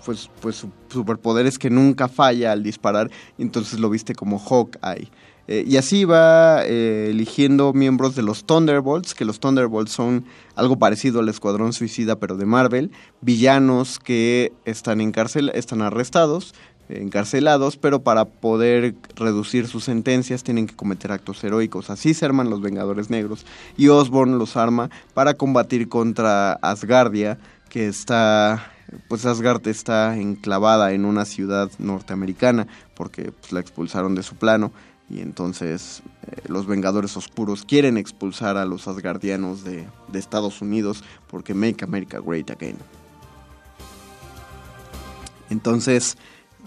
pues, 0.08 0.28
pues 0.42 0.56
su- 0.56 0.72
superpoderes 0.90 1.60
que 1.60 1.70
nunca 1.70 2.08
falla 2.08 2.52
al 2.52 2.64
disparar, 2.64 3.12
entonces 3.38 3.80
lo 3.80 3.92
viste 3.92 4.16
como 4.16 4.40
Hawkeye. 4.40 5.12
Eh, 5.46 5.66
y 5.68 5.76
así 5.76 6.06
va 6.06 6.66
eh, 6.66 7.10
eligiendo 7.10 7.74
miembros 7.74 8.16
de 8.16 8.24
los 8.24 8.46
Thunderbolts, 8.46 9.14
que 9.14 9.26
los 9.26 9.42
Thunderbolts 9.42 9.92
son 9.92 10.24
algo 10.56 10.80
parecido 10.80 11.20
al 11.20 11.28
Escuadrón 11.28 11.74
Suicida, 11.74 12.16
pero 12.16 12.38
de 12.38 12.46
Marvel, 12.46 12.92
villanos 13.20 14.00
que 14.00 14.54
están, 14.64 15.02
encarcel 15.02 15.52
están 15.54 15.82
arrestados, 15.82 16.56
encarcelados, 17.02 17.78
pero 17.78 18.04
para 18.04 18.26
poder 18.26 18.96
reducir 19.16 19.68
sus 19.68 19.84
sentencias 19.84 20.44
tienen 20.44 20.68
que 20.68 20.76
cometer 20.76 21.12
actos 21.12 21.44
heroicos. 21.44 21.90
Así 21.90 22.14
se 22.14 22.26
arman 22.26 22.50
los 22.50 22.62
Vengadores 22.62 23.10
Negros 23.10 23.46
y 23.78 23.88
Osborn 23.88 24.38
los 24.38 24.58
arma 24.58 24.90
para 25.14 25.34
combatir 25.34 25.90
contra 25.90 26.54
Asgardia, 26.54 27.38
que 27.70 27.88
está, 27.88 28.72
pues 29.08 29.26
Asgard 29.26 29.68
está 29.68 30.18
enclavada 30.18 30.94
en 30.94 31.06
una 31.06 31.26
ciudad 31.26 31.72
norteamericana 31.80 32.68
porque 32.96 33.32
pues, 33.32 33.52
la 33.52 33.60
expulsaron 33.60 34.16
de 34.16 34.24
su 34.24 34.36
plano 34.36 34.72
y 35.10 35.22
entonces 35.22 36.02
eh, 36.28 36.42
los 36.48 36.66
Vengadores 36.66 37.18
Oscuros 37.18 37.66
quieren 37.66 37.98
expulsar 37.98 38.58
a 38.58 38.66
los 38.66 38.88
Asgardianos 38.88 39.64
de, 39.64 39.86
de 40.08 40.20
Estados 40.20 40.62
Unidos 40.62 41.04
porque 41.28 41.54
Make 41.54 41.84
America 41.84 42.20
Great 42.20 42.50
Again. 42.50 42.78
Entonces, 45.50 46.18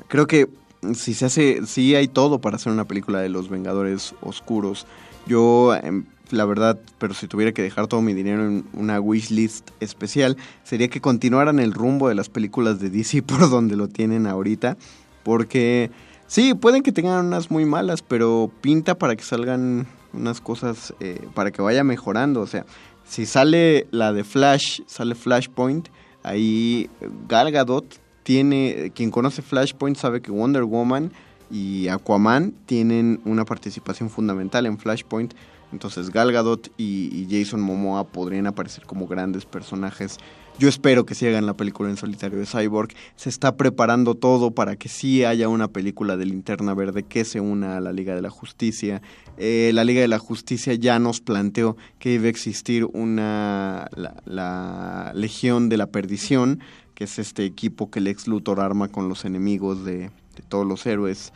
creo 0.08 0.26
que 0.26 0.48
si 0.94 1.14
se 1.14 1.26
hace, 1.26 1.66
sí 1.66 1.94
hay 1.94 2.08
todo 2.08 2.40
para 2.40 2.56
hacer 2.56 2.72
una 2.72 2.84
película 2.84 3.20
de 3.20 3.28
los 3.28 3.48
Vengadores 3.48 4.14
Oscuros. 4.20 4.86
Yo, 5.26 5.74
em, 5.74 6.04
la 6.30 6.44
verdad, 6.44 6.78
pero 6.98 7.14
si 7.14 7.26
tuviera 7.26 7.52
que 7.52 7.62
dejar 7.62 7.86
todo 7.86 8.02
mi 8.02 8.14
dinero 8.14 8.46
en 8.46 8.64
una 8.72 9.00
wishlist 9.00 9.70
especial, 9.80 10.36
sería 10.64 10.88
que 10.88 11.00
continuaran 11.00 11.58
el 11.58 11.72
rumbo 11.72 12.08
de 12.08 12.14
las 12.14 12.28
películas 12.28 12.80
de 12.80 12.90
DC 12.90 13.22
por 13.26 13.50
donde 13.50 13.76
lo 13.76 13.88
tienen 13.88 14.26
ahorita. 14.26 14.76
Porque 15.22 15.90
sí, 16.26 16.54
pueden 16.54 16.82
que 16.82 16.92
tengan 16.92 17.26
unas 17.26 17.50
muy 17.50 17.64
malas, 17.64 18.02
pero 18.02 18.50
pinta 18.60 18.96
para 18.96 19.16
que 19.16 19.24
salgan 19.24 19.86
unas 20.12 20.40
cosas, 20.40 20.94
eh, 21.00 21.26
para 21.34 21.50
que 21.50 21.62
vaya 21.62 21.82
mejorando. 21.84 22.40
O 22.40 22.46
sea, 22.46 22.64
si 23.04 23.26
sale 23.26 23.86
la 23.90 24.12
de 24.12 24.24
Flash, 24.24 24.82
sale 24.86 25.14
Flashpoint, 25.14 25.88
ahí 26.22 26.88
Gal 27.28 27.50
Gadot 27.50 28.05
tiene, 28.26 28.90
quien 28.92 29.12
conoce 29.12 29.40
Flashpoint 29.40 29.96
sabe 29.96 30.20
que 30.20 30.32
Wonder 30.32 30.64
Woman 30.64 31.12
y 31.48 31.86
Aquaman 31.86 32.54
tienen 32.66 33.20
una 33.24 33.44
participación 33.44 34.10
fundamental 34.10 34.66
en 34.66 34.78
Flashpoint. 34.78 35.32
Entonces 35.70 36.10
Gal 36.10 36.32
Gadot 36.32 36.72
y, 36.76 37.28
Jason 37.30 37.60
Momoa 37.60 38.02
podrían 38.02 38.48
aparecer 38.48 38.84
como 38.84 39.06
grandes 39.06 39.44
personajes. 39.44 40.18
Yo 40.58 40.68
espero 40.68 41.06
que 41.06 41.14
sí 41.14 41.30
la 41.30 41.54
película 41.54 41.88
en 41.88 41.96
solitario 41.96 42.38
de 42.38 42.46
Cyborg. 42.46 42.88
Se 43.14 43.28
está 43.28 43.56
preparando 43.56 44.16
todo 44.16 44.50
para 44.50 44.74
que 44.74 44.88
sí 44.88 45.22
haya 45.22 45.48
una 45.48 45.68
película 45.68 46.16
de 46.16 46.26
Linterna 46.26 46.74
Verde 46.74 47.04
que 47.04 47.24
se 47.24 47.40
una 47.40 47.76
a 47.76 47.80
la 47.80 47.92
Liga 47.92 48.16
de 48.16 48.22
la 48.22 48.30
Justicia. 48.30 49.02
Eh, 49.36 49.70
la 49.72 49.84
Liga 49.84 50.00
de 50.00 50.08
la 50.08 50.18
Justicia 50.18 50.74
ya 50.74 50.98
nos 50.98 51.20
planteó 51.20 51.76
que 52.00 52.14
iba 52.14 52.24
a 52.24 52.30
existir 52.30 52.86
una 52.86 53.88
la 54.24 55.12
Legión 55.14 55.68
de 55.68 55.76
la 55.76 55.86
Perdición, 55.88 56.60
que 56.96 57.04
es 57.04 57.18
este 57.20 57.44
equipo 57.44 57.90
que 57.90 58.00
Lex 58.00 58.26
Luthor 58.26 58.58
arma 58.58 58.88
con 58.88 59.08
los 59.08 59.26
enemigos 59.26 59.84
de, 59.84 59.98
de 60.34 60.42
todos 60.48 60.66
los 60.66 60.84
héroes. 60.86 61.32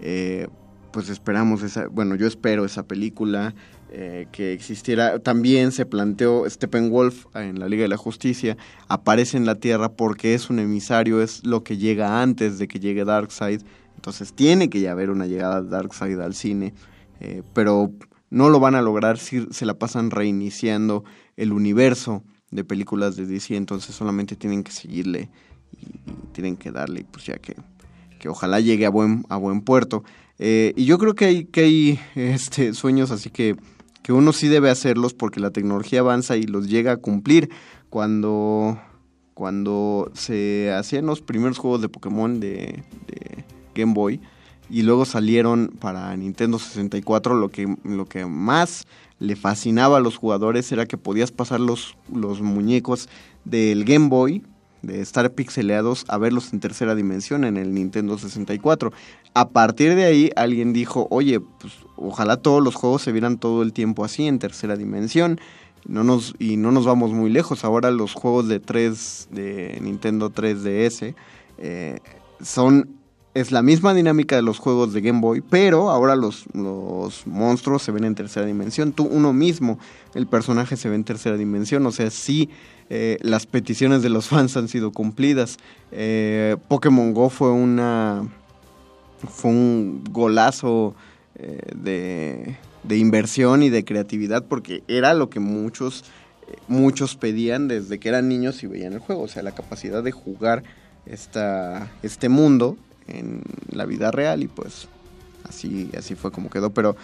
Eh, 0.00 0.48
pues 0.90 1.10
esperamos 1.10 1.62
esa, 1.62 1.86
bueno, 1.86 2.16
yo 2.16 2.26
espero 2.26 2.64
esa 2.64 2.82
película 2.84 3.54
eh, 3.90 4.26
que 4.32 4.54
existiera. 4.54 5.18
También 5.18 5.70
se 5.70 5.84
planteó 5.84 6.48
Steppenwolf 6.48 7.26
en 7.36 7.60
la 7.60 7.68
Liga 7.68 7.82
de 7.82 7.88
la 7.88 7.98
Justicia, 7.98 8.56
aparece 8.88 9.36
en 9.36 9.44
la 9.44 9.56
Tierra 9.56 9.90
porque 9.92 10.32
es 10.32 10.48
un 10.48 10.58
emisario, 10.58 11.20
es 11.20 11.44
lo 11.44 11.62
que 11.62 11.76
llega 11.76 12.22
antes 12.22 12.58
de 12.58 12.66
que 12.66 12.80
llegue 12.80 13.04
Darkseid. 13.04 13.60
Entonces 13.96 14.32
tiene 14.32 14.70
que 14.70 14.80
ya 14.80 14.92
haber 14.92 15.10
una 15.10 15.26
llegada 15.26 15.60
de 15.60 15.68
Darkseid 15.68 16.18
al 16.20 16.34
cine, 16.34 16.72
eh, 17.20 17.42
pero 17.52 17.92
no 18.30 18.48
lo 18.48 18.60
van 18.60 18.76
a 18.76 18.82
lograr 18.82 19.18
si 19.18 19.46
se 19.50 19.66
la 19.66 19.74
pasan 19.74 20.10
reiniciando 20.10 21.04
el 21.36 21.52
universo 21.52 22.24
de 22.52 22.64
películas 22.64 23.16
de 23.16 23.26
DC, 23.26 23.56
entonces 23.56 23.94
solamente 23.94 24.36
tienen 24.36 24.62
que 24.62 24.70
seguirle 24.70 25.30
y, 25.72 25.86
y 25.86 26.14
tienen 26.32 26.56
que 26.56 26.70
darle, 26.70 27.04
pues 27.10 27.26
ya 27.26 27.38
que, 27.38 27.56
que 28.20 28.28
ojalá 28.28 28.60
llegue 28.60 28.86
a 28.86 28.90
buen, 28.90 29.24
a 29.28 29.36
buen 29.36 29.62
puerto. 29.62 30.04
Eh, 30.38 30.72
y 30.76 30.84
yo 30.84 30.98
creo 30.98 31.14
que 31.14 31.24
hay, 31.24 31.44
que 31.46 31.62
hay 31.62 32.00
este, 32.14 32.72
sueños 32.74 33.10
así 33.10 33.30
que, 33.30 33.56
que 34.02 34.12
uno 34.12 34.32
sí 34.32 34.48
debe 34.48 34.70
hacerlos 34.70 35.12
porque 35.12 35.40
la 35.40 35.50
tecnología 35.50 36.00
avanza 36.00 36.36
y 36.36 36.44
los 36.44 36.68
llega 36.68 36.92
a 36.92 36.96
cumplir. 36.98 37.50
Cuando, 37.90 38.80
cuando 39.34 40.10
se 40.14 40.72
hacían 40.72 41.04
los 41.04 41.20
primeros 41.20 41.58
juegos 41.58 41.82
de 41.82 41.88
Pokémon 41.88 42.40
de, 42.40 42.82
de 43.06 43.44
Game 43.74 43.92
Boy 43.92 44.20
y 44.72 44.82
luego 44.82 45.04
salieron 45.04 45.70
para 45.78 46.16
Nintendo 46.16 46.58
64, 46.58 47.34
lo 47.34 47.50
que, 47.50 47.76
lo 47.84 48.06
que 48.06 48.24
más 48.24 48.86
le 49.18 49.36
fascinaba 49.36 49.98
a 49.98 50.00
los 50.00 50.16
jugadores 50.16 50.72
era 50.72 50.86
que 50.86 50.96
podías 50.96 51.30
pasar 51.30 51.60
los, 51.60 51.98
los 52.10 52.40
muñecos 52.40 53.10
del 53.44 53.84
Game 53.84 54.08
Boy 54.08 54.42
de 54.80 55.02
estar 55.02 55.30
pixeleados 55.32 56.06
a 56.08 56.16
verlos 56.16 56.54
en 56.54 56.60
tercera 56.60 56.94
dimensión 56.94 57.44
en 57.44 57.58
el 57.58 57.74
Nintendo 57.74 58.16
64. 58.16 58.94
A 59.34 59.50
partir 59.50 59.94
de 59.94 60.06
ahí 60.06 60.30
alguien 60.36 60.72
dijo, 60.72 61.06
oye, 61.10 61.38
pues 61.38 61.74
ojalá 61.96 62.38
todos 62.38 62.64
los 62.64 62.74
juegos 62.74 63.02
se 63.02 63.12
vieran 63.12 63.36
todo 63.36 63.62
el 63.62 63.74
tiempo 63.74 64.06
así 64.06 64.26
en 64.26 64.38
tercera 64.38 64.76
dimensión. 64.76 65.38
No 65.84 66.02
nos, 66.02 66.34
y 66.38 66.56
no 66.56 66.72
nos 66.72 66.86
vamos 66.86 67.12
muy 67.12 67.30
lejos. 67.30 67.62
Ahora 67.64 67.90
los 67.90 68.14
juegos 68.14 68.48
de 68.48 68.58
3 68.58 69.28
de 69.30 69.78
Nintendo 69.82 70.32
3DS 70.32 71.14
eh, 71.58 71.98
son 72.40 73.01
es 73.34 73.50
la 73.50 73.62
misma 73.62 73.94
dinámica 73.94 74.36
de 74.36 74.42
los 74.42 74.58
juegos 74.58 74.92
de 74.92 75.00
Game 75.00 75.20
Boy, 75.20 75.40
pero 75.40 75.90
ahora 75.90 76.16
los, 76.16 76.44
los 76.52 77.26
monstruos 77.26 77.82
se 77.82 77.90
ven 77.90 78.04
en 78.04 78.14
tercera 78.14 78.44
dimensión. 78.44 78.92
Tú 78.92 79.04
uno 79.04 79.32
mismo, 79.32 79.78
el 80.14 80.26
personaje 80.26 80.76
se 80.76 80.90
ve 80.90 80.96
en 80.96 81.04
tercera 81.04 81.36
dimensión. 81.36 81.86
O 81.86 81.92
sea, 81.92 82.10
sí, 82.10 82.50
eh, 82.90 83.16
las 83.22 83.46
peticiones 83.46 84.02
de 84.02 84.10
los 84.10 84.28
fans 84.28 84.56
han 84.56 84.68
sido 84.68 84.92
cumplidas. 84.92 85.58
Eh, 85.92 86.56
Pokémon 86.68 87.14
Go 87.14 87.30
fue 87.30 87.50
una 87.50 88.22
fue 89.28 89.52
un 89.52 90.02
golazo 90.10 90.94
eh, 91.36 91.60
de, 91.76 92.56
de, 92.82 92.98
inversión 92.98 93.62
y 93.62 93.70
de 93.70 93.84
creatividad 93.84 94.44
porque 94.44 94.82
era 94.88 95.14
lo 95.14 95.30
que 95.30 95.38
muchos 95.38 96.04
muchos 96.66 97.14
pedían 97.14 97.68
desde 97.68 98.00
que 98.00 98.08
eran 98.08 98.28
niños 98.28 98.62
y 98.64 98.66
veían 98.66 98.94
el 98.94 98.98
juego, 98.98 99.22
o 99.22 99.28
sea, 99.28 99.44
la 99.44 99.52
capacidad 99.52 100.02
de 100.02 100.10
jugar 100.10 100.64
esta, 101.06 101.88
este 102.02 102.28
mundo 102.28 102.76
en 103.08 103.42
la 103.70 103.84
vida 103.84 104.10
real 104.10 104.42
y 104.42 104.48
pues 104.48 104.88
así, 105.48 105.90
así 105.96 106.14
fue 106.14 106.30
como 106.30 106.50
quedó. 106.50 106.70
Pero 106.70 106.96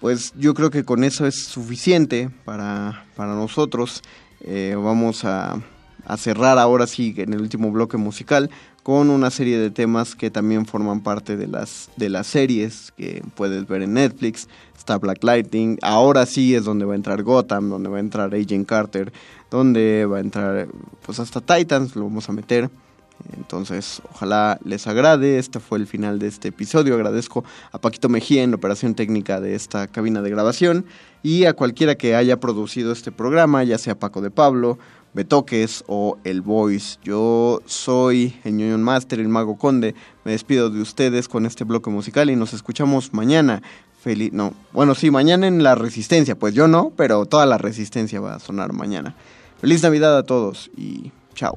pues 0.00 0.32
yo 0.36 0.54
creo 0.54 0.70
que 0.70 0.84
con 0.84 1.04
eso 1.04 1.26
es 1.26 1.44
suficiente 1.44 2.30
para, 2.44 3.04
para 3.16 3.34
nosotros. 3.34 4.02
Eh, 4.40 4.74
vamos 4.76 5.24
a, 5.24 5.60
a, 6.04 6.16
cerrar 6.16 6.58
ahora 6.58 6.86
sí 6.88 7.14
en 7.16 7.32
el 7.32 7.40
último 7.40 7.70
bloque 7.70 7.96
musical 7.96 8.50
con 8.82 9.10
una 9.10 9.30
serie 9.30 9.58
de 9.58 9.70
temas 9.70 10.16
que 10.16 10.30
también 10.30 10.66
forman 10.66 11.02
parte 11.02 11.36
de 11.36 11.46
las, 11.46 11.88
de 11.96 12.08
las 12.08 12.26
series 12.26 12.92
que 12.96 13.22
puedes 13.36 13.66
ver 13.68 13.82
en 13.82 13.94
Netflix. 13.94 14.48
Está 14.76 14.98
Black 14.98 15.22
Lightning, 15.22 15.78
ahora 15.82 16.26
sí 16.26 16.56
es 16.56 16.64
donde 16.64 16.84
va 16.84 16.94
a 16.94 16.96
entrar 16.96 17.22
Gotham, 17.22 17.68
donde 17.68 17.88
va 17.88 17.98
a 17.98 18.00
entrar 18.00 18.34
Agent 18.34 18.66
Carter, 18.66 19.12
donde 19.50 20.06
va 20.06 20.16
a 20.16 20.20
entrar 20.20 20.66
pues 21.06 21.20
hasta 21.20 21.40
Titans, 21.40 21.94
lo 21.94 22.04
vamos 22.04 22.28
a 22.28 22.32
meter. 22.32 22.68
Entonces, 23.36 24.02
ojalá 24.10 24.58
les 24.64 24.86
agrade. 24.86 25.38
Este 25.38 25.60
fue 25.60 25.78
el 25.78 25.86
final 25.86 26.18
de 26.18 26.28
este 26.28 26.48
episodio. 26.48 26.94
Agradezco 26.94 27.44
a 27.70 27.78
Paquito 27.78 28.08
Mejía 28.08 28.42
en 28.42 28.50
la 28.50 28.56
operación 28.56 28.94
técnica 28.94 29.40
de 29.40 29.54
esta 29.54 29.86
cabina 29.86 30.22
de 30.22 30.30
grabación 30.30 30.84
y 31.22 31.44
a 31.44 31.54
cualquiera 31.54 31.94
que 31.94 32.14
haya 32.14 32.38
producido 32.40 32.92
este 32.92 33.12
programa, 33.12 33.64
ya 33.64 33.78
sea 33.78 33.98
Paco 33.98 34.20
de 34.20 34.30
Pablo, 34.30 34.78
Betoques 35.14 35.84
o 35.86 36.18
El 36.24 36.40
Voice. 36.40 36.98
Yo 37.02 37.60
soy 37.66 38.34
el 38.44 38.56
Ñoñon 38.56 38.82
Master, 38.82 39.20
el 39.20 39.28
Mago 39.28 39.56
Conde. 39.56 39.94
Me 40.24 40.32
despido 40.32 40.70
de 40.70 40.80
ustedes 40.80 41.28
con 41.28 41.46
este 41.46 41.64
bloque 41.64 41.90
musical 41.90 42.30
y 42.30 42.36
nos 42.36 42.54
escuchamos 42.54 43.12
mañana. 43.12 43.62
Feliz, 44.00 44.32
no, 44.32 44.52
bueno, 44.72 44.94
sí, 44.94 45.10
mañana 45.10 45.46
en 45.46 45.62
la 45.62 45.74
Resistencia. 45.74 46.34
Pues 46.36 46.54
yo 46.54 46.66
no, 46.66 46.92
pero 46.96 47.24
toda 47.26 47.46
la 47.46 47.58
Resistencia 47.58 48.20
va 48.20 48.34
a 48.34 48.40
sonar 48.40 48.72
mañana. 48.72 49.14
Feliz 49.60 49.82
Navidad 49.82 50.18
a 50.18 50.24
todos 50.24 50.70
y 50.76 51.12
chao. 51.34 51.56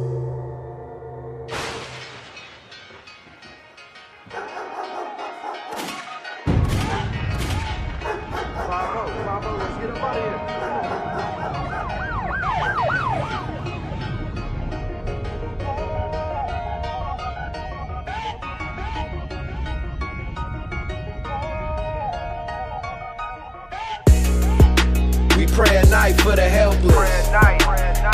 Night 26.11 26.21
for 26.21 26.35
the 26.35 26.49
helpless. 26.49 27.29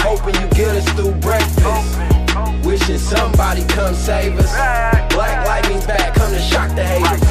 Hoping 0.02 0.36
you 0.42 0.48
get 0.50 0.76
us 0.76 0.88
through 0.94 1.14
breakfast. 1.16 2.66
Wishing 2.66 2.98
somebody 2.98 3.64
come 3.68 3.94
save 3.94 4.38
us. 4.38 4.52
Black 5.14 5.46
lightning's 5.48 5.86
back, 5.86 6.14
come 6.14 6.32
to 6.32 6.40
shock 6.40 6.76
the 6.76 6.84
haters. 6.84 7.22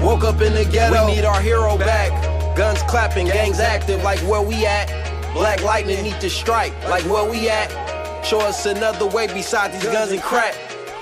Woke 0.00 0.24
up 0.24 0.40
in 0.40 0.54
the 0.54 0.64
ghetto, 0.70 1.06
we 1.06 1.16
need 1.16 1.24
our 1.24 1.40
hero 1.40 1.76
back. 1.76 2.56
Guns 2.56 2.82
clapping, 2.82 3.26
gangs 3.26 3.60
active, 3.60 4.02
like 4.02 4.18
where 4.20 4.42
we 4.42 4.66
at. 4.66 4.88
Black 5.32 5.62
lightning 5.62 6.02
need 6.02 6.20
to 6.20 6.30
strike, 6.30 6.72
like 6.88 7.04
where 7.04 7.30
we 7.30 7.48
at. 7.48 7.87
Show 8.28 8.40
us 8.40 8.66
another 8.66 9.06
way 9.06 9.26
beside 9.26 9.72
these 9.72 9.84
guns 9.84 10.12
and 10.12 10.20
crack. 10.20 10.54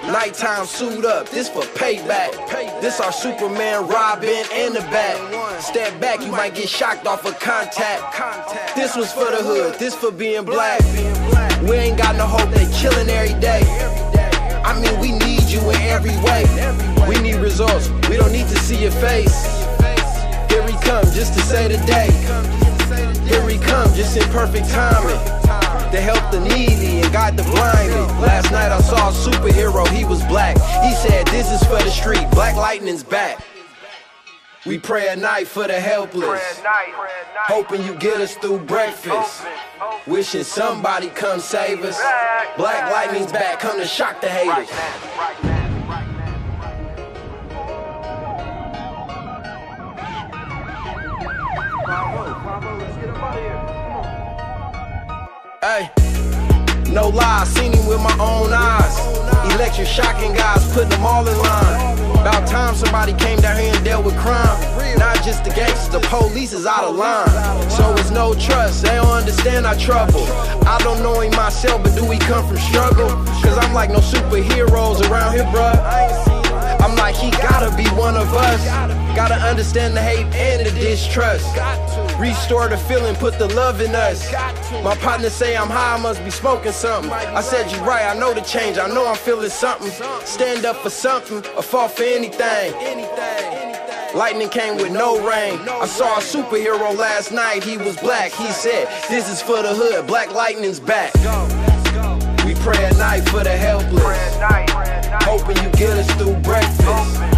Nighttime 0.05 0.65
suit 0.65 1.05
up, 1.05 1.29
this 1.29 1.49
for 1.49 1.63
payback. 1.75 2.31
This 2.81 3.01
our 3.01 3.11
Superman, 3.11 3.89
Robin, 3.89 4.45
and 4.53 4.77
the 4.77 4.81
bat. 4.95 5.61
Step 5.61 6.01
back, 6.01 6.21
you 6.21 6.31
might 6.31 6.55
get 6.55 6.69
shocked 6.69 7.05
off 7.05 7.27
of 7.27 7.37
contact. 7.41 8.77
This 8.77 8.95
was 8.95 9.13
for 9.13 9.29
the 9.29 9.43
hood, 9.43 9.77
this 9.81 9.97
for 9.97 10.13
being 10.13 10.45
black. 10.45 10.81
We 11.69 11.75
ain't 11.75 11.99
got 11.99 12.15
no 12.15 12.27
hope, 12.27 12.49
they 12.51 12.71
killing 12.79 13.09
every 13.09 13.35
day. 13.41 13.63
I 14.65 14.81
mean, 14.81 15.01
we 15.01 15.11
need 15.11 15.43
you 15.51 15.59
in 15.71 15.77
every 15.83 16.15
way. 16.23 16.47
We 17.09 17.21
need 17.21 17.41
results. 17.41 17.89
We 18.09 18.19
don't 18.19 18.31
need 18.31 18.47
to 18.47 18.59
see 18.61 18.81
your 18.81 18.93
face. 18.93 19.67
Here 20.49 20.63
he 20.63 20.79
come 20.87 21.05
just 21.11 21.35
to 21.35 21.41
say 21.41 21.67
the 21.67 21.85
day. 21.87 22.07
Here 23.27 23.49
he 23.49 23.59
come 23.59 23.93
just 23.95 24.17
in 24.17 24.23
perfect 24.31 24.71
timing. 24.71 25.36
To 25.93 26.01
help 26.01 26.31
the 26.31 26.41
needy 26.41 27.01
and 27.01 27.13
guide 27.13 27.37
the 27.37 27.43
blinded. 27.45 27.97
Last 28.21 28.51
night 28.51 28.71
I 28.71 28.81
saw 28.81 29.09
a 29.09 29.13
superhero, 29.13 29.87
he 29.89 30.05
was 30.05 30.23
black. 30.25 30.57
He 30.85 30.95
said, 30.95 31.27
This 31.29 31.51
is 31.51 31.63
for 31.67 31.83
the 31.83 31.91
street, 31.91 32.29
Black 32.33 32.55
Lightning's 32.57 33.03
back. 33.03 33.43
We 34.67 34.79
pray 34.79 35.09
at 35.09 35.19
night 35.19 35.47
for 35.47 35.67
the 35.67 35.81
helpless. 35.81 36.61
Hoping 37.47 37.85
you 37.85 37.95
get 37.95 38.21
us 38.21 38.35
through 38.35 38.59
breakfast. 38.59 39.45
Wishing 40.07 40.43
somebody 40.43 41.09
come 41.09 41.39
save 41.39 41.83
us. 41.85 41.99
Black 42.57 42.91
Lightning's 42.91 43.33
back, 43.33 43.61
come 43.61 43.79
to 43.79 43.87
shock 43.87 44.21
the 44.21 44.29
haters. 44.29 45.56
Hey, 55.67 55.91
no 56.93 57.09
lie, 57.09 57.43
seen 57.43 57.73
him 57.73 57.87
with 57.89 57.99
my 57.99 58.17
own 58.21 58.53
eyes. 58.53 59.01
Electric 59.53 59.89
shocking 59.89 60.33
guys, 60.33 60.63
putting 60.73 60.91
them 60.91 61.05
all 61.05 61.27
in 61.27 61.37
line. 61.39 61.99
About 62.21 62.47
time 62.47 62.77
somebody 62.77 63.13
came 63.15 63.41
down 63.41 63.59
here 63.59 63.75
and 63.75 63.85
dealt 63.85 64.05
with 64.05 64.17
crime. 64.17 64.47
Not 64.97 65.17
just 65.25 65.43
the 65.43 65.51
gangsters, 65.51 65.89
the 65.89 65.99
police 66.07 66.53
is 66.53 66.67
out 66.67 66.85
of 66.85 66.95
line. 66.95 67.27
So 67.69 67.93
it's 67.95 68.13
no 68.13 68.35
trust, 68.35 68.85
they 68.85 68.95
don't 68.95 69.09
understand 69.09 69.67
our 69.67 69.75
trouble. 69.75 70.23
I 70.69 70.79
don't 70.85 71.03
know 71.03 71.19
him 71.19 71.35
myself, 71.35 71.83
but 71.83 71.97
do 71.97 72.07
we 72.07 72.19
come 72.19 72.47
from 72.47 72.59
struggle? 72.59 73.09
Cause 73.43 73.59
I'm 73.59 73.75
like 73.75 73.91
no 73.91 73.99
superheroes 73.99 75.03
around 75.11 75.35
here, 75.35 75.47
bruh. 75.47 75.75
I'm 76.79 76.95
like, 76.95 77.17
he 77.17 77.33
gotta 77.43 77.77
be 77.77 77.89
one 77.99 78.17
of 78.17 78.33
us. 78.33 78.65
Gotta 79.17 79.35
understand 79.35 79.97
the 79.97 80.03
hate 80.03 80.33
and 80.33 80.65
the 80.65 80.71
distrust. 80.79 81.57
Restore 82.19 82.69
the 82.69 82.79
feeling, 82.79 83.15
put 83.17 83.39
the 83.39 83.47
love 83.55 83.81
in 83.83 83.95
us. 83.95 84.33
My 84.83 84.97
partner 84.97 85.29
say 85.29 85.55
I'm 85.57 85.69
high, 85.69 85.97
I 85.97 86.01
must 86.01 86.25
be 86.25 86.31
smoking 86.31 86.73
something. 86.73 87.13
I 87.13 87.43
said 87.43 87.71
you're 87.71 87.85
right, 87.85 88.05
I 88.07 88.19
know 88.19 88.33
the 88.33 88.41
change, 88.41 88.79
I 88.79 88.89
know 88.89 89.07
I'm 89.07 89.17
feeling 89.17 89.51
something. 89.51 89.91
Stand 90.25 90.65
up 90.65 90.77
for 90.77 90.89
something, 90.89 91.39
or 91.55 91.63
fall 91.63 91.89
for 91.89 92.05
anything. 92.05 92.73
Lightning 94.15 94.49
came 94.49 94.77
with 94.77 94.93
no 94.93 95.19
rain. 95.29 95.61
I 95.69 95.87
saw 95.87 96.17
a 96.17 96.21
superhero 96.21 96.97
last 96.97 97.33
night, 97.33 97.63
he 97.63 97.77
was 97.77 97.99
black. 97.99 98.33
He 98.33 98.51
said, 98.51 98.89
This 99.11 99.29
is 99.31 99.43
for 99.43 99.63
the 99.63 99.75
hood, 99.75 100.07
Black 100.07 100.33
Lightning's 100.33 100.81
back. 100.81 101.13
We 102.47 102.55
pray 102.55 102.83
at 102.83 102.97
night 102.97 103.29
for 103.29 103.45
the 103.45 103.55
helpless. 103.57 104.39
Hoping 105.23 105.63
you 105.63 105.71
get 105.73 105.99
us 105.99 106.11
through 106.15 106.37
breakfast. 106.37 107.36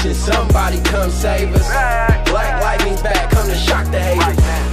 Somebody 0.00 0.80
come 0.80 1.10
save 1.10 1.54
us. 1.54 1.68
Black 2.30 2.62
Lightning's 2.62 3.02
back, 3.02 3.30
come 3.30 3.46
to 3.46 3.54
shock 3.54 3.84
the 3.90 4.00
haters. 4.00 4.69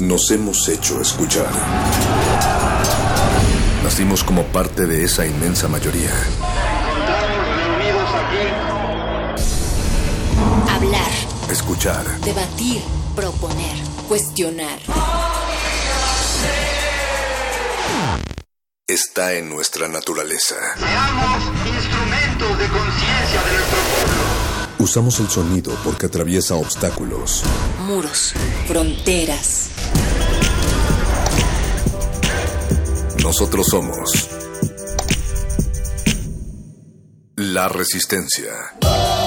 Nos 0.00 0.30
hemos 0.30 0.68
hecho 0.68 1.00
escuchar. 1.00 1.50
Nacimos 3.82 4.22
como 4.24 4.42
parte 4.44 4.86
de 4.86 5.04
esa 5.04 5.24
inmensa 5.26 5.68
mayoría. 5.68 6.10
Hablar, 10.74 11.10
Escuchar, 11.50 12.04
debatir, 12.20 12.82
proponer, 13.14 13.76
cuestionar. 14.08 14.78
está 18.88 19.32
en 19.34 19.48
nuestra 19.48 19.88
naturaleza. 19.88 20.54
Seamos 20.78 21.42
instrumentos 21.66 22.58
de 22.58 22.68
conciencia 22.68 23.42
de 23.42 23.52
nuestro 23.52 23.78
pueblo. 23.78 24.76
Usamos 24.78 25.18
el 25.20 25.28
sonido 25.28 25.72
porque 25.82 26.06
atraviesa 26.06 26.54
obstáculos. 26.54 27.42
Muros, 27.86 28.34
fronteras. 28.68 29.65
Nosotros 33.26 33.66
somos 33.66 34.30
la 37.34 37.68
resistencia. 37.68 38.75